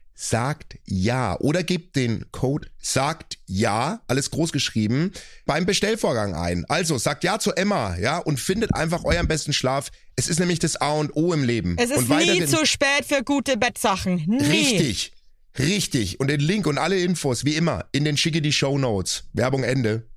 sagt 0.13 0.77
ja 0.85 1.39
oder 1.39 1.63
gebt 1.63 1.95
den 1.95 2.25
Code 2.31 2.69
sagt 2.79 3.37
ja, 3.45 4.01
alles 4.07 4.31
groß 4.31 4.51
geschrieben, 4.51 5.11
beim 5.45 5.65
Bestellvorgang 5.65 6.35
ein. 6.35 6.65
Also 6.69 6.97
sagt 6.97 7.23
ja 7.23 7.39
zu 7.39 7.51
Emma, 7.53 7.95
ja, 7.97 8.17
und 8.19 8.39
findet 8.39 8.73
einfach 8.75 9.03
euren 9.03 9.27
besten 9.27 9.53
Schlaf. 9.53 9.91
Es 10.15 10.27
ist 10.27 10.39
nämlich 10.39 10.59
das 10.59 10.75
A 10.75 10.91
und 10.91 11.15
O 11.15 11.33
im 11.33 11.43
Leben. 11.43 11.75
Es 11.79 11.89
ist 11.89 12.09
und 12.09 12.09
nie 12.09 12.45
zu 12.45 12.65
spät 12.65 13.05
für 13.07 13.23
gute 13.23 13.57
Bettsachen. 13.57 14.23
Nie. 14.27 14.43
Richtig. 14.43 15.13
Richtig. 15.57 16.19
Und 16.19 16.27
den 16.27 16.39
Link 16.39 16.67
und 16.67 16.77
alle 16.77 16.99
Infos, 16.99 17.43
wie 17.45 17.55
immer, 17.55 17.85
in 17.91 18.05
den 18.05 18.17
schicke 18.17 18.41
die 18.41 18.53
Show 18.53 18.77
Notes. 18.77 19.25
Werbung 19.33 19.63
Ende. 19.63 20.07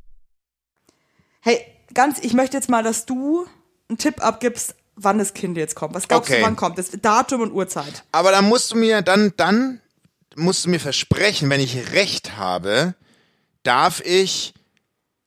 Hey, 1.40 1.60
ganz, 1.92 2.18
ich 2.20 2.34
möchte 2.34 2.56
jetzt 2.56 2.70
mal, 2.70 2.82
dass 2.82 3.04
du 3.06 3.46
einen 3.88 3.98
Tipp 3.98 4.24
abgibst, 4.24 4.74
wann 4.96 5.18
das 5.18 5.34
Kind 5.34 5.56
jetzt 5.56 5.74
kommt. 5.74 5.94
Was 5.94 6.08
glaubst 6.08 6.30
Okay. 6.30 6.40
du, 6.40 6.46
wann 6.46 6.56
kommt? 6.56 6.78
Das 6.78 6.90
Datum 7.02 7.40
und 7.42 7.52
Uhrzeit. 7.52 8.04
Aber 8.12 8.30
dann 8.30 8.44
musst 8.46 8.72
du 8.72 8.76
mir, 8.76 9.02
dann, 9.02 9.32
dann 9.36 9.80
musst 10.36 10.64
du 10.64 10.70
mir 10.70 10.80
versprechen, 10.80 11.50
wenn 11.50 11.60
ich 11.60 11.92
recht 11.92 12.36
habe, 12.36 12.94
darf 13.62 14.00
ich 14.00 14.54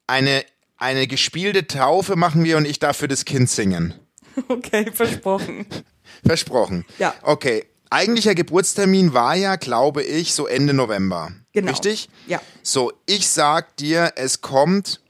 eine, 0.08 0.43
eine 0.78 1.08
gespielte 1.08 1.67
Taufe 1.67 2.15
machen 2.15 2.43
wir 2.43 2.58
und 2.58 2.65
ich 2.65 2.80
darf 2.80 2.98
für 2.98 3.08
das 3.08 3.26
Kind 3.26 3.50
singen. 3.50 3.93
Okay, 4.50 4.91
versprochen. 4.93 5.65
Versprochen. 6.24 6.86
Ja. 7.00 7.15
Okay. 7.24 7.65
Eigentlicher 7.89 8.36
Geburtstermin 8.36 9.13
war 9.13 9.34
ja, 9.34 9.56
glaube 9.56 10.04
ich, 10.04 10.36
so 10.36 10.46
Ende 10.46 10.76
November. 10.76 11.32
Genau. 11.54 11.72
Richtig? 11.72 12.08
Ja. 12.28 12.39
So, 12.62 12.93
ich 13.08 13.28
sag 13.30 13.76
dir, 13.78 14.13
es 14.15 14.41
kommt 14.41 15.02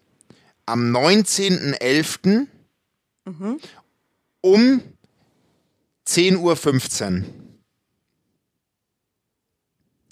am 0.66 0.96
19.11. 0.96 2.48
Mhm. 3.26 3.60
um 4.40 4.82
10.15 6.08 6.38
Uhr. 6.38 7.26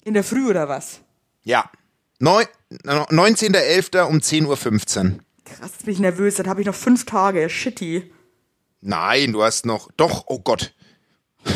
In 0.06 0.14
der 0.14 0.22
Früh 0.22 0.48
oder 0.48 0.68
was? 0.68 1.00
Ja. 1.42 1.68
Neu- 2.20 2.44
19.11. 2.70 4.02
um 4.04 4.18
10.15 4.18 4.46
Uhr. 4.46 5.18
Krass, 5.44 5.70
jetzt 5.72 5.84
bin 5.84 5.94
ich 5.94 6.00
nervös. 6.00 6.36
Dann 6.36 6.48
habe 6.48 6.60
ich 6.60 6.66
noch 6.66 6.74
fünf 6.76 7.04
Tage. 7.06 7.48
Shitty. 7.50 8.12
Nein, 8.80 9.32
du 9.32 9.42
hast 9.42 9.66
noch. 9.66 9.90
Doch, 9.96 10.24
oh 10.28 10.38
Gott. 10.38 10.72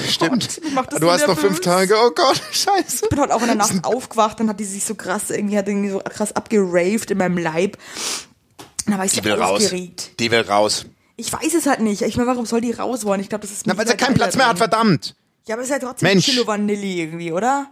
Stimmt. 0.09 0.61
Gott, 0.75 1.01
du 1.01 1.11
hast 1.11 1.27
noch 1.29 1.39
fünf. 1.39 1.61
Tage. 1.61 1.95
Oh 1.97 2.11
Gott, 2.11 2.41
scheiße. 2.51 3.05
Ich 3.05 3.09
bin 3.09 3.21
heute 3.21 3.35
auch 3.35 3.41
in 3.41 3.47
der 3.47 3.55
Nacht 3.57 3.85
aufgewacht, 3.85 4.39
dann 4.41 4.49
hat 4.49 4.59
die 4.61 4.65
sich 4.65 4.85
so 4.85 4.95
krass, 4.95 5.31
irgendwie 5.31 5.57
hat 5.59 5.67
irgendwie 5.69 5.91
so 5.91 5.99
krass 6.01 6.33
abgeraved 6.35 7.11
in 7.11 7.19
meinem 7.19 7.39
Leib. 7.39 7.77
Dann 8.87 8.99
war 8.99 9.05
ich 9.05 9.13
Die 9.13 9.19
so 9.19 9.25
will 9.25 9.33
raus. 9.35 9.63
aufgeregt. 9.65 10.19
Die 10.21 10.31
will 10.31 10.41
raus. 10.43 10.87
Ich 11.17 11.33
weiß 11.33 11.55
es 11.55 11.67
halt 11.67 11.81
nicht. 11.81 12.03
Ich 12.03 12.17
meine, 12.17 12.29
warum 12.29 12.47
soll 12.47 12.61
die 12.61 12.73
raus 12.73 13.05
wollen? 13.05 13.21
Ich 13.21 13.29
glaube, 13.29 13.43
das 13.43 13.51
ist 13.53 13.67
Na, 13.67 13.77
weil 13.77 13.87
sie 13.87 13.93
mega 13.95 14.07
keinen 14.07 14.15
Platz 14.15 14.37
mehr 14.37 14.49
hat, 14.49 14.59
verdammt. 14.59 15.15
Ja, 15.47 15.55
aber 15.55 15.63
es 15.63 15.69
ist 15.71 15.73
ja 15.73 15.79
trotzdem 15.81 16.09
Mensch. 16.09 16.27
ein 16.29 16.33
Kilo 16.35 16.47
Vanille 16.47 16.87
irgendwie, 16.87 17.33
oder? 17.33 17.69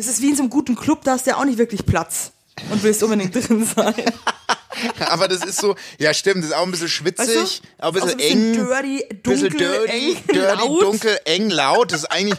Das 0.00 0.06
ist 0.08 0.22
wie 0.22 0.30
in 0.30 0.36
so 0.36 0.42
einem 0.42 0.50
guten 0.50 0.76
Club, 0.76 1.04
da 1.04 1.12
hast 1.12 1.26
du 1.26 1.30
ja 1.30 1.36
auch 1.36 1.44
nicht 1.44 1.58
wirklich 1.58 1.84
Platz. 1.84 2.32
Und 2.70 2.82
willst 2.82 3.02
unbedingt 3.02 3.34
drin 3.48 3.64
sein. 3.64 3.94
Aber 5.10 5.28
das 5.28 5.44
ist 5.44 5.58
so, 5.60 5.74
ja 5.98 6.14
stimmt, 6.14 6.38
das 6.38 6.46
ist 6.50 6.56
auch 6.56 6.62
ein 6.64 6.70
bisschen 6.70 6.88
schwitzig, 6.88 7.28
Weißt 7.36 7.62
du? 7.80 7.84
auch 7.84 7.88
ein 7.88 7.92
bisschen 7.94 8.08
Auch 8.08 8.08
so 8.08 8.10
ein 8.12 8.16
bisschen 8.16 8.54
eng. 8.54 8.54
dirty, 8.54 9.04
bisschen 9.22 9.50
dunkel, 9.50 9.58
dirty, 9.58 9.92
eng, 9.92 10.16
dirty, 10.32 10.38
laut. 10.62 10.82
dunkel, 10.82 11.18
eng, 11.26 11.50
laut. 11.50 11.92
Das 11.92 12.00
ist 12.00 12.06
eigentlich, 12.12 12.38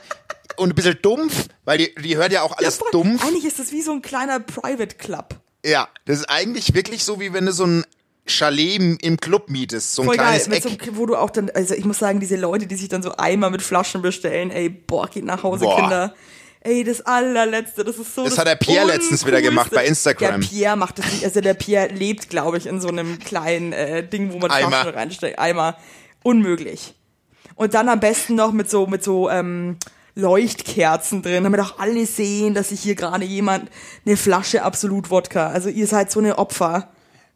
und 0.58 0.70
ein 0.70 0.76
bisschen 0.76 0.98
dumpf, 1.02 1.48
weil 1.66 1.78
die, 1.78 1.96
die 2.02 2.18
hört 2.18 2.32
ja 2.32 2.42
auch 2.42 2.58
alles 2.58 2.78
voll. 2.78 2.90
dumpf. 2.92 3.24
Eigentlich 3.24 3.46
ist 3.46 3.60
das 3.60 3.72
wie 3.72 3.82
so 3.82 3.92
ein 3.92 4.02
kleiner 4.02 4.40
Private 4.40 4.96
Club. 4.96 5.36
Ja, 5.64 5.88
das 6.06 6.20
ist 6.20 6.30
eigentlich 6.30 6.74
wirklich 6.74 7.04
so, 7.04 7.20
wie 7.20 7.32
wenn 7.34 7.46
du 7.46 7.52
so 7.52 7.66
ein 7.66 7.86
Chalet 8.28 9.00
im, 9.02 9.18
Club 9.18 9.50
mietest, 9.50 9.94
so 9.96 10.04
ein 10.04 10.06
Voll 10.06 10.18
geil, 10.18 10.26
kleines 10.28 10.48
mit 10.48 10.58
Eck. 10.58 10.64
so 10.64 10.70
einem, 10.70 10.98
wo 10.98 11.06
du 11.06 11.16
auch 11.16 11.30
dann, 11.30 11.50
also 11.52 11.74
ich 11.74 11.86
muss 11.86 12.00
sagen, 12.00 12.20
diese 12.20 12.38
Leute, 12.38 12.66
die 12.66 12.76
sich 12.76 12.90
dann 12.90 13.04
so 13.04 13.16
Eimer 13.18 13.50
mit 13.50 13.62
Flaschen 13.62 14.02
bestellen, 14.02 14.52
ey, 14.52 14.70
boah, 14.70 15.08
geht 15.08 15.26
nach 15.26 15.44
Hause, 15.44 15.66
Boah. 15.66 15.80
Kinder. 15.80 16.16
Ey, 16.64 16.84
das 16.84 17.02
allerletzte, 17.02 17.84
das 17.84 17.98
ist 17.98 18.14
so. 18.14 18.24
Das 18.24 18.38
hat 18.38 18.48
der 18.48 18.56
Pierre 18.56 18.86
letztens 18.86 19.26
wieder 19.26 19.42
gemacht 19.42 19.72
bei 19.74 19.86
Instagram. 19.86 20.42
Der 20.42 20.48
Pierre 20.48 20.78
macht 20.78 21.00
das 21.00 21.12
nicht, 21.12 21.26
also 21.26 21.42
der 21.42 21.56
Pierre 21.56 21.88
lebt, 21.88 22.30
glaube 22.30 22.58
ich, 22.58 22.68
in 22.68 22.80
so 22.80 22.88
einem 22.88 23.18
kleinen 23.20 23.74
äh, 23.74 24.08
Ding, 24.08 24.32
wo 24.32 24.38
man 24.38 24.52
Eimer. 24.52 24.96
Reinsteckt. 24.96 25.40
Eimer. 25.40 25.76
Unmöglich. 26.22 26.94
Und 27.56 27.74
dann 27.74 27.90
am 27.90 28.00
besten 28.00 28.36
noch 28.36 28.52
mit 28.52 28.70
so, 28.70 28.86
mit 28.86 29.04
so, 29.04 29.30
ähm, 29.30 29.78
Leuchtkerzen 30.16 31.22
drin, 31.22 31.44
damit 31.44 31.60
auch 31.60 31.80
alle 31.80 32.06
sehen, 32.06 32.54
dass 32.54 32.70
sich 32.70 32.82
hier 32.82 32.96
gerade 32.96 33.26
jemand 33.26 33.70
eine 34.06 34.18
Flasche 34.18 34.64
Absolut 34.64 35.10
Wodka. 35.10 35.48
Also 35.48 35.70
ihr 35.70 35.88
seid 35.88 36.12
so 36.12 36.20
eine 36.20 36.38
Opfer. 36.38 36.90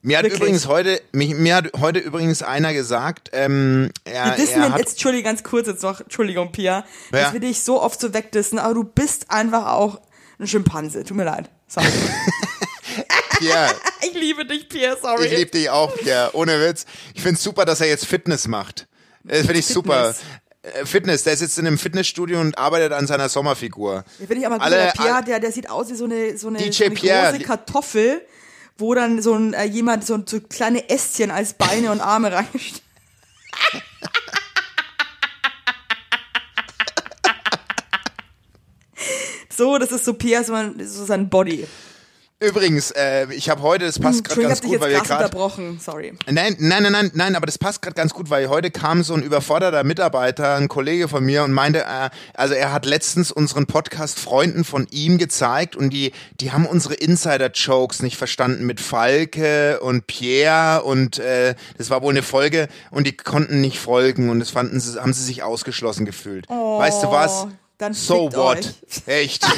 Mir 0.07 0.17
hat 0.19 0.25
Wirklich. 0.25 0.39
übrigens 0.41 0.67
heute, 0.67 1.01
mich, 1.13 1.33
mir 1.33 1.55
hat 1.55 1.71
heute 1.79 1.97
übrigens 1.97 2.43
einer 2.43 2.73
gesagt, 2.73 3.31
ähm, 3.33 3.89
er, 4.03 4.25
Wir 4.27 4.31
dissen 4.35 4.61
er 4.61 4.71
hat, 4.73 4.77
jetzt, 4.79 4.91
Entschuldigung, 4.91 5.23
ganz 5.25 5.41
kurz 5.43 5.67
jetzt 5.67 5.81
noch, 5.81 5.99
Entschuldigung, 6.01 6.51
Pia, 6.51 6.85
Ja. 7.11 7.21
dass 7.23 7.33
wir 7.33 7.39
dich 7.39 7.61
so 7.63 7.81
oft 7.81 7.99
so 7.99 8.13
wegdissen, 8.13 8.59
aber 8.59 8.75
du 8.75 8.83
bist 8.83 9.31
einfach 9.31 9.65
auch 9.65 9.99
ein 10.39 10.45
Schimpanse. 10.45 11.03
Tut 11.05 11.17
mir 11.17 11.23
leid. 11.23 11.49
Sorry. 11.67 11.87
Pierre, 13.39 13.73
ich 14.01 14.13
liebe 14.13 14.45
dich, 14.45 14.69
Pia, 14.69 14.95
sorry. 15.01 15.25
ich 15.25 15.37
liebe 15.37 15.51
dich 15.51 15.69
auch, 15.69 15.95
Pierre, 15.97 16.29
ohne 16.33 16.61
Witz. 16.61 16.85
Ich 17.13 17.21
find's 17.23 17.41
super, 17.43 17.65
dass 17.65 17.81
er 17.81 17.87
jetzt 17.87 18.05
Fitness 18.05 18.47
macht. 18.47 18.87
Das 19.23 19.39
finde 19.39 19.57
ich 19.59 19.65
super. 19.65 20.13
Äh, 20.61 20.85
Fitness, 20.85 21.23
der 21.23 21.35
sitzt 21.35 21.57
in 21.59 21.65
einem 21.67 21.77
Fitnessstudio 21.77 22.39
und 22.39 22.57
arbeitet 22.57 22.91
an 22.93 23.07
seiner 23.07 23.27
Sommerfigur. 23.29 24.03
Ja, 24.19 24.25
Finde 24.27 24.35
ich 24.35 24.45
aber 24.45 24.55
gut, 24.55 24.63
Alle- 24.65 24.75
der 24.77 24.91
Pierre, 24.91 25.23
der, 25.23 25.39
der 25.39 25.51
sieht 25.51 25.69
aus 25.69 25.89
wie 25.89 25.95
so 25.95 26.05
eine, 26.05 26.37
so 26.37 26.47
eine, 26.47 26.59
DJ 26.59 26.71
so 26.71 26.83
eine 26.85 26.93
Pierre, 26.95 27.23
große 27.27 27.37
die- 27.39 27.43
Kartoffel, 27.43 28.21
wo 28.77 28.93
dann 28.93 29.21
so 29.21 29.33
ein, 29.33 29.53
äh, 29.53 29.63
jemand 29.65 30.05
so, 30.05 30.21
so 30.25 30.41
kleine 30.41 30.89
Ästchen 30.89 31.31
als 31.31 31.53
Beine 31.53 31.91
und 31.91 32.01
Arme 32.01 32.31
reinsteckt. 32.31 32.81
so, 39.49 39.77
das 39.77 39.91
ist 39.91 40.05
so 40.05 40.13
Piers, 40.13 40.47
so 40.47 41.05
sein 41.05 41.29
Body. 41.29 41.67
Übrigens, 42.41 42.91
äh, 42.91 43.27
ich 43.33 43.49
habe 43.49 43.61
heute, 43.61 43.85
das 43.85 43.97
passt 43.97 44.25
gerade 44.25 44.41
ganz 44.41 44.61
gut, 44.61 44.81
weil 44.81 44.91
wir 44.91 44.99
gerade 44.99 45.23
unterbrochen. 45.23 45.79
Sorry. 45.79 46.13
Nein, 46.29 46.57
nein, 46.59 46.83
nein, 46.83 46.91
nein, 46.91 47.11
nein, 47.13 47.35
aber 47.37 47.45
das 47.45 47.57
passt 47.57 47.81
gerade 47.81 47.95
ganz 47.95 48.13
gut, 48.13 48.29
weil 48.29 48.49
heute 48.49 48.71
kam 48.71 49.03
so 49.03 49.13
ein 49.13 49.23
überforderter 49.23 49.85
Mitarbeiter, 49.85 50.55
ein 50.55 50.67
Kollege 50.67 51.07
von 51.07 51.23
mir 51.23 51.45
und 51.45 51.53
meinte, 51.53 51.85
äh, 51.85 52.09
also 52.33 52.53
er 52.53 52.73
hat 52.73 52.85
letztens 52.85 53.31
unseren 53.31 53.67
Podcast 53.67 54.19
Freunden 54.19 54.65
von 54.65 54.85
ihm 54.91 55.17
gezeigt 55.17 55.77
und 55.77 55.91
die, 55.91 56.11
die 56.41 56.51
haben 56.51 56.65
unsere 56.65 56.95
Insider-Jokes 56.95 58.03
nicht 58.03 58.17
verstanden 58.17 58.65
mit 58.65 58.81
Falke 58.81 59.79
und 59.79 60.05
Pierre 60.05 60.83
und 60.83 61.19
äh, 61.19 61.55
das 61.77 61.89
war 61.89 62.01
wohl 62.01 62.11
eine 62.11 62.21
Folge 62.21 62.67
und 62.91 63.07
die 63.07 63.15
konnten 63.15 63.61
nicht 63.61 63.79
folgen 63.79 64.29
und 64.29 64.41
das 64.41 64.49
fanden 64.49 64.81
sie, 64.81 64.99
haben 64.99 65.13
sie 65.13 65.23
sich 65.23 65.41
ausgeschlossen 65.41 66.05
gefühlt. 66.05 66.49
weißt 66.49 67.01
du 67.01 67.11
was? 67.11 67.47
Oh, 67.79 67.89
so 67.93 68.29
what? 68.33 68.57
euch. 68.57 69.07
Echt? 69.07 69.45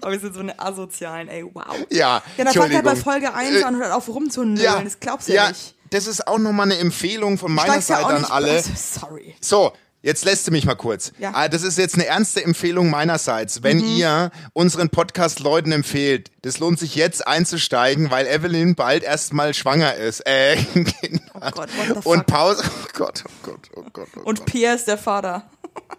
Aber 0.02 0.12
wir 0.12 0.20
sind 0.20 0.34
so 0.34 0.40
eine 0.40 0.58
asozialen, 0.58 1.28
ey, 1.28 1.44
wow. 1.44 1.64
ja. 1.90 2.22
Ja, 2.36 2.44
dann 2.44 2.54
fangt 2.54 2.72
halt 2.74 2.84
bei. 2.84 2.96
Folge 2.96 3.32
1 3.34 3.56
Äh, 3.60 3.64
an 3.64 3.74
und 3.76 3.80
hört 3.82 3.92
auf 3.92 4.08
rumzunölen. 4.08 4.84
Das 4.84 5.00
glaubst 5.00 5.28
du 5.28 5.32
ja, 5.34 5.48
nicht. 5.48 5.74
Das 5.90 6.06
ist 6.06 6.26
auch 6.26 6.38
nochmal 6.38 6.66
eine 6.66 6.78
Empfehlung 6.78 7.36
von 7.38 7.52
meiner 7.52 7.74
ja 7.74 7.80
Seite 7.80 8.06
an 8.06 8.24
alle. 8.24 8.52
Also, 8.52 8.70
sorry. 8.76 9.34
So, 9.40 9.72
jetzt 10.02 10.24
lässt 10.24 10.46
du 10.46 10.52
mich 10.52 10.64
mal 10.64 10.76
kurz. 10.76 11.10
Ja. 11.18 11.32
Ah, 11.34 11.48
Das 11.48 11.62
ist 11.64 11.78
jetzt 11.78 11.94
eine 11.96 12.06
ernste 12.06 12.44
Empfehlung 12.44 12.90
meinerseits. 12.90 13.62
Wenn 13.64 13.78
Mhm. 13.78 13.96
ihr 13.96 14.30
unseren 14.52 14.88
Podcast 14.90 15.40
Leuten 15.40 15.72
empfehlt, 15.72 16.30
das 16.42 16.58
lohnt 16.60 16.78
sich 16.78 16.94
jetzt 16.94 17.26
einzusteigen, 17.26 18.10
weil 18.12 18.26
Evelyn 18.28 18.76
bald 18.76 19.02
erstmal 19.02 19.52
schwanger 19.52 19.94
ist. 19.96 20.20
Äh, 20.26 20.56
Oh 21.42 21.50
Gott, 21.52 21.70
und? 22.04 22.26
Pause. 22.26 22.62
Oh 22.70 22.86
Gott, 22.92 23.24
oh 23.26 23.30
Gott, 23.42 23.70
oh 23.74 23.82
Gott. 23.92 24.08
Oh 24.16 24.20
Und. 24.28 24.44
Pierre 24.44 24.74
ist 24.76 24.86
der 24.86 24.98
Vater. 24.98 25.48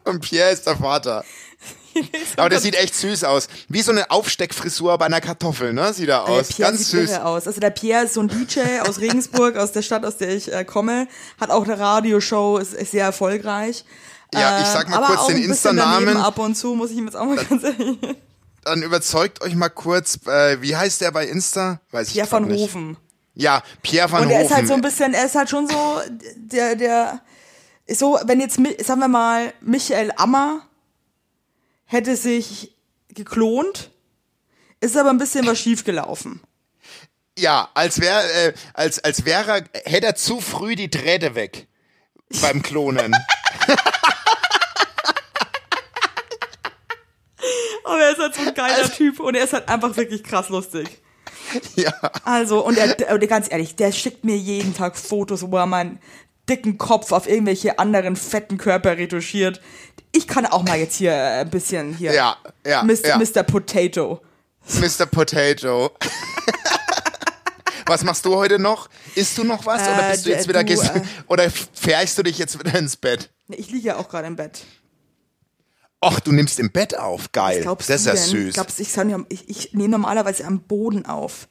Und 0.05 0.19
Pierre 0.21 0.51
ist 0.51 0.67
der 0.67 0.77
Vater. 0.77 1.25
Aber 2.37 2.49
der 2.49 2.59
sieht 2.59 2.75
echt 2.75 2.95
süß 2.95 3.23
aus. 3.23 3.47
Wie 3.67 3.81
so 3.81 3.91
eine 3.91 4.09
Aufsteckfrisur 4.11 4.97
bei 4.97 5.05
einer 5.05 5.21
Kartoffel, 5.21 5.73
ne? 5.73 5.93
Sieht 5.93 6.09
er 6.09 6.27
aus. 6.27 6.49
Pierre 6.49 6.71
Ganz 6.71 6.89
süß. 6.89 7.19
aus. 7.19 7.47
Also 7.47 7.59
der 7.59 7.69
Pierre 7.69 8.05
ist 8.05 8.13
so 8.13 8.21
ein 8.21 8.27
DJ 8.27 8.61
aus 8.87 8.99
Regensburg, 8.99 9.57
aus 9.57 9.71
der 9.71 9.81
Stadt, 9.81 10.05
aus 10.05 10.17
der 10.17 10.35
ich 10.35 10.51
äh, 10.51 10.65
komme. 10.65 11.07
Hat 11.39 11.49
auch 11.49 11.63
eine 11.63 11.77
Radioshow, 11.77 12.57
ist, 12.57 12.73
ist 12.73 12.91
sehr 12.91 13.05
erfolgreich. 13.05 13.85
Ja, 14.33 14.61
ich 14.61 14.67
sag 14.67 14.89
mal 14.89 14.97
aber 14.97 15.07
kurz 15.07 15.19
auch 15.19 15.27
den 15.27 15.43
Insta-Namen. 15.43 16.17
Ab 16.17 16.39
und 16.39 16.55
zu 16.55 16.75
muss 16.75 16.91
ich 16.91 16.97
ihm 16.97 17.05
jetzt 17.05 17.15
auch 17.15 17.25
mal 17.25 17.43
ganz 17.43 17.63
ehrlich. 17.63 17.97
Dann 18.63 18.83
überzeugt 18.83 19.41
euch 19.41 19.55
mal 19.55 19.69
kurz, 19.69 20.19
äh, 20.27 20.61
wie 20.61 20.75
heißt 20.75 21.01
der 21.01 21.11
bei 21.11 21.25
Insta? 21.25 21.81
Weiß 21.91 22.07
ich 22.07 22.13
Pierre 22.13 22.31
van 22.31 22.45
nicht. 22.45 22.61
Hofen. 22.61 22.97
Ja, 23.33 23.63
Pierre 23.81 24.11
van 24.11 24.21
Und 24.21 24.27
Hofen. 24.27 24.37
er 24.37 24.45
ist 24.45 24.53
halt 24.53 24.67
so 24.67 24.73
ein 24.75 24.81
bisschen, 24.81 25.13
er 25.13 25.25
ist 25.25 25.35
halt 25.35 25.49
schon 25.49 25.67
so, 25.67 26.01
der, 26.35 26.75
der, 26.75 27.21
ist 27.87 27.99
so, 27.99 28.19
wenn 28.25 28.39
jetzt, 28.39 28.59
sagen 28.85 28.99
wir 28.99 29.07
mal, 29.07 29.53
Michael 29.61 30.11
Ammer 30.15 30.61
hätte 31.91 32.15
sich 32.15 32.73
geklont, 33.09 33.91
ist 34.79 34.95
aber 34.95 35.09
ein 35.09 35.17
bisschen 35.17 35.45
was 35.45 35.59
schiefgelaufen. 35.59 36.41
Ja, 37.37 37.69
als 37.73 37.99
wäre, 37.99 38.23
äh, 38.31 38.53
als, 38.73 39.03
als 39.03 39.25
wäre, 39.25 39.65
er- 39.73 39.81
hätte 39.91 40.07
er 40.07 40.15
zu 40.15 40.39
früh 40.39 40.75
die 40.75 40.89
Drähte 40.89 41.35
weg 41.35 41.67
beim 42.41 42.61
Klonen. 42.63 43.13
Aber 47.83 47.99
er 48.01 48.11
ist 48.11 48.19
halt 48.19 48.35
so 48.35 48.41
ein 48.41 48.53
geiler 48.53 48.89
Typ 48.91 49.19
und 49.19 49.35
er 49.35 49.43
ist 49.43 49.53
halt 49.53 49.67
einfach 49.67 49.95
wirklich 49.97 50.23
krass 50.23 50.47
lustig. 50.49 50.87
ja. 51.75 51.93
Also, 52.23 52.65
und 52.65 52.77
er, 52.77 53.13
und 53.13 53.27
ganz 53.27 53.51
ehrlich, 53.51 53.75
der 53.75 53.91
schickt 53.91 54.23
mir 54.23 54.37
jeden 54.37 54.73
Tag 54.73 54.95
Fotos, 54.97 55.43
wo 55.51 55.57
er 55.57 55.65
meinen 55.65 55.99
dicken 56.49 56.77
Kopf 56.77 57.11
auf 57.11 57.27
irgendwelche 57.27 57.79
anderen 57.79 58.15
fetten 58.15 58.57
Körper 58.57 58.97
retuschiert. 58.97 59.61
Ich 60.13 60.27
kann 60.27 60.45
auch 60.45 60.63
mal 60.63 60.77
jetzt 60.77 60.95
hier 60.95 61.11
äh, 61.11 61.41
ein 61.41 61.49
bisschen 61.49 61.93
hier. 61.95 62.13
Ja, 62.13 62.37
ja, 62.65 62.83
Mr. 62.83 63.07
ja. 63.07 63.17
Mr. 63.17 63.43
Potato. 63.43 64.21
Mr. 64.79 65.05
Potato. 65.05 65.91
Was 67.85 68.03
machst 68.03 68.25
du 68.25 68.35
heute 68.35 68.59
noch? 68.59 68.89
Isst 69.15 69.37
du 69.37 69.43
noch 69.43 69.65
was 69.65 69.81
oder 69.81 70.07
Äh, 70.07 70.11
bist 70.11 70.25
du 70.25 70.29
jetzt 70.29 70.45
du, 70.45 70.49
wieder 70.49 70.63
ges 70.63 70.79
äh, 70.81 71.01
oder 71.27 71.49
fährst 71.49 72.17
du 72.17 72.23
dich 72.23 72.37
jetzt 72.37 72.57
wieder 72.57 72.77
ins 72.77 72.95
Bett? 72.95 73.29
Nee, 73.47 73.57
Ich 73.57 73.69
liege 73.69 73.87
ja 73.89 73.95
auch 73.97 74.07
gerade 74.07 74.27
im 74.27 74.35
Bett. 74.37 74.63
Och, 76.03 76.19
du 76.21 76.31
nimmst 76.31 76.59
im 76.59 76.71
Bett 76.71 76.97
auf, 76.97 77.31
geil. 77.31 77.63
Das 77.65 77.89
ist 77.89 78.05
du 78.05 78.09
ja 78.11 78.15
süß. 78.15 78.53
Glaubst, 78.53 78.79
ich, 78.79 78.95
ich, 79.29 79.49
ich 79.49 79.73
nehme 79.73 79.89
normalerweise 79.89 80.45
am 80.45 80.61
Boden 80.61 81.05
auf. 81.05 81.47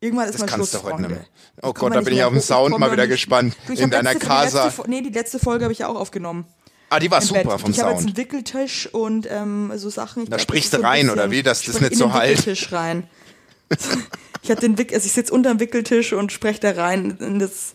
Irgendwann 0.00 0.26
ist 0.28 0.34
Das 0.34 0.40
mal 0.40 0.46
kannst 0.46 0.70
Schluss, 0.70 0.82
du 0.82 0.86
heute 0.88 1.02
Freunde. 1.04 1.26
Oh 1.62 1.72
Gott, 1.72 1.94
da 1.94 2.00
bin 2.00 2.14
ich 2.14 2.24
auf 2.24 2.32
den 2.32 2.42
Sound 2.42 2.78
mal 2.78 2.90
wieder 2.92 3.06
gespannt. 3.06 3.54
Du, 3.66 3.74
In 3.74 3.90
deiner 3.90 4.12
letzte, 4.14 4.26
letzte 4.26 4.26
Casa. 4.26 4.70
Fo- 4.70 4.84
Nee, 4.86 5.02
die 5.02 5.10
letzte 5.10 5.38
Folge 5.38 5.64
habe 5.64 5.72
ich 5.72 5.80
ja 5.80 5.88
auch 5.88 5.96
aufgenommen. 5.96 6.46
Ah, 6.90 6.98
die 6.98 7.10
war 7.10 7.20
super 7.20 7.42
Bett. 7.52 7.60
vom 7.60 7.70
ich 7.70 7.80
habe 7.80 7.90
jetzt 7.90 8.00
Sound. 8.02 8.08
einen 8.08 8.16
Wickeltisch 8.16 8.88
und 8.92 9.26
ähm, 9.30 9.72
so 9.76 9.90
Sachen. 9.90 10.24
Ich 10.24 10.30
Da 10.30 10.36
glaub, 10.36 10.42
sprichst 10.42 10.72
das 10.72 10.78
ist 10.78 10.82
du 10.82 10.82
so 10.82 10.86
ein 10.88 11.06
rein, 11.06 11.10
oder 11.10 11.30
wie, 11.30 11.42
dass 11.42 11.60
ich 11.60 11.66
das 11.66 11.76
sprich 11.76 11.90
nicht 11.90 11.98
so 11.98 12.12
halt? 12.12 12.30
Wickeltisch 12.38 12.72
rein. 12.72 13.08
ich 14.42 14.50
habe 14.50 14.60
den 14.60 14.78
Wick, 14.78 14.92
also 14.94 15.06
ich 15.06 15.12
sitze 15.12 15.32
unter 15.32 15.50
dem 15.50 15.60
Wickeltisch 15.60 16.12
und 16.12 16.32
spreche 16.32 16.60
da 16.60 16.70
rein 16.72 17.16
in 17.20 17.38
das 17.38 17.72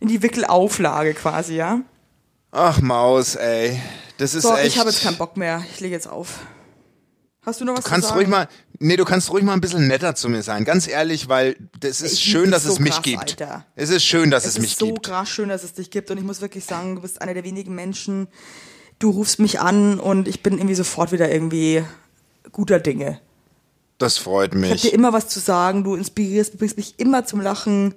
in 0.00 0.08
die 0.08 0.22
Wickelauflage 0.22 1.14
quasi, 1.14 1.54
ja. 1.56 1.80
Ach 2.52 2.80
Maus, 2.80 3.36
ey. 3.36 3.80
Das 4.18 4.34
ist 4.34 4.42
So, 4.42 4.54
echt. 4.54 4.66
ich 4.68 4.78
habe 4.78 4.90
jetzt 4.90 5.02
keinen 5.02 5.16
Bock 5.16 5.36
mehr. 5.36 5.64
Ich 5.72 5.80
lege 5.80 5.94
jetzt 5.94 6.08
auf. 6.08 6.40
Hast 7.44 7.60
du 7.60 7.64
noch 7.64 7.76
was 7.76 7.84
Du 7.84 7.90
kannst 7.90 8.04
zu 8.04 8.08
sagen? 8.14 8.20
ruhig 8.20 8.28
mal, 8.28 8.48
nee, 8.78 8.96
du 8.96 9.04
kannst 9.04 9.30
ruhig 9.30 9.44
mal 9.44 9.52
ein 9.54 9.60
bisschen 9.60 9.86
netter 9.86 10.14
zu 10.14 10.28
mir 10.28 10.42
sein, 10.42 10.64
ganz 10.64 10.86
ehrlich, 10.88 11.28
weil 11.28 11.56
das 11.80 12.00
ist 12.00 12.14
Ich 12.14 12.20
schön, 12.20 12.50
dass 12.50 12.62
dich 12.62 12.70
es 12.72 12.76
so 12.76 12.82
mich 12.82 12.92
krass, 12.94 13.02
gibt. 13.02 13.20
Alter. 13.42 13.66
Es 13.76 13.90
ist 13.90 14.04
schön, 14.04 14.30
dass 14.30 14.44
es, 14.44 14.52
es 14.54 14.58
mich 14.60 14.72
ist 14.72 14.78
so 14.78 14.86
gibt. 14.86 15.06
krass 15.06 15.28
schön, 15.28 15.48
dass 15.48 15.62
es 15.64 15.72
dich 15.74 15.90
gibt 15.90 16.10
und 16.10 16.18
ich 16.18 16.24
muss 16.24 16.40
wirklich 16.40 16.64
sagen, 16.64 16.96
du 16.96 17.02
bist 17.02 17.20
einer 17.22 17.34
der 17.34 17.44
wenigen 17.44 17.74
Menschen, 17.74 18.28
du 18.98 19.10
rufst 19.10 19.38
mich 19.40 19.60
an 19.60 19.98
und 20.00 20.28
ich 20.28 20.42
bin 20.42 20.54
irgendwie 20.54 20.74
sofort 20.74 21.12
wieder 21.12 21.30
irgendwie 21.30 21.84
guter 22.52 22.80
Dinge. 22.80 23.20
Das 23.98 24.18
freut 24.18 24.54
Ich 24.54 24.60
habe 24.60 24.72
mich. 24.72 24.82
dir 24.82 24.92
immer 24.92 25.12
was 25.12 25.28
zu 25.28 25.38
sagen, 25.40 25.84
du 25.84 25.94
inspirierst, 25.94 26.54
du 26.54 26.58
bringst 26.58 26.76
mich 26.76 26.98
immer 26.98 27.24
zum 27.24 27.40
Lachen. 27.40 27.94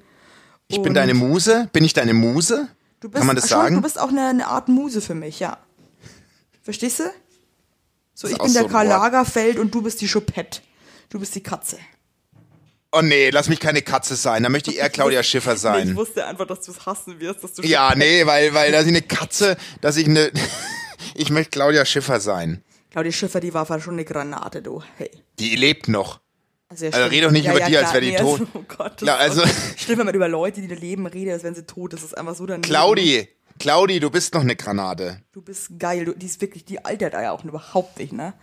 Ich 0.68 0.82
bin 0.82 0.94
deine 0.94 1.13
Muse. 1.13 1.70
Bin 1.74 1.84
ich 1.84 1.94
deine 1.94 2.13
Muse? 2.13 2.68
Du 3.00 3.10
bist 3.10 3.20
Kann 3.20 3.28
man 3.28 3.36
das 3.36 3.50
schon, 3.50 3.58
sagen? 3.58 3.76
Du 3.76 3.82
bist 3.82 4.00
auch 4.00 4.10
eine, 4.10 4.28
eine 4.28 4.48
Art 4.48 4.68
Muse 4.70 5.02
für 5.02 5.16
mich, 5.16 5.40
ja. 5.40 5.58
Verstehst 6.62 7.00
du? 7.00 7.04
So, 8.13 8.28
ist 8.28 8.34
ich 8.34 8.40
bin 8.40 8.54
der 8.54 8.63
so 8.63 8.68
Karl. 8.68 8.88
Lagerfeld 8.88 9.60
und 9.60 9.74
du 9.74 9.82
bist 9.82 10.02
die 10.02 10.08
Choupette. 10.08 10.62
Du 11.10 11.20
bist 11.20 11.36
die 11.36 11.41
Katze. 11.43 11.78
oh 12.91 13.02
nee, 13.02 13.30
lass 13.30 13.50
mich 13.50 13.60
keine 13.60 13.82
Katze 13.82 14.15
sein. 14.15 14.43
Da 14.43 14.50
möchte 14.50 14.72
ich 14.72 14.78
eher 14.78 14.89
Claudia 14.98 15.24
Schiffer 15.24 15.52
Nee, 15.52 15.56
ich 15.56 15.62
sein. 15.62 15.96
wusste 15.96 16.26
einfach, 16.26 16.48
dass 16.48 16.62
du 16.62 16.72
es 16.72 16.86
hassen 16.86 17.20
wirst, 17.20 17.43
dass 17.43 17.54
du 17.54 17.62
Ja, 17.63 17.93
nee, 17.96 18.26
weil, 18.26 18.54
weil, 18.54 18.72
dass 18.72 18.84
ich 18.84 18.89
eine 18.89 19.02
Katze, 19.02 19.58
dass 19.82 19.98
ich 19.98 20.08
eine, 20.08 20.32
ich 21.15 21.30
möchte 21.30 21.52
Claudia 21.52 21.86
Schiffer 21.86 22.20
sein. 22.20 22.63
Claudia 22.91 23.12
Schiffer, 23.12 23.39
die 23.39 23.54
war 23.54 23.65
schon 23.80 23.93
eine 23.93 24.06
Granate, 24.06 24.62
du. 24.62 24.82
Hey. 24.98 25.12
Die 25.39 25.56
lebt 25.56 25.88
noch. 25.88 26.20
Also, 26.70 26.86
ja, 26.86 26.91
Also 26.91 27.06
stimmt. 27.06 27.13
red 27.13 27.24
doch 27.24 27.32
nicht 27.32 27.48
über 27.48 27.60
die, 27.60 27.78
als 27.78 27.91
klar, 27.91 27.93
wär 27.93 28.02
die 28.02 28.12
nee, 28.12 28.17
tot. 28.17 28.39
Also, 28.41 28.48
oh 28.56 28.63
Gott, 28.67 28.98
Klar, 28.98 29.17
also- 29.20 29.43
Schlimm, 29.78 30.00
wenn 30.00 30.06
man 30.08 30.15
über 30.15 30.28
Leute, 30.28 30.62
die 30.62 30.67
da 30.67 30.76
leben, 30.76 31.06
redet, 31.08 31.34
als 31.34 31.43
wären 31.43 31.56
sie 31.56 31.65
tot. 31.65 31.93
Das 31.93 32.04
ist 32.04 32.17
einfach 32.17 32.36
so 32.36 32.46
daneben. 32.46 32.63
Claudi, 32.63 33.28
Claudi, 33.60 34.00
du 34.02 34.10
bist 34.10 34.34
noch 34.34 34.41
eine 34.41 34.56
Granate. 34.58 35.22
Du 35.32 35.41
bist 35.41 35.80
geil. 35.80 36.04
Du, 36.06 36.13
die 36.13 36.26
ist 36.26 36.41
wirklich, 36.41 36.65
die 36.65 36.84
altert 36.84 37.13
ja 37.13 37.32
auch 37.32 37.43
überhaupt 37.46 38.00
nicht, 38.00 38.12
ne? 38.12 38.34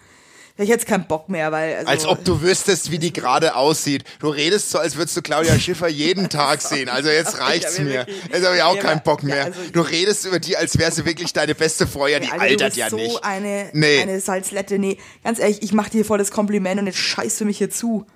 Ich 0.56 0.60
hätte 0.62 0.70
jetzt 0.70 0.86
keinen 0.86 1.06
Bock 1.08 1.28
mehr, 1.28 1.50
weil. 1.50 1.74
Also, 1.78 1.88
Als 1.88 2.06
ob 2.06 2.24
du 2.24 2.40
wüsstest, 2.40 2.92
wie 2.92 2.98
die 3.00 3.12
gerade 3.12 3.56
aussieht. 3.56 4.04
Du 4.20 4.28
redest 4.28 4.70
so, 4.70 4.78
als 4.78 4.94
würdest 4.94 5.16
du 5.16 5.22
Claudia 5.22 5.58
Schiffer 5.58 5.88
jeden 5.88 6.28
Tag 6.28 6.62
sehen. 6.62 6.88
Also 6.88 7.08
jetzt 7.10 7.38
reicht's 7.40 7.78
mir. 7.80 8.06
Jetzt 8.32 8.46
habe 8.46 8.54
ich 8.56 8.62
auch 8.62 8.78
keinen 8.78 9.02
Bock 9.02 9.24
mehr. 9.24 9.46
also- 9.46 9.58
Du 9.72 9.80
redest 9.80 10.24
über 10.26 10.38
die, 10.38 10.56
als 10.56 10.78
wäre 10.78 10.92
sie 10.92 11.04
wirklich 11.04 11.32
deine 11.32 11.56
beste 11.56 11.88
Freundin. 11.88 12.22
Die 12.22 12.28
Alter, 12.30 12.42
altert 12.44 12.76
ja 12.76 12.88
so 12.88 12.96
nicht. 12.96 13.24
Eine, 13.24 13.70
Nee. 13.72 14.00
eine 14.00 14.20
Salzlette. 14.20 14.78
Nee, 14.78 14.98
ganz 15.24 15.40
ehrlich, 15.40 15.62
ich 15.62 15.72
mach 15.72 15.88
dir 15.88 16.04
voll 16.04 16.18
das 16.18 16.30
Kompliment 16.30 16.78
und 16.80 16.86
jetzt 16.86 16.98
scheißt 16.98 17.40
du 17.40 17.46
mich 17.46 17.58
hier 17.58 17.70
zu. 17.70 18.06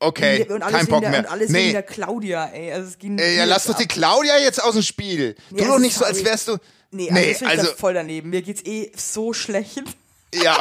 Okay, 0.00 0.46
und 0.48 0.62
alles 0.62 0.72
kein 0.76 0.80
wegen 0.86 0.90
Bock 0.92 1.00
der, 1.00 1.10
mehr. 1.10 1.18
Und 1.20 1.26
alles 1.26 1.52
wegen 1.52 1.66
Nee, 1.66 1.72
der 1.72 1.82
Claudia, 1.82 2.46
ey. 2.54 2.72
Also, 2.72 2.86
es 2.88 2.98
ging 2.98 3.18
Ey, 3.18 3.36
ja, 3.36 3.44
lass 3.46 3.64
jetzt 3.64 3.74
doch 3.74 3.78
die 3.78 3.84
ab. 3.84 3.88
Claudia 3.90 4.38
jetzt 4.38 4.62
aus 4.62 4.74
dem 4.74 4.82
Spiel. 4.82 5.34
Nee, 5.50 5.58
du 5.58 5.64
doch 5.64 5.72
also 5.72 5.78
nicht 5.84 5.96
so, 5.96 6.04
als 6.04 6.24
wärst 6.24 6.46
du. 6.46 6.58
Nee, 6.92 7.10
also, 7.10 7.20
nee, 7.20 7.50
also, 7.50 7.66
das 7.66 7.72
voll 7.72 7.94
daneben. 7.94 8.30
Mir 8.30 8.42
geht's 8.42 8.64
eh 8.64 8.92
so 8.96 9.32
schlecht, 9.32 9.82
ja, 10.34 10.56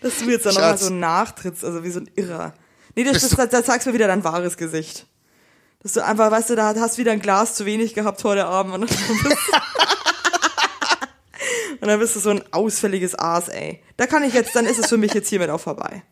dass 0.00 0.18
du 0.18 0.30
jetzt 0.30 0.46
dann 0.46 0.54
nochmal 0.54 0.78
so 0.78 0.90
nachtrittst, 0.90 1.64
also 1.64 1.82
wie 1.84 1.90
so 1.90 2.00
ein 2.00 2.10
Irrer. 2.14 2.54
Nee, 2.94 3.04
das, 3.04 3.20
das, 3.20 3.30
das, 3.30 3.48
das 3.48 3.66
sagst 3.66 3.86
du 3.86 3.90
mir 3.90 3.94
wieder 3.94 4.08
dein 4.08 4.24
wahres 4.24 4.56
Gesicht. 4.56 5.06
Dass 5.82 5.92
du 5.92 6.04
einfach, 6.04 6.30
weißt 6.30 6.50
du, 6.50 6.56
da 6.56 6.74
hast 6.74 6.98
wieder 6.98 7.12
ein 7.12 7.20
Glas 7.20 7.54
zu 7.54 7.64
wenig 7.64 7.94
gehabt 7.94 8.22
heute 8.24 8.46
Abend 8.46 8.74
und 8.74 8.80
dann 8.80 8.88
bist, 8.88 9.00
und 11.80 11.88
dann 11.88 12.00
bist 12.00 12.16
du 12.16 12.20
so 12.20 12.30
ein 12.30 12.42
ausfälliges 12.52 13.16
Aas, 13.16 13.48
ey. 13.48 13.82
Da 13.96 14.06
kann 14.06 14.24
ich 14.24 14.34
jetzt, 14.34 14.56
dann 14.56 14.66
ist 14.66 14.78
es 14.78 14.88
für 14.88 14.96
mich 14.96 15.14
jetzt 15.14 15.28
hiermit 15.28 15.50
auch 15.50 15.60
vorbei. 15.60 16.02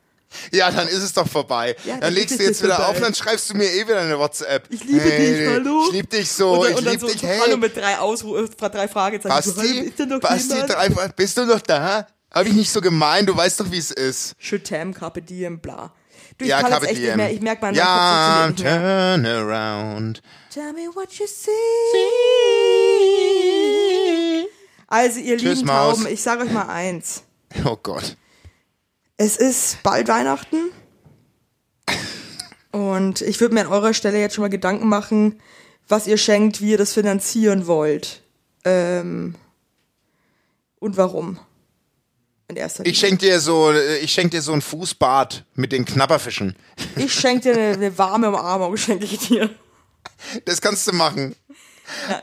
Ja, 0.53 0.71
dann 0.71 0.89
ist 0.89 1.03
es 1.03 1.13
doch 1.13 1.29
vorbei. 1.29 1.77
Ja, 1.85 1.93
dann 1.95 2.01
dann 2.01 2.15
legst 2.15 2.39
du 2.39 2.43
jetzt 2.43 2.63
wieder 2.63 2.77
vorbei. 2.77 2.91
auf 2.91 2.97
und 2.97 3.03
dann 3.03 3.15
schreibst 3.15 3.51
du 3.51 3.55
mir 3.55 3.65
eh 3.71 3.87
wieder 3.87 4.01
eine 4.01 4.19
WhatsApp. 4.19 4.67
Ich 4.71 4.85
liebe 4.85 5.01
hey, 5.01 5.35
dich, 5.35 5.49
hallo. 5.49 5.85
Ich 5.87 5.93
liebe 5.93 6.09
dich 6.09 6.31
so, 6.33 6.53
und 6.53 6.65
dann, 6.65 6.73
ich 6.75 6.81
liebe 6.81 6.99
so, 7.01 7.07
dich, 7.07 7.21
so 7.21 7.27
hey. 7.27 7.39
Hallo 7.41 7.57
mit 7.57 7.77
drei 7.77 7.99
Ausru 7.99 8.37
äh, 8.37 8.49
drei 8.49 8.89
Fragezeichen. 8.89 9.43
So, 9.43 9.55
Basti, 9.55 9.93
noch 10.07 10.21
Basti, 10.21 10.63
drei, 10.67 10.89
bist 10.89 11.37
du 11.39 11.45
noch 11.45 11.61
da? 11.61 12.07
Hab 12.31 12.47
ich 12.47 12.53
nicht 12.53 12.71
so 12.71 12.81
gemeint, 12.81 13.29
du 13.29 13.37
weißt 13.37 13.61
doch, 13.61 13.71
wie 13.71 13.79
es 13.79 13.91
ist. 13.91 14.35
Shütem, 14.39 14.93
Carpe 14.93 15.23
Diem, 15.23 15.61
bla. 15.61 15.93
Du, 16.39 16.45
ich 16.45 16.51
Ja, 16.51 16.61
kann 16.61 16.73
jetzt 16.73 16.91
echt 16.91 17.01
nicht 17.01 17.17
mehr, 17.17 17.33
ich 17.33 17.41
merke, 17.41 17.65
mein, 17.65 17.75
ja, 17.75 18.53
turn 18.55 19.25
around. 19.25 20.21
Tell 20.53 20.73
me 20.73 20.89
what 20.95 21.13
you 21.15 21.27
see. 21.27 21.51
Also, 24.89 25.21
ihr 25.21 25.39
Tschüss, 25.39 25.57
lieben 25.59 25.67
Maus. 25.67 25.97
Tauben, 25.97 26.13
ich 26.13 26.23
sage 26.23 26.45
euch 26.45 26.51
mal 26.51 26.69
eins. 26.69 27.23
Oh 27.65 27.77
Gott. 27.83 28.17
Es 29.17 29.37
ist 29.37 29.83
bald 29.83 30.09
Weihnachten. 30.09 30.71
Und 32.71 33.23
ich 33.23 33.41
würde 33.41 33.55
mir 33.55 33.63
an 33.63 33.73
eurer 33.73 33.95
Stelle 33.95 34.21
jetzt 34.21 34.35
schon 34.35 34.43
mal 34.43 34.49
Gedanken 34.49 34.89
machen, 34.89 35.41
was 35.89 36.07
ihr 36.07 36.19
schenkt, 36.19 36.61
wie 36.61 36.73
ihr 36.73 36.79
das 36.79 36.93
finanzieren 36.93 37.67
wollt. 37.67 38.23
Ähm, 38.65 39.35
und 40.79 40.97
warum. 40.99 41.39
In 42.49 42.57
erster 42.57 42.83
Linie. 42.83 42.93
Ich 42.93 42.99
schenk 42.99 43.21
dir 43.21 43.41
so, 43.41 43.73
ich 44.03 44.13
schenk 44.13 44.33
dir 44.33 44.43
so 44.43 44.53
ein 44.53 44.61
Fußbad 44.61 45.45
mit 45.55 45.73
den 45.73 45.85
Knapperfischen. 45.87 46.55
Ich 46.97 47.15
schenke 47.15 47.53
dir 47.53 47.55
eine, 47.55 47.73
eine 47.75 47.99
warme 47.99 48.29
Umarmung, 48.29 48.77
schenke 48.77 49.07
ich 49.07 49.19
dir. 49.29 49.49
Das 50.45 50.61
kannst 50.61 50.87
du 50.87 50.93
machen. 50.93 51.35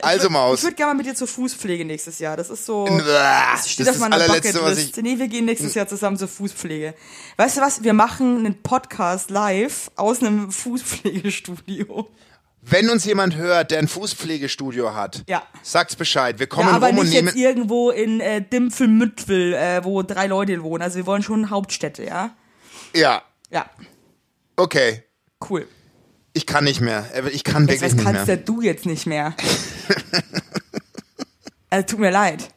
Also 0.01 0.28
würd- 0.28 0.32
Maus. 0.32 0.59
Ich 0.59 0.64
würde 0.66 0.76
gerne 0.76 0.93
mal 0.93 0.97
mit 0.97 1.05
dir 1.05 1.16
zur 1.16 1.28
Fußpflege 1.28 1.86
nächstes 1.86 2.20
Jahr. 2.20 2.36
Das 2.38 2.49
ist 2.49 2.66
so. 2.66 2.86
Das 2.86 3.70
steht 3.70 3.88
auf 3.88 3.93
das 3.93 3.99
meiner 4.01 4.16
allerletzte, 4.16 4.55
was 4.55 4.61
Bucketlist. 4.61 4.97
ich. 4.97 5.03
Nee, 5.03 5.18
wir 5.20 5.28
gehen 5.28 5.45
nächstes 5.45 5.74
Jahr 5.74 5.88
zusammen 5.88 6.18
zur 6.18 6.28
Fußpflege. 6.28 6.93
Weißt 7.38 7.57
du 7.57 7.61
was? 7.61 7.84
Wir 7.84 7.93
machen 7.93 8.39
einen 8.39 8.61
Podcast 8.61 9.30
live 9.30 9.89
aus 9.95 10.22
einem 10.22 10.51
Fußpflegestudio. 10.51 12.09
Wenn 12.66 12.89
uns 12.89 13.03
jemand 13.03 13.36
hört, 13.36 13.72
der 13.72 13.80
ein 13.80 13.89
Fußpflegestudio 13.89 14.93
hat, 14.95 15.24
Ja. 15.28 15.43
sagt's 15.64 15.97
Bescheid. 15.97 16.39
Wir 16.39 16.47
kommen 16.47 16.70
Ja, 16.70 16.76
aber 16.76 16.88
rum 16.88 16.99
und 16.99 17.05
nicht 17.05 17.14
nehmen. 17.16 17.28
jetzt 17.28 17.36
irgendwo 17.38 17.89
in 17.91 18.22
äh, 18.22 18.41
Dimpfel-Müttwil, 18.41 19.53
äh, 19.53 19.84
wo 19.84 20.01
drei 20.01 20.28
Leute 20.28 20.64
wohnen. 20.64 20.82
Also 20.82 20.95
wir 20.95 21.05
wollen 21.05 21.24
schon 21.24 21.49
Hauptstädte, 21.49 22.05
ja? 22.05 22.34
Ja, 22.95 23.22
Ja, 23.49 23.66
okay. 24.55 25.03
cool. 25.49 25.68
Ich 26.34 26.45
kann 26.45 26.63
nicht 26.63 26.81
mehr. 26.81 27.05
Ich 27.31 27.43
kann 27.43 27.67
Das, 27.67 27.75
wirklich 27.81 27.93
nicht 27.93 28.03
kannst 28.03 28.27
mehr. 28.27 28.36
ja 28.36 28.41
du 28.41 28.61
jetzt 28.61 28.86
nicht 28.86 29.05
mehr. 29.05 29.36
also 31.69 31.86
tut 31.88 31.99
mir 31.99 32.11
leid. 32.11 32.49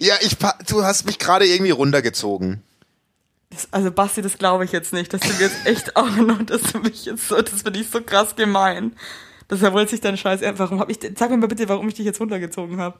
Ja, 0.00 0.14
ich, 0.20 0.36
du 0.66 0.84
hast 0.84 1.06
mich 1.06 1.18
gerade 1.18 1.46
irgendwie 1.46 1.70
runtergezogen. 1.70 2.62
Das, 3.50 3.68
also 3.72 3.90
Basti, 3.90 4.22
das 4.22 4.38
glaube 4.38 4.64
ich 4.64 4.72
jetzt 4.72 4.92
nicht, 4.92 5.12
dass 5.12 5.20
du 5.20 5.28
mir 5.28 5.40
jetzt 5.40 5.66
echt 5.66 5.96
auch 5.96 6.10
noch, 6.16 6.42
dass 6.42 6.62
du 6.62 6.78
mich 6.80 7.04
jetzt 7.04 7.28
so, 7.28 7.40
das 7.40 7.62
finde 7.62 7.80
ich 7.80 7.88
so 7.88 8.02
krass 8.02 8.34
gemein. 8.36 8.94
Das 9.48 9.62
wollte 9.62 9.90
sich 9.90 10.00
dein 10.00 10.16
Scheiß, 10.16 10.42
äh, 10.42 10.52
warum 10.58 10.80
hab 10.80 10.90
ich, 10.90 10.98
sag 11.16 11.30
mir 11.30 11.38
mal 11.38 11.46
bitte, 11.48 11.68
warum 11.68 11.88
ich 11.88 11.94
dich 11.94 12.04
jetzt 12.04 12.20
runtergezogen 12.20 12.78
habe. 12.78 12.98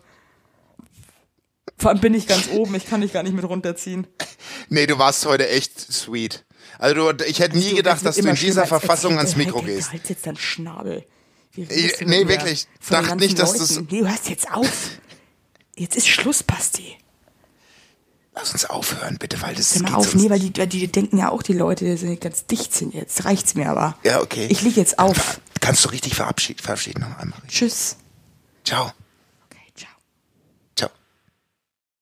Vor 1.77 1.91
allem 1.91 2.01
bin 2.01 2.15
ich 2.15 2.27
ganz 2.27 2.49
oben, 2.49 2.75
ich 2.75 2.87
kann 2.87 3.03
dich 3.03 3.13
gar 3.13 3.23
nicht 3.23 3.35
mit 3.35 3.45
runterziehen. 3.45 4.07
Nee, 4.69 4.87
du 4.87 4.99
warst 4.99 5.27
heute 5.27 5.49
echt 5.49 5.79
sweet. 5.79 6.45
Also 6.79 7.13
du, 7.13 7.25
ich 7.25 7.41
hätte 7.41 7.59
nie 7.59 7.75
gedacht, 7.75 8.05
dass 8.07 8.17
du 8.17 8.29
in 8.29 8.35
dieser 8.37 8.67
Verfassung 8.67 9.17
ans 9.19 9.37
Mikro 9.37 9.63
gehst. 9.63 9.91
Halt 9.93 10.09
jetzt 10.09 10.27
deinen 10.27 10.37
Schnabel. 10.37 11.05
Ich- 11.57 11.69
nee, 12.07 12.29
wirklich. 12.29 12.67
Von 12.81 12.97
den 12.97 13.01
Dacht 13.03 13.09
ganzen 13.09 13.27
nicht, 13.27 13.39
dass 13.39 13.53
das- 13.55 13.81
Nee, 13.91 14.01
du 14.01 14.09
hörst 14.09 14.29
jetzt 14.29 14.51
auf. 14.53 14.91
Jetzt 15.77 15.97
ist 15.97 16.09
Schluss, 16.09 16.43
Basti. 16.43 16.97
Lass 18.35 18.53
uns 18.53 18.65
aufhören, 18.67 19.17
bitte, 19.19 19.43
weil 19.43 19.55
das 19.57 19.75
Hör 19.75 19.83
mal 19.83 19.95
auf, 19.95 20.15
nee, 20.15 20.31
weil 20.31 20.39
die, 20.39 20.51
die 20.53 20.87
denken 20.87 21.19
ja 21.19 21.31
auch, 21.31 21.43
die 21.43 21.55
Leute 21.55 21.85
die 21.85 21.97
sind 21.97 22.21
ganz 22.21 22.47
dicht 22.47 22.73
sind 22.73 22.95
jetzt. 22.95 23.25
Reicht's 23.25 23.55
mir 23.57 23.69
aber. 23.69 23.97
Ja, 24.05 24.21
okay. 24.21 24.47
Ich 24.49 24.63
leg 24.63 24.77
jetzt 24.77 25.01
auf. 25.01 25.41
Kannst 25.61 25.85
du 25.85 25.89
richtig 25.89 26.15
verabschieden, 26.15 26.63
verabschieden 26.63 27.01
noch 27.01 27.19
einmal. 27.19 27.41
Tschüss. 27.49 27.97
Ciao. 28.65 28.93